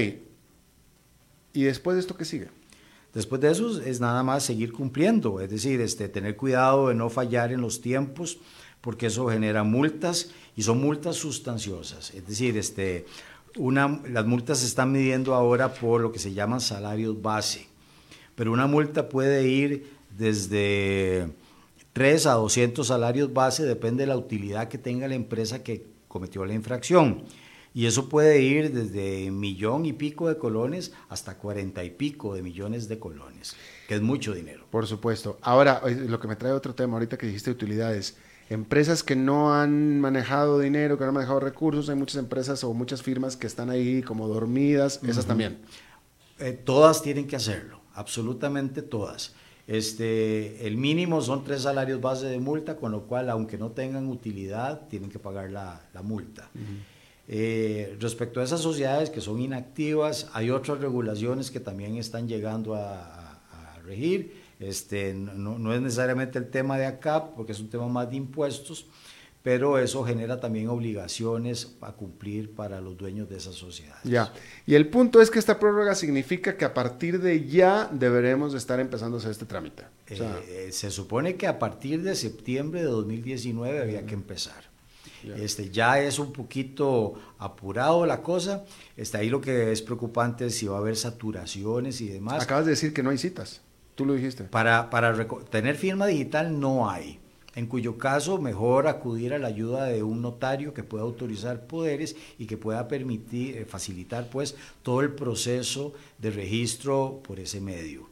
¿Y 1.54 1.62
después 1.62 1.94
de 1.94 2.00
esto 2.00 2.16
qué 2.16 2.24
sigue? 2.24 2.48
Después 3.14 3.40
de 3.40 3.52
eso 3.52 3.80
es 3.80 4.00
nada 4.00 4.24
más 4.24 4.42
seguir 4.42 4.72
cumpliendo, 4.72 5.40
es 5.40 5.48
decir, 5.48 5.80
este, 5.80 6.08
tener 6.08 6.36
cuidado 6.36 6.88
de 6.88 6.96
no 6.96 7.08
fallar 7.08 7.52
en 7.52 7.60
los 7.60 7.80
tiempos, 7.80 8.38
porque 8.80 9.06
eso 9.06 9.28
genera 9.28 9.62
multas 9.62 10.30
y 10.56 10.62
son 10.62 10.80
multas 10.80 11.16
sustanciosas. 11.16 12.12
Es 12.12 12.26
decir, 12.26 12.58
este, 12.58 13.06
las 14.10 14.26
multas 14.26 14.58
se 14.58 14.66
están 14.66 14.90
midiendo 14.90 15.32
ahora 15.34 15.72
por 15.72 16.00
lo 16.00 16.10
que 16.10 16.18
se 16.18 16.34
llaman 16.34 16.60
salarios 16.60 17.22
base, 17.22 17.68
pero 18.34 18.52
una 18.52 18.66
multa 18.66 19.08
puede 19.08 19.46
ir 19.46 19.86
desde 20.18 21.28
3 21.92 22.26
a 22.26 22.32
200 22.32 22.84
salarios 22.84 23.32
base, 23.32 23.64
depende 23.64 24.02
de 24.02 24.08
la 24.08 24.16
utilidad 24.16 24.68
que 24.68 24.78
tenga 24.78 25.06
la 25.06 25.14
empresa 25.14 25.62
que 25.62 25.86
cometió 26.08 26.44
la 26.44 26.54
infracción. 26.54 27.22
Y 27.76 27.86
eso 27.86 28.08
puede 28.08 28.40
ir 28.40 28.72
desde 28.72 29.32
millón 29.32 29.84
y 29.84 29.92
pico 29.92 30.28
de 30.28 30.38
colones 30.38 30.92
hasta 31.08 31.36
cuarenta 31.38 31.82
y 31.82 31.90
pico 31.90 32.36
de 32.36 32.40
millones 32.40 32.86
de 32.86 33.00
colones, 33.00 33.56
que 33.88 33.96
es 33.96 34.00
mucho 34.00 34.32
dinero. 34.32 34.64
Por 34.70 34.86
supuesto. 34.86 35.38
Ahora, 35.42 35.82
lo 35.84 36.20
que 36.20 36.28
me 36.28 36.36
trae 36.36 36.52
otro 36.52 36.76
tema, 36.76 36.94
ahorita 36.94 37.18
que 37.18 37.26
dijiste 37.26 37.50
utilidades, 37.50 38.16
empresas 38.48 39.02
que 39.02 39.16
no 39.16 39.52
han 39.52 40.00
manejado 40.00 40.60
dinero, 40.60 40.96
que 40.96 41.02
no 41.02 41.08
han 41.08 41.14
manejado 41.14 41.40
recursos, 41.40 41.88
hay 41.88 41.96
muchas 41.96 42.18
empresas 42.18 42.62
o 42.62 42.72
muchas 42.74 43.02
firmas 43.02 43.36
que 43.36 43.48
están 43.48 43.70
ahí 43.70 44.02
como 44.02 44.28
dormidas, 44.28 45.00
esas 45.02 45.26
también. 45.26 45.58
Eh, 46.38 46.52
todas 46.52 47.02
tienen 47.02 47.26
que 47.26 47.34
hacerlo, 47.34 47.80
absolutamente 47.94 48.82
todas. 48.82 49.34
Este, 49.66 50.64
el 50.66 50.76
mínimo 50.76 51.22
son 51.22 51.42
tres 51.42 51.62
salarios 51.62 52.00
base 52.00 52.26
de 52.26 52.38
multa, 52.38 52.76
con 52.76 52.92
lo 52.92 53.08
cual, 53.08 53.30
aunque 53.30 53.58
no 53.58 53.70
tengan 53.72 54.08
utilidad, 54.08 54.86
tienen 54.88 55.10
que 55.10 55.18
pagar 55.18 55.50
la, 55.50 55.80
multa. 56.04 56.50
Eh, 57.26 57.96
respecto 58.00 58.40
a 58.40 58.44
esas 58.44 58.60
sociedades 58.60 59.08
que 59.08 59.20
son 59.20 59.40
inactivas, 59.40 60.28
hay 60.34 60.50
otras 60.50 60.80
regulaciones 60.80 61.50
que 61.50 61.60
también 61.60 61.96
están 61.96 62.28
llegando 62.28 62.74
a, 62.74 63.20
regir. 63.84 64.42
Este, 64.60 65.12
no, 65.12 65.74
es 65.74 65.80
necesariamente 65.82 66.38
el 66.38 66.48
tema 66.48 66.78
de 66.78 66.86
acá, 66.86 67.32
porque 67.34 67.52
es 67.52 67.60
un 67.60 67.68
tema 67.68 67.86
más 67.86 68.08
de 68.08 68.16
impuestos, 68.16 68.86
pero 69.42 69.78
eso 69.78 70.02
genera 70.04 70.40
también 70.40 70.68
obligaciones 70.68 71.76
a 71.82 71.92
cumplir 71.92 72.54
para 72.54 72.80
los 72.80 72.96
dueños 72.96 73.28
de 73.28 73.36
esas 73.36 73.56
sociedades. 73.56 74.02
Ya, 74.04 74.32
y 74.64 74.74
el 74.74 74.88
punto 74.88 75.20
es 75.20 75.30
que 75.30 75.38
esta 75.38 75.58
prórroga 75.58 75.94
significa 75.94 76.56
que 76.56 76.64
a 76.64 76.72
partir 76.72 77.20
de 77.20 77.46
ya 77.46 77.90
deberemos 77.92 78.54
estar 78.54 78.80
empezando 78.80 79.18
a 79.18 79.20
hacer 79.20 79.32
este 79.32 79.44
trámite. 79.44 79.82
Eh, 80.08 80.68
se 80.70 80.90
supone 80.90 81.36
que 81.36 81.46
a 81.46 81.58
partir 81.58 82.02
de 82.02 82.14
septiembre 82.14 82.80
de 82.80 82.86
2019 82.86 83.82
había 83.82 84.06
que 84.06 84.14
empezar. 84.14 84.73
Este, 85.32 85.70
ya 85.70 86.00
es 86.00 86.18
un 86.18 86.32
poquito 86.32 87.14
apurado 87.38 88.06
la 88.06 88.22
cosa. 88.22 88.64
Está 88.96 89.18
ahí 89.18 89.30
lo 89.30 89.40
que 89.40 89.72
es 89.72 89.82
preocupante 89.82 90.46
es 90.46 90.56
si 90.56 90.66
va 90.66 90.76
a 90.76 90.80
haber 90.80 90.96
saturaciones 90.96 92.00
y 92.00 92.08
demás. 92.08 92.42
Acabas 92.42 92.64
de 92.64 92.72
decir 92.72 92.92
que 92.92 93.02
no 93.02 93.10
hay 93.10 93.18
citas. 93.18 93.60
Tú 93.94 94.04
lo 94.04 94.14
dijiste. 94.14 94.44
Para, 94.44 94.90
para 94.90 95.26
tener 95.50 95.76
firma 95.76 96.06
digital 96.06 96.58
no 96.58 96.90
hay. 96.90 97.18
En 97.54 97.66
cuyo 97.66 97.98
caso, 97.98 98.38
mejor 98.38 98.88
acudir 98.88 99.32
a 99.32 99.38
la 99.38 99.46
ayuda 99.46 99.84
de 99.84 100.02
un 100.02 100.20
notario 100.20 100.74
que 100.74 100.82
pueda 100.82 101.04
autorizar 101.04 101.66
poderes 101.66 102.16
y 102.36 102.46
que 102.46 102.56
pueda 102.56 102.88
permitir, 102.88 103.56
eh, 103.56 103.64
facilitar 103.64 104.28
pues 104.28 104.56
todo 104.82 105.02
el 105.02 105.12
proceso 105.12 105.92
de 106.18 106.30
registro 106.30 107.20
por 107.22 107.38
ese 107.38 107.60
medio. 107.60 108.08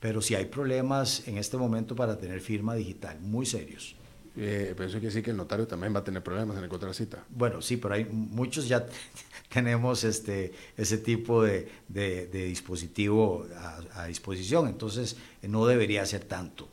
Pero 0.00 0.20
si 0.20 0.34
hay 0.34 0.46
problemas 0.46 1.26
en 1.28 1.38
este 1.38 1.56
momento 1.56 1.94
para 1.94 2.18
tener 2.18 2.40
firma 2.40 2.74
digital, 2.74 3.20
muy 3.20 3.46
serios. 3.46 3.94
Eh, 4.38 4.74
pero 4.76 4.88
eso 4.88 4.98
quiere 4.98 5.06
decir 5.06 5.22
que 5.22 5.30
el 5.30 5.36
notario 5.36 5.66
también 5.66 5.94
va 5.94 6.00
a 6.00 6.04
tener 6.04 6.22
problemas 6.22 6.58
en 6.58 6.64
encontrar 6.64 6.94
cita. 6.94 7.24
Bueno, 7.30 7.62
sí, 7.62 7.78
pero 7.78 7.94
hay 7.94 8.04
muchos 8.04 8.68
ya 8.68 8.86
tenemos 9.52 10.04
este, 10.04 10.52
ese 10.76 10.98
tipo 10.98 11.42
de, 11.42 11.68
de, 11.88 12.26
dispositivo 12.28 13.46
a, 13.94 14.06
disposición, 14.06 14.68
entonces 14.68 15.16
eh, 15.42 15.48
no 15.48 15.66
debería 15.66 16.04
ser 16.04 16.24
tanto. 16.24 16.68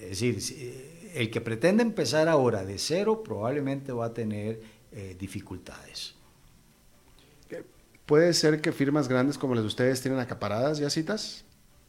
Es 0.00 0.20
decir, 0.20 0.38
eh, 0.56 1.12
el 1.14 1.30
que 1.30 1.40
pretende 1.40 1.82
empezar 1.82 2.28
ahora 2.28 2.64
de 2.64 2.78
cero 2.78 3.22
probablemente 3.24 3.92
va 3.92 4.06
a 4.06 4.14
tener 4.14 4.60
eh, 4.92 5.16
dificultades. 5.18 6.14
¿Puede 8.06 8.34
ser 8.34 8.60
que 8.60 8.70
firmas 8.70 9.08
grandes 9.08 9.38
como 9.38 9.54
las 9.54 9.64
de 9.64 9.68
ustedes 9.68 10.02
tienen 10.02 10.20
acaparadas 10.20 10.78
ya 10.78 10.90
citas? 10.90 11.44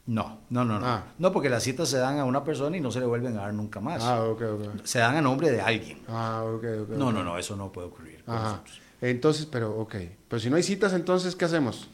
No, 0.08 0.42
no, 0.52 0.64
no, 0.64 0.80
no. 0.80 0.86
Ah. 0.86 1.04
No, 1.18 1.32
porque 1.32 1.50
las 1.50 1.64
citas 1.64 1.90
se 1.90 1.98
dan 1.98 2.20
a 2.20 2.26
una 2.26 2.44
persona 2.44 2.78
y 2.78 2.80
no 2.80 2.92
se 2.92 3.00
le 3.00 3.08
vuelven 3.08 3.38
a 3.38 3.42
dar 3.42 3.54
nunca 3.54 3.80
más. 3.80 4.04
Ah, 4.04 4.24
ok, 4.24 4.42
ok. 4.42 4.86
Se 4.86 5.00
dan 5.00 5.16
a 5.16 5.22
nombre 5.22 5.50
de 5.50 5.62
alguien. 5.62 6.00
Ah, 6.08 6.44
ok, 6.46 6.64
ok. 6.84 6.90
No, 6.90 7.12
no, 7.12 7.24
no, 7.24 7.38
eso 7.40 7.56
no 7.56 7.72
puede 7.72 7.88
ocurrir. 7.88 8.24
Ajá. 8.28 8.64
Entonces, 9.02 9.48
pero, 9.48 9.76
ok. 9.80 9.96
Pero 10.28 10.40
si 10.40 10.50
no 10.50 10.58
hay 10.58 10.64
citas, 10.64 10.94
entonces, 10.94 11.36
¿qué 11.36 11.46
hacemos? 11.46 11.90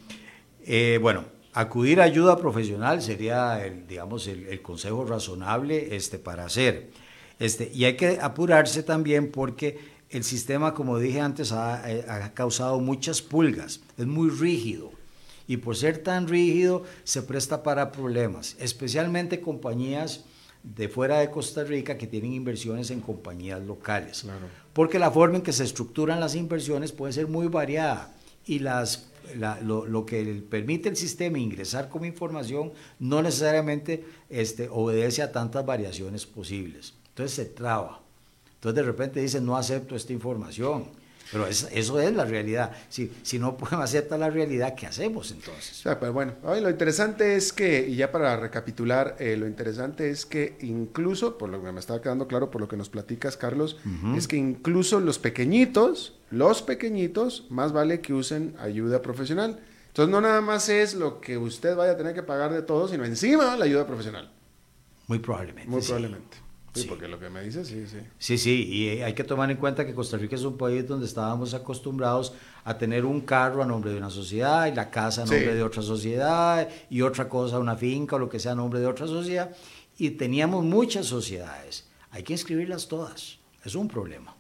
Eh, 0.64 1.00
bueno, 1.02 1.24
acudir 1.54 2.02
a 2.02 2.04
ayuda 2.04 2.36
profesional 2.38 3.02
sería, 3.02 3.66
el, 3.66 3.88
digamos, 3.88 4.28
el, 4.28 4.62
consejo 4.62 5.06
razonable 5.06 5.96
este, 5.96 6.20
para 6.20 6.46
hacer. 6.46 6.92
Este, 7.40 7.72
y 7.74 7.86
hay 7.86 7.96
que 7.96 8.20
apurarse 8.22 8.84
también 8.84 9.32
porque 9.32 9.80
el 10.10 10.26
sistema, 10.26 10.74
como 10.74 11.00
dije 11.00 11.22
antes, 11.22 11.54
ha, 11.54 11.82
ha 11.86 12.34
causado 12.34 12.82
muchas 12.82 13.22
pulgas. 13.22 13.80
Es 13.98 14.06
muy 14.06 14.30
rígido 14.30 14.92
y 15.52 15.58
por 15.58 15.76
ser 15.76 15.98
tan 15.98 16.30
rígido 16.30 16.86
se 17.04 17.24
presta 17.24 17.62
para 17.62 17.92
problemas, 17.92 18.56
especialmente 18.58 19.42
compañías 19.42 20.24
de 20.64 20.88
fuera 20.88 21.20
de 21.20 21.30
Costa 21.30 21.66
Rica 21.66 21.98
que 21.98 22.08
tienen 22.08 22.32
inversiones 22.32 22.90
en 22.90 23.02
compañías 23.02 23.62
locales. 23.62 24.26
Porque 24.72 24.98
la 24.98 25.12
forma 25.12 25.36
en 25.36 25.42
que 25.42 25.52
se 25.52 25.66
estructuran 25.66 26.22
las 26.22 26.36
inversiones 26.36 26.94
puede 26.94 27.12
ser 27.12 27.28
muy 27.28 27.48
variada 27.48 28.16
y 28.46 28.60
las, 28.60 29.10
lo, 29.62 30.06
que 30.06 30.42
permite 30.50 30.88
el 30.88 30.96
sistema 30.96 31.38
ingresar 31.38 31.90
como 31.90 32.06
información 32.06 32.72
no 33.00 33.22
necesariamente 33.22 34.06
este, 34.30 34.70
obedece 34.72 35.22
a 35.22 35.34
tantas 35.34 35.66
variaciones 35.66 36.26
posibles. 36.26 36.94
Entonces 37.10 37.36
se 37.36 37.44
traba. 37.44 38.00
Entonces 38.54 38.78
de 38.78 38.84
repente 38.84 39.20
dice 39.20 39.42
no 39.42 39.58
acepto 39.58 39.98
esta 39.98 40.14
información 40.14 41.01
pero 41.32 41.48
eso 41.48 42.00
es 42.00 42.14
la 42.14 42.26
realidad. 42.26 42.72
Si, 42.90 43.12
si 43.24 43.40
no 43.40 43.58
podemos 43.58 43.84
aceptar 43.84 44.20
la 44.20 44.30
realidad, 44.30 44.76
¿qué 44.76 44.88
hacemos 44.88 45.32
entonces? 45.32 45.82
pero 45.84 46.14
bueno, 46.14 46.34
lo 46.44 46.70
interesante 46.70 47.36
es 47.36 47.54
que, 47.54 47.88
y 47.88 47.96
ya 47.96 48.12
para 48.12 48.36
recapitular, 48.38 49.16
eh, 49.20 49.38
lo 49.38 49.48
interesante 49.48 50.10
es 50.10 50.26
que 50.26 50.58
incluso, 50.62 51.38
por 51.38 51.50
lo 51.50 51.64
que 51.64 51.72
me 51.72 51.80
estaba 51.80 52.02
quedando 52.02 52.28
claro, 52.28 52.52
por 52.52 52.62
lo 52.62 52.68
que 52.68 52.78
nos 52.78 52.90
platicas, 52.90 53.38
Carlos, 53.38 53.78
es 54.16 54.28
que 54.28 54.38
incluso 54.38 55.00
los 55.00 55.20
pequeñitos, 55.20 56.20
los 56.30 56.62
pequeñitos, 56.62 57.46
más 57.50 57.72
vale 57.72 58.02
que 58.02 58.14
usen 58.14 58.56
ayuda 58.60 59.02
profesional. 59.02 59.60
Entonces 59.88 60.12
no 60.12 60.22
nada 60.22 60.40
más 60.40 60.70
es 60.70 60.94
lo 60.94 61.20
que 61.20 61.38
usted 61.38 61.76
vaya 61.76 61.94
a 61.94 61.98
tener 61.98 62.14
que 62.14 62.24
pagar 62.24 62.54
de 62.54 62.62
todo, 62.62 62.88
sino 62.88 63.04
encima 63.04 63.58
la 63.58 63.66
ayuda 63.66 63.86
profesional. 63.86 64.32
Muy 65.08 65.20
probablemente. 65.20 65.70
Muy 65.70 65.82
sí. 65.82 65.88
probablemente. 65.88 66.38
Sí, 66.74 66.84
Sí. 66.84 66.88
porque 66.88 67.08
lo 67.10 67.20
que 67.20 67.30
me 67.30 67.42
dice, 67.44 67.66
sí, 67.66 67.86
sí. 67.86 67.98
Sí, 68.18 68.38
sí, 68.38 68.66
y 68.70 68.88
eh, 68.88 69.04
hay 69.04 69.14
que 69.14 69.26
tomar 69.26 69.52
en 69.52 69.58
cuenta 69.58 69.86
que 69.86 69.94
Costa 69.94 70.16
Rica 70.18 70.36
es 70.36 70.44
un 70.44 70.58
país 70.58 70.88
donde 70.88 71.06
estábamos 71.06 71.54
acostumbrados 71.54 72.34
a 72.64 72.78
tener 72.78 73.04
un 73.06 73.22
carro 73.22 73.62
a 73.62 73.66
nombre 73.66 73.92
de 73.92 73.98
una 73.98 74.10
sociedad 74.10 74.68
y 74.68 74.74
la 74.74 74.90
casa 74.90 75.24
a 75.24 75.28
Sí. 75.28 75.34
nombre 75.34 75.54
de 75.54 75.64
otra 75.64 75.82
sociedad 75.82 76.70
y 76.90 77.02
otra 77.02 77.28
cosa, 77.28 77.60
una 77.60 77.76
finca 77.76 78.16
o 78.16 78.20
lo 78.20 78.30
que 78.30 78.40
sea 78.40 78.54
a 78.54 78.56
nombre 78.56 78.80
de 78.80 78.86
otra 78.88 79.06
sociedad. 79.06 79.52
Y 79.98 80.12
teníamos 80.12 80.64
muchas 80.64 81.06
sociedades. 81.08 81.88
Hay 82.12 82.24
que 82.24 82.34
inscribirlas 82.34 82.88
todas. 82.88 83.38
Es 83.66 83.76
un 83.76 83.88
problema. 83.90 84.34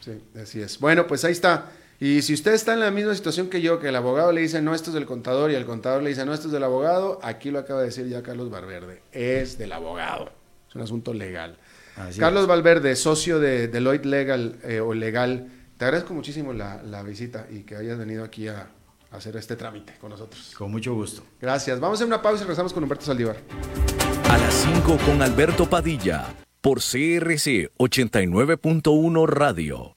Sí, 0.00 0.12
así 0.40 0.60
es. 0.62 0.78
Bueno, 0.80 1.06
pues 1.06 1.24
ahí 1.24 1.32
está. 1.32 1.70
Y 2.00 2.22
si 2.22 2.34
usted 2.34 2.52
está 2.54 2.72
en 2.74 2.80
la 2.80 2.90
misma 2.90 3.14
situación 3.14 3.48
que 3.48 3.60
yo, 3.60 3.80
que 3.80 3.88
el 3.88 3.96
abogado 3.96 4.32
le 4.32 4.40
dice 4.40 4.60
no, 4.62 4.74
esto 4.74 4.90
es 4.90 4.94
del 4.94 5.06
contador 5.06 5.50
y 5.50 5.54
el 5.54 5.64
contador 5.66 6.02
le 6.02 6.10
dice 6.10 6.24
no, 6.26 6.32
esto 6.34 6.46
es 6.48 6.52
del 6.52 6.62
abogado, 6.64 7.18
aquí 7.22 7.50
lo 7.50 7.58
acaba 7.58 7.80
de 7.80 7.86
decir 7.86 8.06
ya 8.08 8.22
Carlos 8.22 8.50
Valverde, 8.50 9.02
es 9.12 9.56
del 9.58 9.72
abogado. 9.72 10.30
Es 10.68 10.74
un 10.74 10.82
asunto 10.82 11.14
legal. 11.14 11.56
Así 11.96 12.20
Carlos 12.20 12.42
es. 12.42 12.48
Valverde, 12.48 12.94
socio 12.96 13.40
de 13.40 13.68
Deloitte 13.68 14.06
Legal 14.06 14.58
eh, 14.64 14.80
o 14.80 14.94
Legal, 14.94 15.48
te 15.76 15.84
agradezco 15.84 16.14
muchísimo 16.14 16.52
la, 16.52 16.82
la 16.82 17.02
visita 17.02 17.46
y 17.50 17.62
que 17.62 17.76
hayas 17.76 17.98
venido 17.98 18.24
aquí 18.24 18.48
a, 18.48 18.68
a 19.10 19.16
hacer 19.16 19.36
este 19.36 19.56
trámite 19.56 19.94
con 20.00 20.10
nosotros. 20.10 20.54
Con 20.56 20.70
mucho 20.70 20.94
gusto. 20.94 21.22
Gracias. 21.40 21.80
Vamos 21.80 21.96
a 21.96 22.04
hacer 22.04 22.06
una 22.06 22.22
pausa 22.22 22.42
y 22.42 22.44
regresamos 22.44 22.72
con 22.72 22.82
Humberto 22.82 23.04
Saldívar. 23.04 23.36
A 24.30 24.38
las 24.38 24.54
5 24.54 24.98
con 25.06 25.22
Alberto 25.22 25.68
Padilla 25.68 26.34
por 26.60 26.78
CRC 26.78 27.70
89.1 27.78 29.26
Radio. 29.28 29.96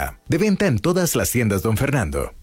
De 0.27 0.37
venta 0.37 0.67
en 0.67 0.79
todas 0.79 1.15
las 1.15 1.31
tiendas, 1.31 1.61
don 1.61 1.77
Fernando. 1.77 2.33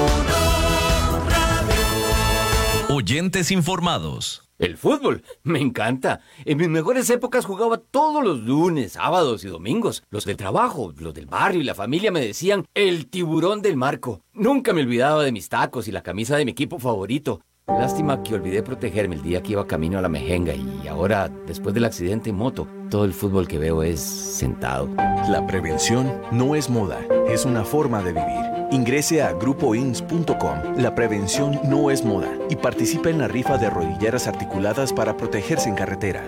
Oyentes 2.89 3.51
informados. 3.51 4.45
El 4.57 4.77
fútbol, 4.77 5.23
me 5.43 5.59
encanta. 5.59 6.21
En 6.45 6.57
mis 6.57 6.69
mejores 6.69 7.09
épocas 7.09 7.43
jugaba 7.43 7.77
todos 7.77 8.23
los 8.23 8.39
lunes, 8.39 8.93
sábados 8.93 9.43
y 9.43 9.47
domingos. 9.47 10.03
Los 10.09 10.23
del 10.23 10.37
trabajo, 10.37 10.93
los 10.97 11.13
del 11.13 11.25
barrio 11.25 11.59
y 11.59 11.65
la 11.65 11.75
familia 11.75 12.09
me 12.09 12.21
decían 12.21 12.63
el 12.73 13.07
tiburón 13.09 13.61
del 13.61 13.75
marco. 13.75 14.21
Nunca 14.33 14.71
me 14.71 14.81
olvidaba 14.81 15.23
de 15.23 15.33
mis 15.33 15.49
tacos 15.49 15.89
y 15.89 15.91
la 15.91 16.03
camisa 16.03 16.37
de 16.37 16.45
mi 16.45 16.51
equipo 16.51 16.79
favorito. 16.79 17.41
Lástima 17.67 18.21
que 18.21 18.35
olvidé 18.35 18.61
protegerme 18.61 19.15
el 19.15 19.23
día 19.23 19.41
que 19.41 19.53
iba 19.53 19.65
camino 19.65 19.97
a 19.97 20.01
la 20.01 20.07
mejenga 20.07 20.53
y 20.53 20.87
ahora, 20.87 21.29
después 21.47 21.73
del 21.73 21.85
accidente 21.85 22.29
en 22.29 22.35
moto, 22.35 22.67
todo 22.91 23.05
el 23.05 23.13
fútbol 23.13 23.47
que 23.47 23.57
veo 23.57 23.81
es 23.81 23.99
sentado. 23.99 24.87
La 25.29 25.47
prevención 25.47 26.21
no 26.31 26.53
es 26.53 26.69
moda, 26.69 26.99
es 27.27 27.43
una 27.43 27.65
forma 27.65 28.03
de 28.03 28.13
vivir. 28.13 28.67
Ingrese 28.71 29.23
a 29.23 29.33
grupoins.com. 29.33 30.75
La 30.77 30.93
prevención 30.93 31.59
no 31.63 31.89
es 31.89 32.05
moda 32.05 32.29
y 32.51 32.55
participe 32.55 33.09
en 33.09 33.17
la 33.17 33.27
rifa 33.27 33.57
de 33.57 33.71
rodilleras 33.71 34.27
articuladas 34.27 34.93
para 34.93 35.17
protegerse 35.17 35.67
en 35.67 35.75
carretera. 35.75 36.23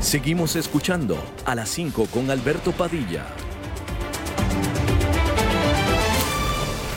Seguimos 0.00 0.54
escuchando 0.54 1.16
a 1.46 1.54
las 1.54 1.70
5 1.70 2.08
con 2.12 2.30
Alberto 2.30 2.72
Padilla. 2.72 3.24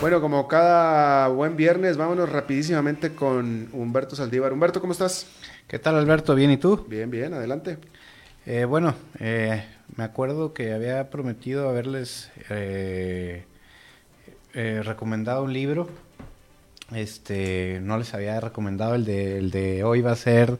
Bueno, 0.04 0.20
como 0.20 0.50
cada 0.50 1.30
buen 1.30 1.56
viernes, 1.56 1.96
vámonos 1.96 2.28
rapidísimamente 2.30 3.16
con 3.16 3.70
Humberto 3.72 4.18
Saldívar. 4.18 4.52
Humberto, 4.52 4.82
¿cómo 4.82 4.92
estás? 4.92 5.28
¿Qué 5.66 5.80
tal 5.80 5.96
Alberto? 5.96 6.36
¿Bien 6.36 6.52
y 6.52 6.58
tú? 6.58 6.86
Bien, 6.90 7.10
bien, 7.10 7.34
adelante. 7.34 7.78
Eh, 8.46 8.66
bueno, 8.66 8.96
eh, 9.22 9.64
me 9.96 10.04
acuerdo 10.04 10.54
que 10.54 10.74
había 10.74 11.10
prometido 11.10 11.70
haberles 11.70 12.32
eh, 12.50 13.46
eh, 14.54 14.82
recomendado 14.84 15.42
un 15.42 15.54
libro. 15.54 15.88
Este, 16.94 17.80
no 17.82 17.98
les 17.98 18.14
había 18.14 18.42
recomendado 18.42 18.96
el 18.96 19.06
de, 19.06 19.38
el 19.38 19.52
de 19.52 19.86
hoy 19.86 20.02
va 20.02 20.12
a 20.12 20.18
ser 20.18 20.58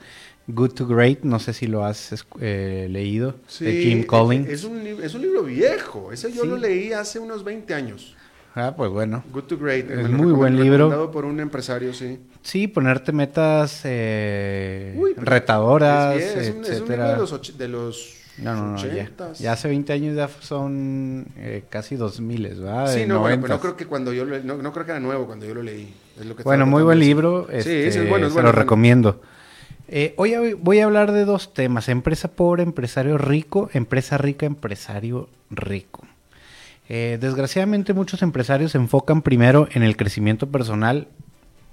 Good 0.48 0.72
to 0.72 0.88
Great. 0.88 1.24
No 1.24 1.40
sé 1.40 1.52
si 1.52 1.68
lo 1.68 1.84
has 1.84 2.26
eh, 2.40 2.88
leído 2.90 3.36
de 3.60 3.74
Jim 3.74 4.06
Collins. 4.06 4.48
Es 4.48 4.64
un, 4.64 4.88
es 4.88 5.14
un 5.14 5.22
libro 5.22 5.44
viejo. 5.44 6.14
Ese 6.14 6.32
yo 6.32 6.44
Sí. 6.44 6.48
lo 6.48 6.56
leí 6.56 6.94
hace 6.94 7.20
unos 7.20 7.44
20 7.44 7.74
años. 7.74 8.16
Ah, 8.56 8.74
pues 8.76 8.92
bueno. 8.92 9.24
Good 9.32 9.44
to 9.46 9.58
Great. 9.58 9.90
Es 9.90 9.98
lo 10.10 10.10
muy 10.18 10.32
buen 10.32 10.56
libro. 10.56 10.78
Recomendado 10.90 11.12
por 11.12 11.26
un 11.26 11.40
empresario, 11.40 11.94
sí. 11.94 12.20
Sí, 12.44 12.68
ponerte 12.68 13.12
metas 13.12 13.82
eh, 13.84 14.94
Uy, 14.98 15.14
pero 15.16 15.26
retadoras, 15.26 16.16
es, 16.18 16.36
bien, 16.36 16.40
es 16.40 16.56
un, 16.56 16.66
es 16.66 16.82
un 16.82 16.88
libro 16.90 16.94
etcétera. 16.94 17.12
de 17.14 17.18
los, 17.18 17.58
de 17.58 17.68
los 17.68 18.14
No, 18.38 18.56
no, 18.56 18.72
no, 18.74 18.78
ya, 18.86 19.08
80s. 19.10 19.34
ya 19.40 19.54
hace 19.54 19.68
20 19.70 19.94
años 19.94 20.16
ya 20.16 20.28
son 20.28 21.26
eh, 21.38 21.64
casi 21.70 21.96
2000, 21.96 22.44
¿verdad? 22.50 22.94
Sí, 22.94 23.00
De 23.00 23.08
no, 23.08 23.20
bueno, 23.22 23.42
pero 23.42 23.56
no 23.56 23.60
90s. 23.60 23.62
creo 23.62 23.78
que 23.78 23.86
cuando 23.88 24.14
yo 24.14 24.26
lo, 24.26 24.40
no, 24.44 24.58
no 24.58 24.72
creo 24.72 24.86
que 24.86 24.92
era 24.92 25.00
nuevo 25.00 25.26
cuando 25.26 25.46
yo 25.48 25.56
lo 25.56 25.64
leí. 25.64 25.92
Es 26.20 26.26
lo 26.26 26.36
que 26.36 26.44
Bueno, 26.44 26.66
muy 26.68 26.84
buen 26.84 27.00
libro. 27.00 27.48
Sí, 27.50 27.58
este, 27.58 27.92
sí, 27.92 28.00
es 28.00 28.10
bueno, 28.10 28.28
es 28.28 28.34
se 28.34 28.36
bueno, 28.36 28.48
lo 28.48 28.50
es 28.50 28.56
bueno. 28.56 28.62
recomiendo. 28.62 29.22
Eh, 29.88 30.14
hoy 30.18 30.54
voy 30.60 30.80
a 30.80 30.86
hablar 30.86 31.12
de 31.12 31.26
dos 31.26 31.54
temas: 31.56 31.90
empresa 31.90 32.28
pobre, 32.30 32.62
empresario 32.62 33.18
rico, 33.18 33.70
empresa 33.74 34.18
rica, 34.20 34.46
empresario 34.46 35.28
rico. 35.50 36.06
Eh, 36.90 37.18
desgraciadamente, 37.20 37.94
muchos 37.94 38.22
empresarios 38.22 38.72
se 38.72 38.78
enfocan 38.78 39.22
primero 39.22 39.68
en 39.72 39.84
el 39.84 39.96
crecimiento 39.96 40.50
personal, 40.50 41.08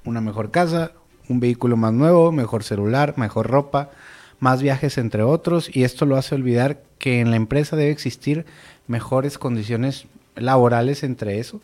una 0.05 0.21
mejor 0.21 0.51
casa, 0.51 0.93
un 1.29 1.41
vehículo 1.41 1.77
más 1.77 1.93
nuevo, 1.93 2.33
mejor 2.33 2.63
celular, 2.63 3.15
mejor 3.17 3.49
ropa, 3.49 3.91
más 4.39 4.63
viajes, 4.63 4.99
entre 4.99 5.23
otros, 5.23 5.75
y 5.75 5.85
esto 5.85 6.07
lo 6.07 6.17
hace 6.17 6.35
olvidar 6.35 6.83
que 6.99 7.21
en 7.21 7.31
la 7.31 7.37
empresa 7.37 7.77
debe 7.77 7.91
existir 7.91 8.47
mejores 8.87 9.39
condiciones 9.39 10.07
laborales 10.37 11.03
entre 11.03 11.39
eso. 11.39 11.61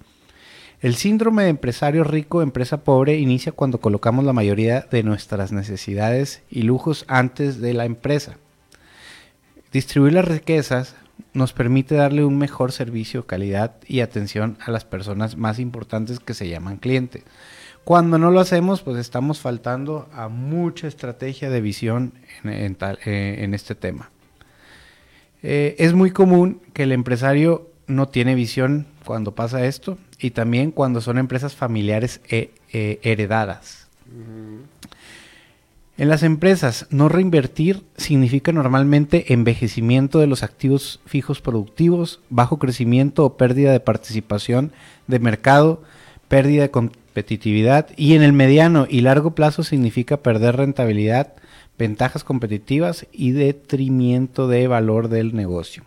El 0.82 0.94
síndrome 0.94 1.44
de 1.44 1.48
empresario 1.48 2.04
rico, 2.04 2.42
empresa 2.42 2.84
pobre 2.84 3.16
inicia 3.16 3.52
cuando 3.52 3.80
colocamos 3.80 4.24
la 4.24 4.34
mayoría 4.34 4.86
de 4.90 5.02
nuestras 5.02 5.50
necesidades 5.50 6.42
y 6.50 6.62
lujos 6.62 7.06
antes 7.08 7.60
de 7.60 7.72
la 7.72 7.86
empresa. 7.86 8.36
Distribuir 9.72 10.12
las 10.12 10.26
riquezas 10.26 10.94
nos 11.32 11.52
permite 11.52 11.94
darle 11.94 12.24
un 12.24 12.38
mejor 12.38 12.72
servicio, 12.72 13.26
calidad 13.26 13.76
y 13.86 14.00
atención 14.00 14.58
a 14.64 14.70
las 14.70 14.84
personas 14.84 15.36
más 15.36 15.58
importantes 15.58 16.20
que 16.20 16.34
se 16.34 16.48
llaman 16.48 16.78
clientes. 16.78 17.24
Cuando 17.84 18.18
no 18.18 18.30
lo 18.30 18.40
hacemos, 18.40 18.82
pues 18.82 18.98
estamos 18.98 19.40
faltando 19.40 20.08
a 20.12 20.28
mucha 20.28 20.88
estrategia 20.88 21.50
de 21.50 21.60
visión 21.60 22.12
en, 22.42 22.76
eh, 22.80 23.50
este 23.52 23.74
tema. 23.74 24.10
Eh, 25.42 25.76
es 25.78 25.92
muy 25.92 26.10
común 26.10 26.60
que 26.72 26.82
el 26.82 26.92
empresario 26.92 27.70
no 27.86 28.08
tiene 28.08 28.34
visión 28.34 28.86
cuando 29.04 29.34
pasa 29.34 29.64
esto 29.64 29.98
y 30.18 30.30
también 30.32 30.70
cuando 30.70 31.00
son 31.00 31.18
empresas 31.18 31.54
familiares 31.54 32.20
eh, 32.28 32.52
eh, 32.72 32.98
heredadas. 33.02 33.86
En 35.98 36.10
las 36.10 36.22
empresas, 36.22 36.86
no 36.90 37.08
reinvertir 37.08 37.82
significa 37.96 38.52
normalmente 38.52 39.32
envejecimiento 39.32 40.18
de 40.18 40.26
los 40.26 40.42
activos 40.42 41.00
fijos 41.06 41.40
productivos, 41.40 42.20
bajo 42.28 42.58
crecimiento 42.58 43.24
o 43.24 43.38
pérdida 43.38 43.72
de 43.72 43.80
participación 43.80 44.72
de 45.06 45.20
mercado, 45.20 45.82
pérdida 46.28 46.62
de 46.62 46.70
competitividad 46.70 47.88
y 47.96 48.12
en 48.12 48.22
el 48.22 48.34
mediano 48.34 48.86
y 48.90 49.00
largo 49.00 49.34
plazo 49.34 49.62
significa 49.62 50.18
perder 50.18 50.56
rentabilidad, 50.56 51.32
ventajas 51.78 52.24
competitivas 52.24 53.06
y 53.10 53.30
detrimento 53.30 54.48
de 54.48 54.68
valor 54.68 55.08
del 55.08 55.34
negocio. 55.34 55.82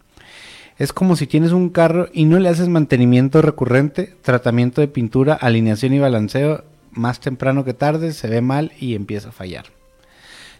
Es 0.79 0.91
como 0.91 1.17
si 1.17 1.27
tienes 1.27 1.51
un 1.51 1.69
carro 1.69 2.07
y 2.13 2.25
no 2.25 2.39
le 2.39 2.49
haces 2.49 2.67
mantenimiento 2.67 3.43
recurrente, 3.43 4.15
tratamiento 4.23 4.81
de 4.81 4.87
pintura, 4.87 5.35
alineación 5.35 5.93
y 5.93 5.99
balanceo, 5.99 6.63
más 6.89 7.19
temprano 7.19 7.63
que 7.63 7.75
tarde 7.75 8.11
se 8.11 8.27
ve 8.27 8.41
mal 8.41 8.71
y 8.79 8.95
empieza 8.95 9.29
a 9.29 9.33
fallar. 9.33 9.78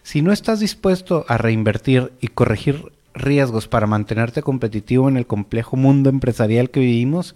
Si 0.02 0.22
no 0.22 0.32
estás 0.32 0.60
dispuesto 0.60 1.24
a 1.28 1.36
reinvertir 1.38 2.12
y 2.20 2.28
corregir 2.28 2.92
riesgos 3.14 3.68
para 3.68 3.86
mantenerte 3.86 4.42
competitivo 4.42 5.08
en 5.08 5.16
el 5.16 5.26
complejo 5.26 5.76
mundo 5.76 6.10
empresarial 6.10 6.70
que 6.70 6.80
vivimos, 6.80 7.34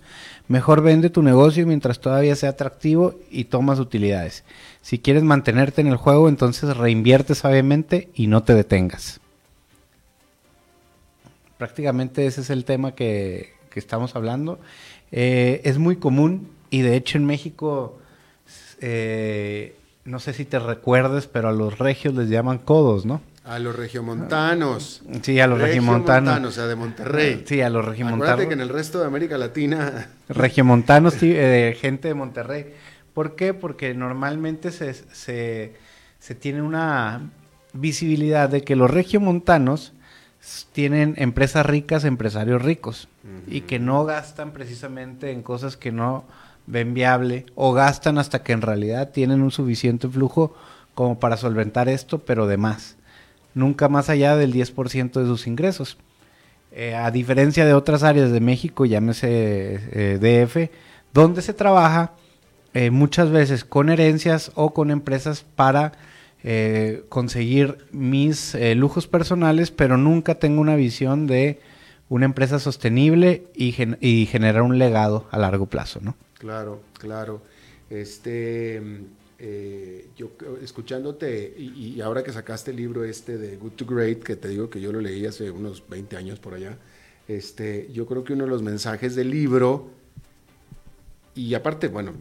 mejor 0.49 0.83
vende 0.83 1.11
tu 1.11 1.23
negocio 1.23 1.67
mientras 1.67 2.01
todavía 2.01 2.37
sea 2.37 2.51
atractivo 2.51 3.15
y 3.31 3.45
tomas 3.45 3.79
utilidades. 3.79 4.45
Si 4.83 4.99
quieres 4.99 5.25
mantenerte 5.25 5.81
en 5.81 5.89
el 5.89 5.97
juego, 5.97 6.29
entonces 6.29 6.77
reinvierte 6.77 7.35
sabiamente 7.35 8.09
y 8.15 8.27
no 8.27 8.43
te 8.43 8.55
detengas. 8.55 9.21
prácticamente 11.59 12.27
ese 12.27 12.43
es 12.43 12.51
el 12.51 12.65
tema 12.65 12.95
que, 12.95 13.55
estamos 13.75 14.15
hablando. 14.15 14.61
Eh, 15.11 15.61
es 15.65 15.79
muy 15.79 15.97
común 15.97 16.49
y 16.71 16.83
de 16.83 16.95
hecho 16.95 17.19
en 17.19 17.25
México, 17.25 17.99
eh, 18.81 19.75
no 20.05 20.21
sé 20.21 20.33
si 20.33 20.45
te 20.45 20.59
recuerdes, 20.59 21.27
pero 21.27 21.49
a 21.49 21.53
los 21.53 21.79
regios 21.79 22.15
les 22.15 22.29
llaman 22.29 22.59
codos, 22.59 23.07
¿no? 23.07 23.21
A 23.45 23.59
los 23.59 23.77
regiomontanos. 23.77 25.03
Sí, 25.23 25.39
a 25.41 25.47
los 25.47 25.61
regiomontanos. 25.61 26.43
o 26.45 26.51
sea, 26.51 26.67
de 26.67 26.77
Monterrey. 26.77 27.45
Sí, 27.47 27.61
a 27.61 27.69
los 27.69 27.85
regiomontanos. 27.85 28.29
Acuérdate 28.29 28.49
que 28.49 28.55
en 28.55 28.61
el 28.61 28.69
resto 28.71 29.01
de 29.01 29.07
América 29.07 29.37
Latina... 29.37 30.09
Regiomontanos, 30.29 31.15
sí, 31.15 31.33
eh, 31.35 31.77
gente 31.79 32.09
de 32.09 32.15
Monterrey. 32.15 32.75
¿Por 33.13 33.37
qué? 33.37 33.53
Porque 33.53 33.93
normalmente 33.93 34.71
se, 34.71 34.95
se, 34.95 35.75
se 36.19 36.35
tiene 36.35 36.63
una 36.63 37.31
visibilidad 37.75 38.49
de 38.49 38.63
que 38.63 38.77
los 38.77 38.91
regiomontanos 38.91 39.93
tienen 40.73 41.15
empresas 41.17 41.67
ricas, 41.67 42.05
empresarios 42.05 42.63
ricos, 42.63 43.09
y 43.47 43.63
que 43.63 43.79
no 43.79 44.05
gastan 44.05 44.53
precisamente 44.53 45.31
en 45.31 45.43
cosas 45.43 45.77
que 45.77 45.91
no 45.91 46.25
ven 46.67 46.95
viable, 46.95 47.47
o 47.55 47.73
gastan 47.73 48.19
hasta 48.19 48.43
que 48.43 48.53
en 48.53 48.63
realidad 48.63 49.11
tienen 49.11 49.43
un 49.43 49.51
suficiente 49.51 50.09
flujo 50.09 50.55
como 50.95 51.19
para 51.19 51.37
solventar 51.37 51.89
esto, 51.89 52.19
pero 52.19 52.47
de 52.47 52.57
más 52.57 52.97
nunca 53.55 53.89
más 53.89 54.11
allá 54.11 54.37
del 54.37 54.53
10% 54.53 55.13
de 55.13 55.27
sus 55.27 55.47
ingresos. 55.47 55.97
Eh, 56.73 56.95
a 56.95 57.11
diferencia 57.11 57.65
de 57.65 57.75
otras 57.75 58.03
áreas 58.03 58.33
de 58.33 58.41
México, 58.41 58.85
llámese 58.85 59.29
eh, 59.93 60.19
DF, 60.21 60.71
donde 61.13 61.41
se 61.41 61.55
trabaja 61.55 62.13
eh, 62.75 62.91
muchas 62.91 63.31
veces 63.31 63.65
con 63.65 63.89
herencias 63.89 64.51
o 64.55 64.75
con 64.75 64.91
empresas 64.91 65.47
para 65.55 65.93
conseguir 67.09 67.79
mis 67.91 68.55
lujos 68.77 69.07
personales, 69.07 69.71
pero 69.71 69.97
nunca 69.97 70.35
tengo 70.35 70.61
una 70.61 70.77
visión 70.77 71.27
de 71.27 71.59
una 72.11 72.27
empresa 72.27 72.59
sostenible 72.59 73.45
y, 73.55 73.75
y 74.07 74.27
generar 74.27 74.61
un 74.61 74.77
legado 74.77 75.27
a 75.31 75.39
largo 75.39 75.65
plazo, 75.65 76.01
¿no? 76.03 76.17
Claro, 76.45 76.83
claro. 76.99 77.41
Este, 77.89 78.77
eh, 79.39 80.09
yo 80.15 80.33
escuchándote 80.63 81.55
y, 81.57 81.99
ahora 82.03 82.23
que 82.23 82.33
sacaste 82.33 82.71
el 82.71 82.77
libro 82.77 83.03
este 83.03 83.39
de 83.39 83.57
Good 83.57 83.73
to 83.73 83.87
Great, 83.87 84.23
que 84.23 84.37
te 84.37 84.49
digo 84.49 84.69
que 84.69 84.79
yo 84.79 84.93
lo 84.93 85.01
leí 85.01 85.25
hace 85.25 85.51
unos 85.51 85.83
20 85.89 86.19
años 86.19 86.39
por 86.39 86.53
allá, 86.53 86.77
este, 87.29 87.89
yo 87.95 88.05
creo 88.05 88.25
que 88.25 88.35
uno 88.35 88.45
de 88.45 88.51
los 88.51 88.61
mensajes 88.61 89.15
del 89.15 89.31
libro, 89.31 89.89
y 91.35 91.55
aparte, 91.55 91.89
bueno, 91.89 92.13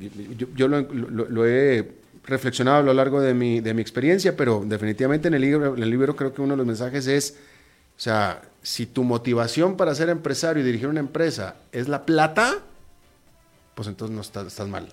yo, 0.56 0.70
lo, 0.70 1.46
he 1.46 1.92
reflexionado 2.24 2.78
a 2.78 2.84
lo 2.84 2.94
largo 2.94 3.20
de 3.20 3.34
mi, 3.34 3.60
de 3.60 3.74
mi 3.74 3.82
experiencia, 3.82 4.38
pero 4.38 4.64
definitivamente 4.66 5.28
en 5.28 5.34
el, 5.34 5.42
libro, 5.42 5.76
en 5.76 5.84
el 5.84 5.90
libro 5.90 6.16
creo 6.16 6.34
que 6.34 6.42
uno 6.42 6.54
de 6.54 6.58
los 6.58 6.66
mensajes 6.66 7.08
es, 7.08 7.38
o 7.98 8.00
sea, 8.00 8.42
si 8.62 8.86
tu 8.86 9.04
motivación 9.04 9.76
para 9.76 9.94
ser 9.94 10.08
empresario 10.08 10.64
y 10.64 10.66
dirigir 10.66 10.88
una 10.88 11.02
empresa 11.02 11.58
es 11.74 11.90
la 11.90 12.06
plata, 12.06 12.64
pues 13.76 13.88
entonces 13.88 14.16
no 14.16 14.22
estás, 14.22 14.48
estás 14.48 14.68
mal. 14.68 14.88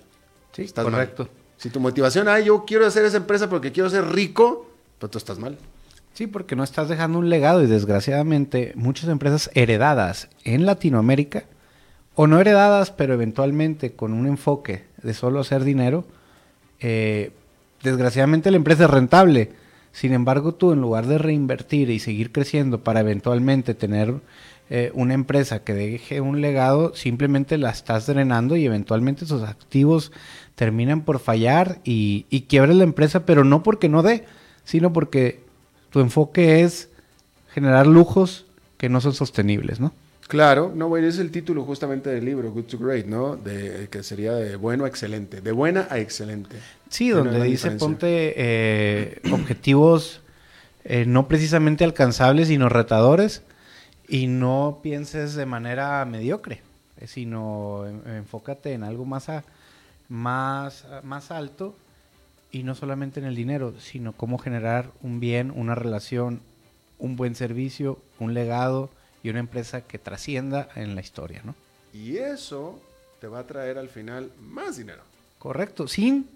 Sí, 0.51 0.63
estás 0.63 0.85
correcto. 0.85 1.29
Si 1.57 1.69
tu 1.69 1.79
motivación, 1.79 2.27
ah, 2.27 2.39
yo 2.39 2.65
quiero 2.65 2.87
hacer 2.87 3.05
esa 3.05 3.17
empresa 3.17 3.49
porque 3.49 3.71
quiero 3.71 3.89
ser 3.89 4.05
rico, 4.07 4.69
pues 4.97 5.11
tú 5.11 5.17
estás 5.17 5.37
mal. 5.37 5.57
Sí, 6.13 6.27
porque 6.27 6.55
no 6.55 6.63
estás 6.63 6.89
dejando 6.89 7.19
un 7.19 7.29
legado 7.29 7.63
y 7.63 7.67
desgraciadamente 7.67 8.73
muchas 8.75 9.09
empresas 9.09 9.49
heredadas 9.53 10.27
en 10.43 10.65
Latinoamérica, 10.65 11.45
o 12.15 12.27
no 12.27 12.39
heredadas, 12.39 12.91
pero 12.91 13.13
eventualmente 13.13 13.93
con 13.93 14.13
un 14.13 14.27
enfoque 14.27 14.85
de 15.01 15.13
solo 15.13 15.39
hacer 15.39 15.63
dinero, 15.63 16.05
eh, 16.79 17.31
desgraciadamente 17.83 18.51
la 18.51 18.57
empresa 18.57 18.85
es 18.85 18.89
rentable. 18.89 19.51
Sin 19.93 20.13
embargo, 20.13 20.53
tú 20.53 20.71
en 20.71 20.81
lugar 20.81 21.07
de 21.07 21.17
reinvertir 21.17 21.89
y 21.89 21.99
seguir 21.99 22.31
creciendo 22.31 22.83
para 22.83 22.99
eventualmente 23.01 23.73
tener 23.73 24.15
eh, 24.73 24.89
una 24.93 25.13
empresa 25.13 25.65
que 25.65 25.73
deje 25.73 26.21
un 26.21 26.39
legado, 26.39 26.95
simplemente 26.95 27.57
la 27.57 27.71
estás 27.71 28.07
drenando 28.07 28.55
y 28.55 28.65
eventualmente 28.65 29.25
sus 29.25 29.43
activos 29.43 30.13
terminan 30.55 31.01
por 31.01 31.19
fallar 31.19 31.81
y, 31.83 32.25
y 32.29 32.43
quiebres 32.43 32.77
la 32.77 32.85
empresa, 32.85 33.25
pero 33.25 33.43
no 33.43 33.63
porque 33.63 33.89
no 33.89 34.01
dé, 34.01 34.23
sino 34.63 34.93
porque 34.93 35.41
tu 35.89 35.99
enfoque 35.99 36.61
es 36.61 36.89
generar 37.53 37.85
lujos 37.85 38.45
que 38.77 38.87
no 38.87 39.01
son 39.01 39.13
sostenibles, 39.13 39.81
¿no? 39.81 39.91
Claro, 40.29 40.71
no, 40.73 40.87
bueno, 40.87 41.05
es 41.07 41.19
el 41.19 41.31
título 41.31 41.65
justamente 41.65 42.09
del 42.09 42.23
libro, 42.23 42.49
Good 42.53 42.63
to 42.63 42.77
Great, 42.77 43.05
¿no? 43.05 43.35
De, 43.35 43.89
que 43.91 44.03
sería 44.03 44.31
de 44.31 44.55
bueno 44.55 44.85
a 44.85 44.87
excelente, 44.87 45.41
de 45.41 45.51
buena 45.51 45.85
a 45.89 45.99
excelente. 45.99 46.55
Sí, 46.89 47.09
donde 47.09 47.43
dice 47.43 47.71
ponte 47.71 48.33
eh, 48.37 49.19
objetivos 49.33 50.21
eh, 50.85 51.03
no 51.05 51.27
precisamente 51.27 51.83
alcanzables, 51.83 52.47
sino 52.47 52.69
retadores, 52.69 53.43
y 54.11 54.27
no 54.27 54.81
pienses 54.83 55.35
de 55.35 55.45
manera 55.45 56.03
mediocre, 56.03 56.61
eh, 56.97 57.07
sino 57.07 57.87
enfócate 57.87 58.73
en 58.73 58.83
algo 58.83 59.05
más, 59.05 59.29
más, 60.09 60.85
más 61.01 61.31
alto 61.31 61.77
y 62.51 62.63
no 62.63 62.75
solamente 62.75 63.21
en 63.21 63.25
el 63.25 63.35
dinero, 63.35 63.73
sino 63.79 64.11
cómo 64.11 64.37
generar 64.37 64.91
un 65.01 65.21
bien, 65.21 65.49
una 65.49 65.75
relación, 65.75 66.41
un 66.99 67.15
buen 67.15 67.35
servicio, 67.35 67.99
un 68.19 68.33
legado 68.33 68.89
y 69.23 69.29
una 69.29 69.39
empresa 69.39 69.79
que 69.79 69.97
trascienda 69.97 70.67
en 70.75 70.93
la 70.93 70.99
historia, 70.99 71.41
¿no? 71.45 71.55
Y 71.93 72.17
eso 72.17 72.81
te 73.21 73.27
va 73.27 73.39
a 73.39 73.47
traer 73.47 73.77
al 73.77 73.87
final 73.87 74.29
más 74.41 74.75
dinero. 74.75 75.03
Correcto, 75.39 75.87
sin 75.87 76.27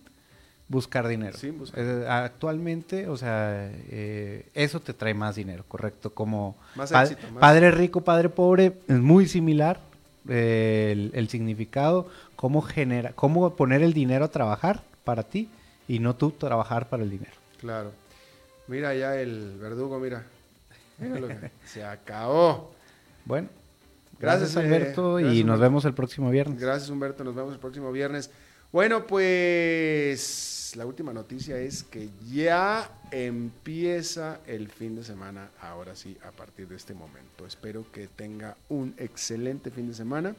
buscar 0.67 1.07
dinero. 1.07 1.37
Eh, 1.75 2.05
actualmente, 2.09 3.07
o 3.07 3.17
sea, 3.17 3.71
eh, 3.89 4.47
eso 4.53 4.79
te 4.79 4.93
trae 4.93 5.13
más 5.13 5.35
dinero, 5.35 5.63
correcto. 5.67 6.13
Como 6.13 6.55
padre 7.39 7.71
rico, 7.71 8.01
padre 8.01 8.29
pobre, 8.29 8.77
es 8.87 8.99
muy 8.99 9.27
similar 9.27 9.79
eh, 10.27 11.11
el, 11.13 11.29
significado, 11.29 12.09
cómo, 12.35 12.61
genera, 12.61 13.13
cómo 13.13 13.55
poner 13.55 13.83
el 13.83 13.93
dinero 13.93 14.25
a 14.25 14.29
trabajar 14.29 14.81
para 15.03 15.23
ti 15.23 15.49
y 15.87 15.99
no 15.99 16.15
tú 16.15 16.31
trabajar 16.31 16.89
para 16.89 17.03
el 17.03 17.09
dinero. 17.09 17.33
Claro. 17.59 17.91
Mira 18.67 18.95
ya 18.95 19.15
el 19.19 19.57
verdugo, 19.59 19.99
mira. 19.99 20.23
se 21.65 21.83
acabó. 21.83 22.73
Bueno, 23.25 23.49
gracias, 24.19 24.55
Alberto 24.57 25.19
y 25.19 25.43
nos 25.43 25.59
vemos 25.59 25.85
el 25.85 25.93
próximo 25.93 26.29
viernes. 26.29 26.59
Gracias 26.59 26.89
Humberto, 26.89 27.23
nos 27.23 27.35
vemos 27.35 27.53
el 27.53 27.59
próximo 27.59 27.91
viernes. 27.91 28.31
Bueno, 28.75 29.07
pues 29.07 30.73
la 30.75 30.85
última 30.85 31.13
noticia 31.13 31.57
es 31.57 31.85
que 31.85 32.09
ya 32.29 32.91
empieza 33.09 34.41
el 34.45 34.67
fin 34.67 34.97
de 34.97 35.05
semana, 35.05 35.49
ahora 35.61 35.95
sí, 35.95 36.17
a 36.27 36.31
partir 36.31 36.67
de 36.67 36.75
este 36.75 36.93
momento. 36.93 37.45
Espero 37.47 37.89
que 37.93 38.09
tenga 38.09 38.57
un 38.67 38.93
excelente 38.97 39.71
fin 39.71 39.87
de 39.87 39.93
semana, 39.93 40.35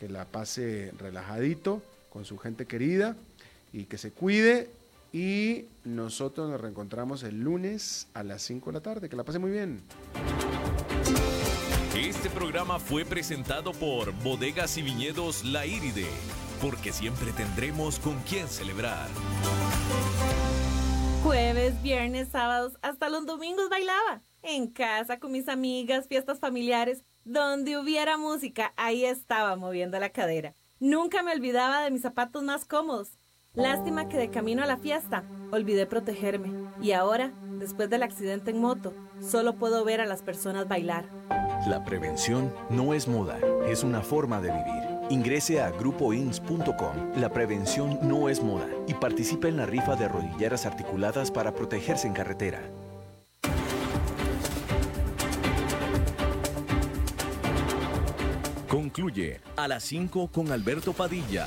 que 0.00 0.08
la 0.08 0.24
pase 0.24 0.92
relajadito 0.98 1.80
con 2.10 2.24
su 2.24 2.38
gente 2.38 2.66
querida 2.66 3.14
y 3.72 3.84
que 3.84 3.98
se 3.98 4.10
cuide. 4.10 4.68
Y 5.12 5.66
nosotros 5.84 6.50
nos 6.50 6.60
reencontramos 6.60 7.22
el 7.22 7.38
lunes 7.40 8.08
a 8.14 8.24
las 8.24 8.42
5 8.42 8.70
de 8.70 8.74
la 8.74 8.80
tarde. 8.80 9.08
Que 9.08 9.14
la 9.14 9.22
pase 9.22 9.38
muy 9.38 9.52
bien. 9.52 9.80
Este 11.96 12.30
programa 12.30 12.80
fue 12.80 13.04
presentado 13.04 13.70
por 13.70 14.10
Bodegas 14.24 14.76
y 14.76 14.82
Viñedos 14.82 15.44
La 15.44 15.66
Iride 15.66 16.08
porque 16.60 16.92
siempre 16.92 17.32
tendremos 17.32 17.98
con 17.98 18.18
quién 18.28 18.48
celebrar. 18.48 19.08
Jueves, 21.22 21.80
viernes, 21.82 22.28
sábados, 22.28 22.78
hasta 22.82 23.08
los 23.08 23.26
domingos 23.26 23.68
bailaba. 23.68 24.22
En 24.42 24.68
casa, 24.68 25.18
con 25.18 25.32
mis 25.32 25.48
amigas, 25.48 26.06
fiestas 26.06 26.38
familiares, 26.38 27.02
donde 27.24 27.76
hubiera 27.76 28.16
música, 28.16 28.72
ahí 28.76 29.04
estaba 29.04 29.56
moviendo 29.56 29.98
la 29.98 30.10
cadera. 30.10 30.54
Nunca 30.78 31.22
me 31.22 31.32
olvidaba 31.32 31.82
de 31.82 31.90
mis 31.90 32.02
zapatos 32.02 32.42
más 32.44 32.64
cómodos. 32.64 33.18
Lástima 33.54 34.08
que 34.08 34.18
de 34.18 34.30
camino 34.30 34.62
a 34.62 34.66
la 34.66 34.76
fiesta 34.76 35.24
olvidé 35.50 35.86
protegerme. 35.86 36.70
Y 36.80 36.92
ahora, 36.92 37.32
después 37.58 37.90
del 37.90 38.02
accidente 38.02 38.50
en 38.50 38.60
moto, 38.60 38.94
solo 39.20 39.56
puedo 39.56 39.84
ver 39.84 40.00
a 40.00 40.06
las 40.06 40.22
personas 40.22 40.68
bailar. 40.68 41.08
La 41.66 41.82
prevención 41.84 42.52
no 42.70 42.92
es 42.92 43.08
moda, 43.08 43.38
es 43.66 43.82
una 43.82 44.02
forma 44.02 44.40
de 44.40 44.52
vivir. 44.52 44.85
Ingrese 45.08 45.60
a 45.60 45.70
grupoins.com. 45.70 47.12
La 47.16 47.28
prevención 47.28 47.98
no 48.02 48.28
es 48.28 48.42
moda 48.42 48.66
y 48.88 48.94
participe 48.94 49.48
en 49.48 49.56
la 49.56 49.66
rifa 49.66 49.94
de 49.94 50.08
rodilleras 50.08 50.66
articuladas 50.66 51.30
para 51.30 51.54
protegerse 51.54 52.08
en 52.08 52.12
carretera. 52.12 52.60
Concluye 58.68 59.40
a 59.56 59.68
las 59.68 59.84
5 59.84 60.28
con 60.32 60.50
Alberto 60.50 60.92
Padilla. 60.92 61.46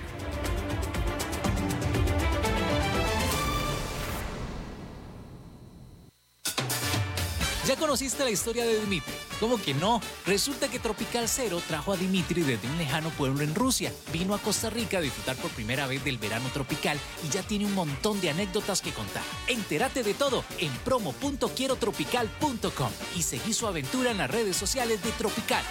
¿Ya 7.67 7.75
conociste 7.75 8.23
la 8.23 8.31
historia 8.31 8.65
de 8.65 8.79
Dimitri? 8.79 9.13
¿Cómo 9.39 9.61
que 9.61 9.75
no? 9.75 10.01
Resulta 10.25 10.67
que 10.67 10.79
Tropical 10.79 11.29
Cero 11.29 11.61
trajo 11.67 11.93
a 11.93 11.97
Dimitri 11.97 12.41
desde 12.41 12.67
un 12.67 12.79
lejano 12.79 13.11
pueblo 13.11 13.43
en 13.43 13.53
Rusia. 13.53 13.93
Vino 14.11 14.33
a 14.33 14.39
Costa 14.39 14.71
Rica 14.71 14.97
a 14.97 15.01
disfrutar 15.01 15.35
por 15.35 15.51
primera 15.51 15.85
vez 15.85 16.03
del 16.03 16.17
verano 16.17 16.49
tropical 16.51 16.97
y 17.23 17.29
ya 17.29 17.43
tiene 17.43 17.65
un 17.65 17.75
montón 17.75 18.19
de 18.19 18.31
anécdotas 18.31 18.81
que 18.81 18.89
contar. 18.91 19.21
Entérate 19.47 20.01
de 20.01 20.15
todo 20.15 20.43
en 20.57 20.71
promo.quierotropical.com 20.83 22.89
y 23.15 23.21
seguí 23.21 23.53
su 23.53 23.67
aventura 23.67 24.09
en 24.09 24.17
las 24.17 24.31
redes 24.31 24.57
sociales 24.57 25.03
de 25.03 25.11
Tropical. 25.11 25.63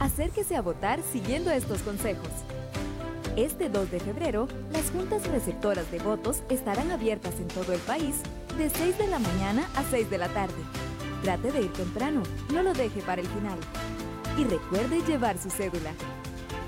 Acérquese 0.00 0.56
a 0.56 0.62
votar 0.62 1.02
siguiendo 1.12 1.50
estos 1.50 1.82
consejos. 1.82 2.30
Este 3.36 3.68
2 3.68 3.90
de 3.90 4.00
febrero, 4.00 4.48
las 4.72 4.90
juntas 4.90 5.26
receptoras 5.26 5.90
de 5.90 5.98
votos 5.98 6.38
estarán 6.48 6.90
abiertas 6.90 7.34
en 7.34 7.48
todo 7.48 7.74
el 7.74 7.80
país 7.80 8.14
de 8.56 8.70
6 8.70 8.96
de 8.98 9.06
la 9.06 9.18
mañana 9.18 9.68
a 9.74 9.82
6 9.84 10.08
de 10.08 10.18
la 10.18 10.28
tarde. 10.28 10.54
Trate 11.22 11.52
de 11.52 11.62
ir 11.62 11.72
temprano, 11.72 12.22
no 12.52 12.62
lo 12.62 12.72
deje 12.72 13.02
para 13.02 13.20
el 13.20 13.26
final. 13.28 13.58
Y 14.38 14.44
recuerde 14.44 15.02
llevar 15.06 15.38
su 15.38 15.50
cédula. 15.50 15.92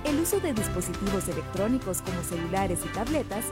El 0.04 0.20
uso 0.20 0.38
de 0.40 0.52
dispositivos 0.52 1.28
electrónicos 1.28 2.02
como 2.02 2.22
celulares 2.22 2.80
y 2.84 2.88
tabletas 2.88 3.46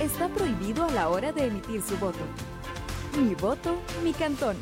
está 0.00 0.28
prohibido 0.28 0.84
a 0.84 0.90
la 0.90 1.08
hora 1.08 1.32
de 1.32 1.46
emitir 1.46 1.80
su 1.82 1.96
voto. 1.98 2.18
Mi 3.16 3.34
voto, 3.34 3.80
mi 4.02 4.12
cantón. 4.12 4.56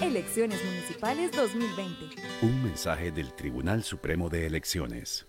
Elecciones 0.00 0.64
Municipales 0.64 1.32
2020. 1.32 2.16
Un 2.42 2.62
mensaje 2.62 3.12
del 3.12 3.34
Tribunal 3.34 3.82
Supremo 3.82 4.28
de 4.28 4.46
Elecciones. 4.46 5.26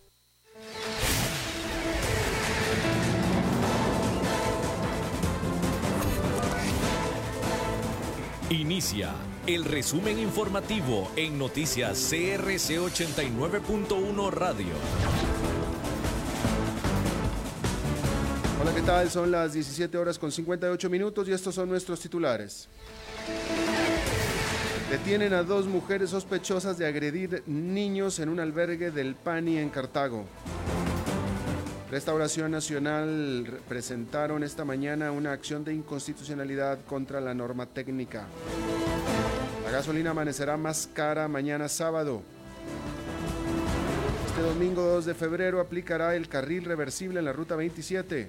Inicia 8.54 9.10
el 9.48 9.66
resumen 9.66 10.20
informativo 10.20 11.10
en 11.16 11.40
noticias 11.40 11.98
CRC 12.08 12.78
89.1 12.78 14.30
Radio. 14.30 14.68
Hola, 18.62 18.76
¿qué 18.76 18.82
tal? 18.84 19.10
Son 19.10 19.32
las 19.32 19.54
17 19.54 19.98
horas 19.98 20.20
con 20.20 20.32
58 20.32 20.88
minutos 20.88 21.28
y 21.28 21.32
estos 21.32 21.56
son 21.56 21.68
nuestros 21.68 22.00
titulares. 22.00 22.70
Detienen 24.92 25.34
a 25.34 25.42
dos 25.42 25.66
mujeres 25.66 26.12
sospechosas 26.12 26.78
de 26.78 26.86
agredir 26.86 27.42
niños 27.48 28.20
en 28.20 28.30
un 28.30 28.40
albergue 28.40 28.92
del 28.92 29.16
PANI 29.16 29.58
en 29.58 29.70
Cartago. 29.70 30.28
Restauración 31.94 32.50
Nacional 32.50 33.60
presentaron 33.70 34.42
esta 34.42 34.66
mañana 34.66 35.12
una 35.12 35.32
acción 35.32 35.64
de 35.64 35.76
inconstitucionalidad 35.76 36.80
contra 36.86 37.22
la 37.22 37.36
norma 37.36 37.68
técnica. 37.68 38.26
La 39.64 39.70
gasolina 39.70 40.10
amanecerá 40.10 40.58
más 40.58 40.90
cara 40.92 41.28
mañana 41.28 41.70
sábado. 41.70 42.24
Este 44.26 44.42
domingo 44.42 44.82
2 44.82 45.06
de 45.06 45.14
febrero 45.14 45.60
aplicará 45.60 46.16
el 46.16 46.28
carril 46.28 46.66
reversible 46.66 47.20
en 47.20 47.26
la 47.26 47.32
ruta 47.32 47.56
27. 47.56 48.28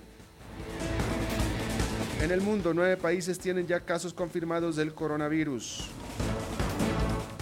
En 2.20 2.30
el 2.30 2.42
mundo, 2.42 2.74
nueve 2.74 2.98
países 2.98 3.38
tienen 3.38 3.66
ya 3.66 3.80
casos 3.80 4.12
confirmados 4.12 4.76
del 4.76 4.92
coronavirus. 4.92 5.88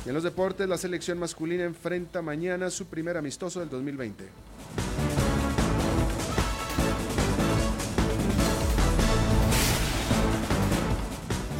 En 0.07 0.14
los 0.14 0.23
deportes, 0.23 0.68
la 0.68 0.79
selección 0.79 1.18
masculina 1.18 1.64
enfrenta 1.64 2.23
mañana 2.23 2.70
su 2.70 2.87
primer 2.87 3.16
amistoso 3.16 3.59
del 3.59 3.70
2020. 3.70 4.51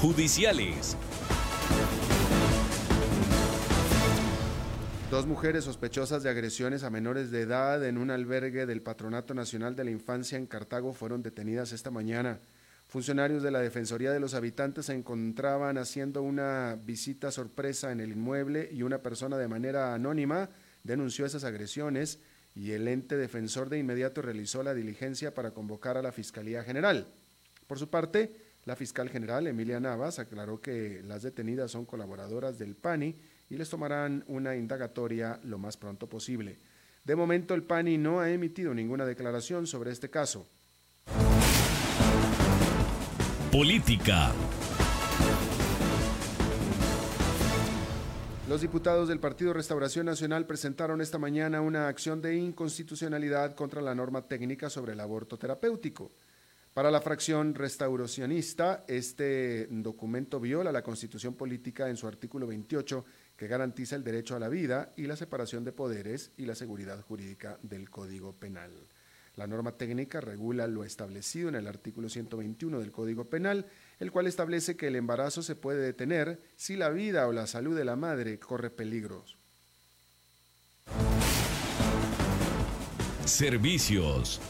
Judiciales. 0.03 0.97
Dos 5.13 5.29
mujeres 5.29 5.63
sospechosas 5.63 6.25
de 6.25 6.29
agresiones 6.29 6.83
a 6.83 6.91
menores 6.91 7.31
de 7.31 7.43
edad 7.43 7.87
en 7.87 7.99
un 7.99 8.11
albergue 8.11 8.67
del 8.67 8.83
Patronato 8.83 9.33
Nacional 9.33 9.77
de 9.77 9.85
la 9.85 9.93
Infancia 9.93 10.37
en 10.37 10.47
Cartago 10.47 10.93
fueron 10.93 11.23
detenidas 11.23 11.71
esta 11.71 11.93
mañana. 11.93 12.41
Funcionarios 12.89 13.45
de 13.45 13.53
la 13.53 13.61
Defensoría 13.61 14.11
de 14.11 14.19
los 14.19 14.35
Habitantes 14.35 14.87
se 14.87 14.95
encontraban 14.95 15.79
haciendo 15.79 16.21
una 16.21 16.77
visita 16.85 17.31
sorpresa 17.31 17.93
en 17.93 18.01
el 18.01 18.11
inmueble 18.11 18.71
y 18.73 18.83
una 18.83 19.03
persona 19.03 19.39
de 19.39 19.47
manera 19.47 19.95
anónima 19.95 20.51
denunció 20.83 21.27
esas 21.27 21.45
agresiones 21.45 22.19
y 22.57 22.73
el 22.73 22.89
ente 22.89 23.17
defensor 23.17 23.69
de 23.69 23.79
inmediato 23.79 24.21
realizó 24.21 24.65
la 24.65 24.75
diligencia 24.75 25.33
para 25.33 25.53
convocar 25.53 25.97
a 25.97 26.03
la 26.03 26.11
Fiscalía 26.11 26.65
General. 26.65 27.07
Por 27.69 27.79
su 27.79 27.89
parte, 27.89 28.52
la 28.65 28.77
fiscal 28.77 29.11
general 29.11 29.47
Emilia 29.47 29.81
Navas 29.81 30.19
aclaró 30.19 30.61
que 30.61 31.03
las 31.05 31.23
detenidas 31.23 31.73
son 31.73 31.85
colaboradoras 31.85 32.59
del 32.59 32.77
PANI 32.77 33.17
y 33.51 33.57
les 33.57 33.69
tomarán 33.69 34.25
una 34.29 34.55
indagatoria 34.55 35.41
lo 35.43 35.59
más 35.59 35.77
pronto 35.77 36.09
posible. 36.09 36.61
De 37.05 37.17
momento, 37.17 37.55
el 37.55 37.65
PANI 37.65 37.99
no 37.99 38.21
ha 38.21 38.31
emitido 38.31 38.73
ninguna 38.73 39.05
declaración 39.05 39.67
sobre 39.67 39.91
este 39.91 40.11
caso. 40.11 40.47
Política. 43.51 44.33
Los 48.49 48.61
diputados 48.61 49.09
del 49.09 49.19
Partido 49.19 49.53
Restauración 49.53 50.07
Nacional 50.07 50.47
presentaron 50.47 51.01
esta 51.01 51.19
mañana 51.19 51.61
una 51.61 51.89
acción 51.89 52.23
de 52.23 52.37
inconstitucionalidad 52.37 53.55
contra 53.55 53.83
la 53.83 53.95
norma 53.95 54.29
técnica 54.29 54.71
sobre 54.71 54.93
el 54.93 55.01
aborto 55.01 55.37
terapéutico. 55.37 56.13
Para 56.75 56.91
la 56.91 57.03
fracción 57.03 57.55
restauracionista, 57.55 58.85
este 58.89 59.67
documento 59.71 60.41
viola 60.41 60.73
la 60.73 60.83
constitución 60.83 61.35
política 61.35 61.91
en 61.91 61.99
su 61.99 62.07
artículo 62.07 62.47
28, 62.47 63.05
que 63.37 63.47
garantiza 63.47 63.95
el 63.95 64.03
derecho 64.03 64.37
a 64.37 64.39
la 64.39 64.49
vida 64.49 64.95
y 64.97 65.03
la 65.03 65.17
separación 65.17 65.65
de 65.65 65.73
poderes 65.73 66.31
y 66.39 66.47
la 66.47 66.55
seguridad 66.55 67.03
jurídica 67.03 67.59
del 67.63 67.91
Código 67.91 68.33
Penal. 68.33 68.73
La 69.37 69.47
norma 69.47 69.77
técnica 69.77 70.23
regula 70.23 70.67
lo 70.67 70.83
establecido 70.83 71.51
en 71.51 71.57
el 71.57 71.67
artículo 71.67 72.09
121 72.09 72.81
del 72.81 72.91
Código 72.91 73.27
Penal, 73.29 73.67
el 73.99 74.11
cual 74.11 74.27
establece 74.27 74.75
que 74.75 74.87
el 74.87 74.97
embarazo 74.97 75.43
se 75.43 75.57
puede 75.57 75.83
detener 75.83 76.41
si 76.57 76.77
la 76.77 76.89
vida 76.89 77.29
o 77.29 77.33
la 77.33 77.47
salud 77.47 77.77
de 77.77 77.85
la 77.85 77.97
madre 77.97 78.39
corre 78.39 78.71
peligros. 78.71 79.37
Servicios. 83.27 84.41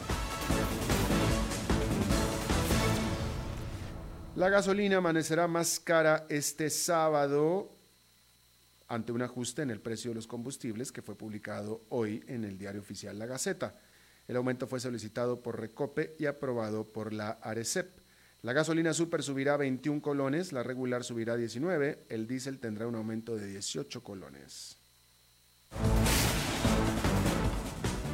La 4.35 4.49
gasolina 4.49 4.97
amanecerá 4.97 5.47
más 5.47 5.79
cara 5.79 6.25
este 6.31 6.71
sábado 6.71 7.71
ante 8.89 9.13
un 9.13 9.21
ajuste 9.21 9.61
en 9.61 9.71
el 9.71 9.79
precio 9.79 10.11
de 10.11 10.15
los 10.15 10.27
combustibles 10.27 10.91
que 10.91 11.03
fue 11.03 11.15
publicado 11.15 11.83
hoy 11.91 12.25
en 12.27 12.45
el 12.45 12.57
diario 12.57 12.81
oficial 12.81 13.19
La 13.19 13.27
Gaceta. 13.27 13.79
El 14.27 14.37
aumento 14.37 14.67
fue 14.67 14.81
solicitado 14.81 15.43
por 15.43 15.61
Recope 15.61 16.17
y 16.19 16.25
aprobado 16.25 16.85
por 16.85 17.13
la 17.13 17.33
Arecep. 17.43 17.91
La 18.41 18.55
gasolina 18.55 18.95
super 18.95 19.23
subirá 19.23 19.59
21 19.59 20.01
colones, 20.01 20.53
la 20.53 20.63
regular 20.63 21.05
subirá 21.05 21.37
19, 21.37 22.07
el 22.09 22.27
diésel 22.27 22.59
tendrá 22.59 22.87
un 22.87 22.95
aumento 22.95 23.37
de 23.37 23.47
18 23.47 24.03
colones. 24.03 24.79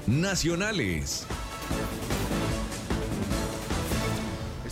Nacionales. 0.08 1.26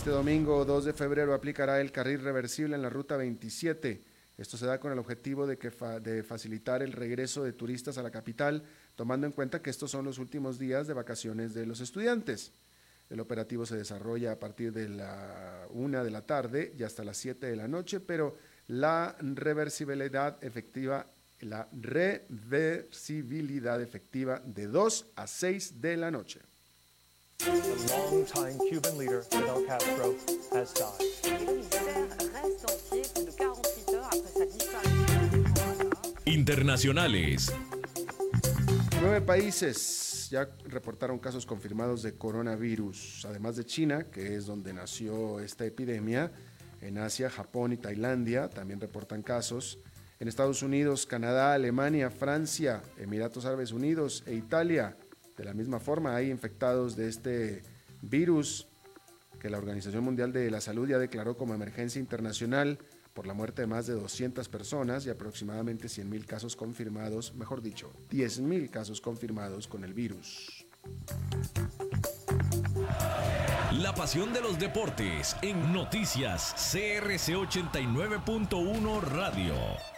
Este 0.07 0.15
domingo 0.15 0.63
2 0.63 0.85
de 0.85 0.93
febrero 0.93 1.33
aplicará 1.33 1.81
el 1.81 1.91
carril 1.91 2.21
reversible 2.21 2.77
en 2.77 2.81
la 2.81 2.89
ruta 2.89 3.17
27. 3.17 4.01
Esto 4.37 4.55
se 4.55 4.65
da 4.65 4.79
con 4.79 4.93
el 4.93 4.99
objetivo 4.99 5.45
de, 5.45 5.57
que 5.57 5.69
de 5.99 6.23
facilitar 6.23 6.81
el 6.81 6.93
regreso 6.93 7.43
de 7.43 7.51
turistas 7.51 7.97
a 7.97 8.03
la 8.03 8.09
capital, 8.09 8.63
tomando 8.95 9.27
en 9.27 9.33
cuenta 9.33 9.61
que 9.61 9.69
estos 9.69 9.91
son 9.91 10.05
los 10.05 10.17
últimos 10.17 10.57
días 10.57 10.87
de 10.87 10.93
vacaciones 10.93 11.53
de 11.53 11.65
los 11.65 11.81
estudiantes. 11.81 12.53
El 13.09 13.19
operativo 13.19 13.65
se 13.65 13.75
desarrolla 13.75 14.31
a 14.31 14.39
partir 14.39 14.71
de 14.71 14.87
la 14.87 15.67
1 15.71 16.05
de 16.05 16.11
la 16.11 16.21
tarde 16.21 16.73
y 16.79 16.83
hasta 16.83 17.03
las 17.03 17.17
7 17.17 17.45
de 17.45 17.57
la 17.57 17.67
noche, 17.67 17.99
pero 17.99 18.37
la 18.67 19.13
reversibilidad 19.19 20.41
efectiva, 20.41 21.05
la 21.41 21.67
reversibilidad 21.73 23.81
efectiva 23.81 24.41
de 24.45 24.67
2 24.67 25.07
a 25.17 25.27
6 25.27 25.81
de 25.81 25.97
la 25.97 26.11
noche. 26.11 26.46
The 27.47 27.93
longtime 27.93 28.57
Cuban 28.69 28.97
leader 28.97 29.21
Fidel 29.21 29.63
Castro 29.65 30.15
has 30.51 30.73
died. 30.73 30.99
Internacionales. 36.25 37.53
Nueve 39.01 39.21
países 39.21 40.27
ya 40.29 40.49
reportaron 40.65 41.19
casos 41.19 41.45
confirmados 41.45 42.03
de 42.03 42.15
coronavirus, 42.15 43.25
además 43.25 43.55
de 43.55 43.65
China, 43.65 44.03
que 44.11 44.35
es 44.35 44.45
donde 44.45 44.73
nació 44.73 45.39
esta 45.39 45.63
epidemia. 45.63 46.31
En 46.81 46.97
Asia, 46.97 47.29
Japón 47.29 47.71
y 47.71 47.77
Tailandia 47.77 48.49
también 48.49 48.81
reportan 48.81 49.23
casos. 49.23 49.79
En 50.19 50.27
Estados 50.27 50.63
Unidos, 50.63 51.05
Canadá, 51.05 51.53
Alemania, 51.53 52.09
Francia, 52.09 52.81
Emiratos 52.97 53.45
Árabes 53.45 53.71
Unidos 53.71 54.23
e 54.25 54.33
Italia 54.33 54.97
de 55.37 55.45
la 55.45 55.53
misma 55.53 55.79
forma, 55.79 56.15
hay 56.15 56.31
infectados 56.31 56.95
de 56.95 57.07
este 57.07 57.61
virus 58.01 58.67
que 59.39 59.49
la 59.49 59.59
Organización 59.59 60.03
Mundial 60.03 60.33
de 60.33 60.49
la 60.49 60.61
Salud 60.61 60.89
ya 60.89 60.97
declaró 60.97 61.37
como 61.37 61.53
emergencia 61.53 61.99
internacional 61.99 62.79
por 63.13 63.27
la 63.27 63.33
muerte 63.33 63.61
de 63.61 63.67
más 63.67 63.87
de 63.87 63.93
200 63.93 64.49
personas 64.49 65.05
y 65.05 65.09
aproximadamente 65.09 65.87
100.000 65.87 66.25
casos 66.25 66.55
confirmados, 66.55 67.33
mejor 67.35 67.61
dicho, 67.61 67.91
10.000 68.11 68.69
casos 68.69 69.01
confirmados 69.01 69.67
con 69.67 69.83
el 69.83 69.93
virus. 69.93 70.65
La 73.73 73.93
pasión 73.93 74.33
de 74.33 74.41
los 74.41 74.57
deportes 74.59 75.35
en 75.41 75.73
noticias 75.73 76.53
CRC 76.71 77.35
89.1 77.35 79.01
Radio. 79.01 79.96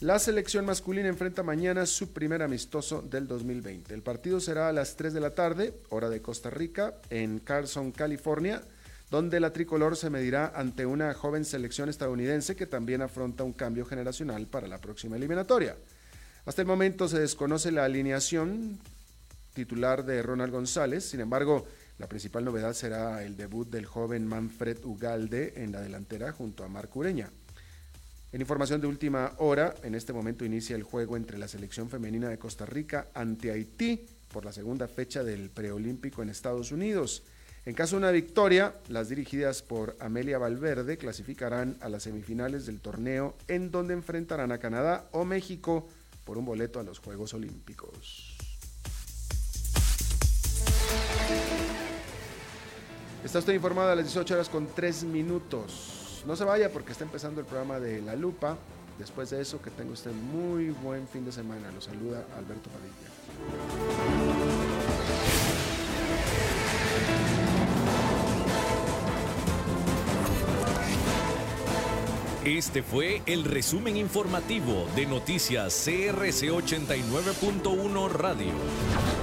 La 0.00 0.20
selección 0.20 0.64
masculina 0.64 1.08
enfrenta 1.08 1.42
mañana 1.42 1.84
su 1.84 2.12
primer 2.12 2.40
amistoso 2.44 3.02
del 3.02 3.26
2020. 3.26 3.92
El 3.92 4.02
partido 4.02 4.38
será 4.38 4.68
a 4.68 4.72
las 4.72 4.94
3 4.94 5.12
de 5.12 5.18
la 5.18 5.34
tarde, 5.34 5.74
hora 5.88 6.08
de 6.08 6.22
Costa 6.22 6.50
Rica, 6.50 6.94
en 7.10 7.40
Carson, 7.40 7.90
California, 7.90 8.62
donde 9.10 9.40
la 9.40 9.52
tricolor 9.52 9.96
se 9.96 10.08
medirá 10.08 10.52
ante 10.54 10.86
una 10.86 11.12
joven 11.14 11.44
selección 11.44 11.88
estadounidense 11.88 12.54
que 12.54 12.66
también 12.66 13.02
afronta 13.02 13.42
un 13.42 13.52
cambio 13.52 13.84
generacional 13.86 14.46
para 14.46 14.68
la 14.68 14.80
próxima 14.80 15.16
eliminatoria. 15.16 15.76
Hasta 16.46 16.62
el 16.62 16.68
momento 16.68 17.08
se 17.08 17.18
desconoce 17.18 17.72
la 17.72 17.84
alineación 17.84 18.78
titular 19.52 20.04
de 20.04 20.22
Ronald 20.22 20.52
González, 20.52 21.06
sin 21.06 21.18
embargo, 21.18 21.66
la 21.98 22.08
principal 22.08 22.44
novedad 22.44 22.72
será 22.72 23.24
el 23.24 23.36
debut 23.36 23.68
del 23.68 23.86
joven 23.86 24.28
Manfred 24.28 24.78
Ugalde 24.84 25.54
en 25.56 25.72
la 25.72 25.80
delantera 25.80 26.30
junto 26.30 26.62
a 26.62 26.68
Marc 26.68 26.94
Ureña. 26.94 27.32
En 28.30 28.42
información 28.42 28.82
de 28.82 28.86
última 28.86 29.32
hora, 29.38 29.74
en 29.82 29.94
este 29.94 30.12
momento 30.12 30.44
inicia 30.44 30.76
el 30.76 30.82
juego 30.82 31.16
entre 31.16 31.38
la 31.38 31.48
selección 31.48 31.88
femenina 31.88 32.28
de 32.28 32.38
Costa 32.38 32.66
Rica 32.66 33.08
ante 33.14 33.50
Haití 33.50 34.04
por 34.30 34.44
la 34.44 34.52
segunda 34.52 34.86
fecha 34.86 35.24
del 35.24 35.48
preolímpico 35.48 36.22
en 36.22 36.28
Estados 36.28 36.70
Unidos. 36.70 37.22
En 37.64 37.74
caso 37.74 37.96
de 37.96 38.00
una 38.00 38.10
victoria, 38.10 38.74
las 38.88 39.08
dirigidas 39.08 39.62
por 39.62 39.96
Amelia 39.98 40.36
Valverde 40.36 40.98
clasificarán 40.98 41.78
a 41.80 41.88
las 41.88 42.02
semifinales 42.02 42.66
del 42.66 42.80
torneo 42.80 43.34
en 43.48 43.70
donde 43.70 43.94
enfrentarán 43.94 44.52
a 44.52 44.58
Canadá 44.58 45.08
o 45.12 45.24
México 45.24 45.88
por 46.24 46.36
un 46.36 46.44
boleto 46.44 46.80
a 46.80 46.82
los 46.82 46.98
Juegos 46.98 47.32
Olímpicos. 47.32 48.36
Está 53.24 53.38
usted 53.38 53.54
informada 53.54 53.92
a 53.92 53.96
las 53.96 54.04
18 54.04 54.34
horas 54.34 54.48
con 54.50 54.66
3 54.66 55.04
minutos. 55.04 55.97
No 56.26 56.36
se 56.36 56.44
vaya 56.44 56.70
porque 56.70 56.92
está 56.92 57.04
empezando 57.04 57.40
el 57.40 57.46
programa 57.46 57.80
de 57.80 58.02
La 58.02 58.16
Lupa. 58.16 58.56
Después 58.98 59.30
de 59.30 59.40
eso, 59.40 59.62
que 59.62 59.70
tenga 59.70 59.92
usted 59.92 60.12
muy 60.12 60.70
buen 60.70 61.06
fin 61.06 61.24
de 61.24 61.32
semana. 61.32 61.70
Lo 61.70 61.80
saluda 61.80 62.24
Alberto 62.36 62.68
Padilla. 62.70 63.08
Este 72.44 72.82
fue 72.82 73.20
el 73.26 73.44
resumen 73.44 73.96
informativo 73.96 74.86
de 74.96 75.04
Noticias 75.06 75.84
CRC 75.84 76.50
89.1 76.50 78.10
Radio. 78.10 79.17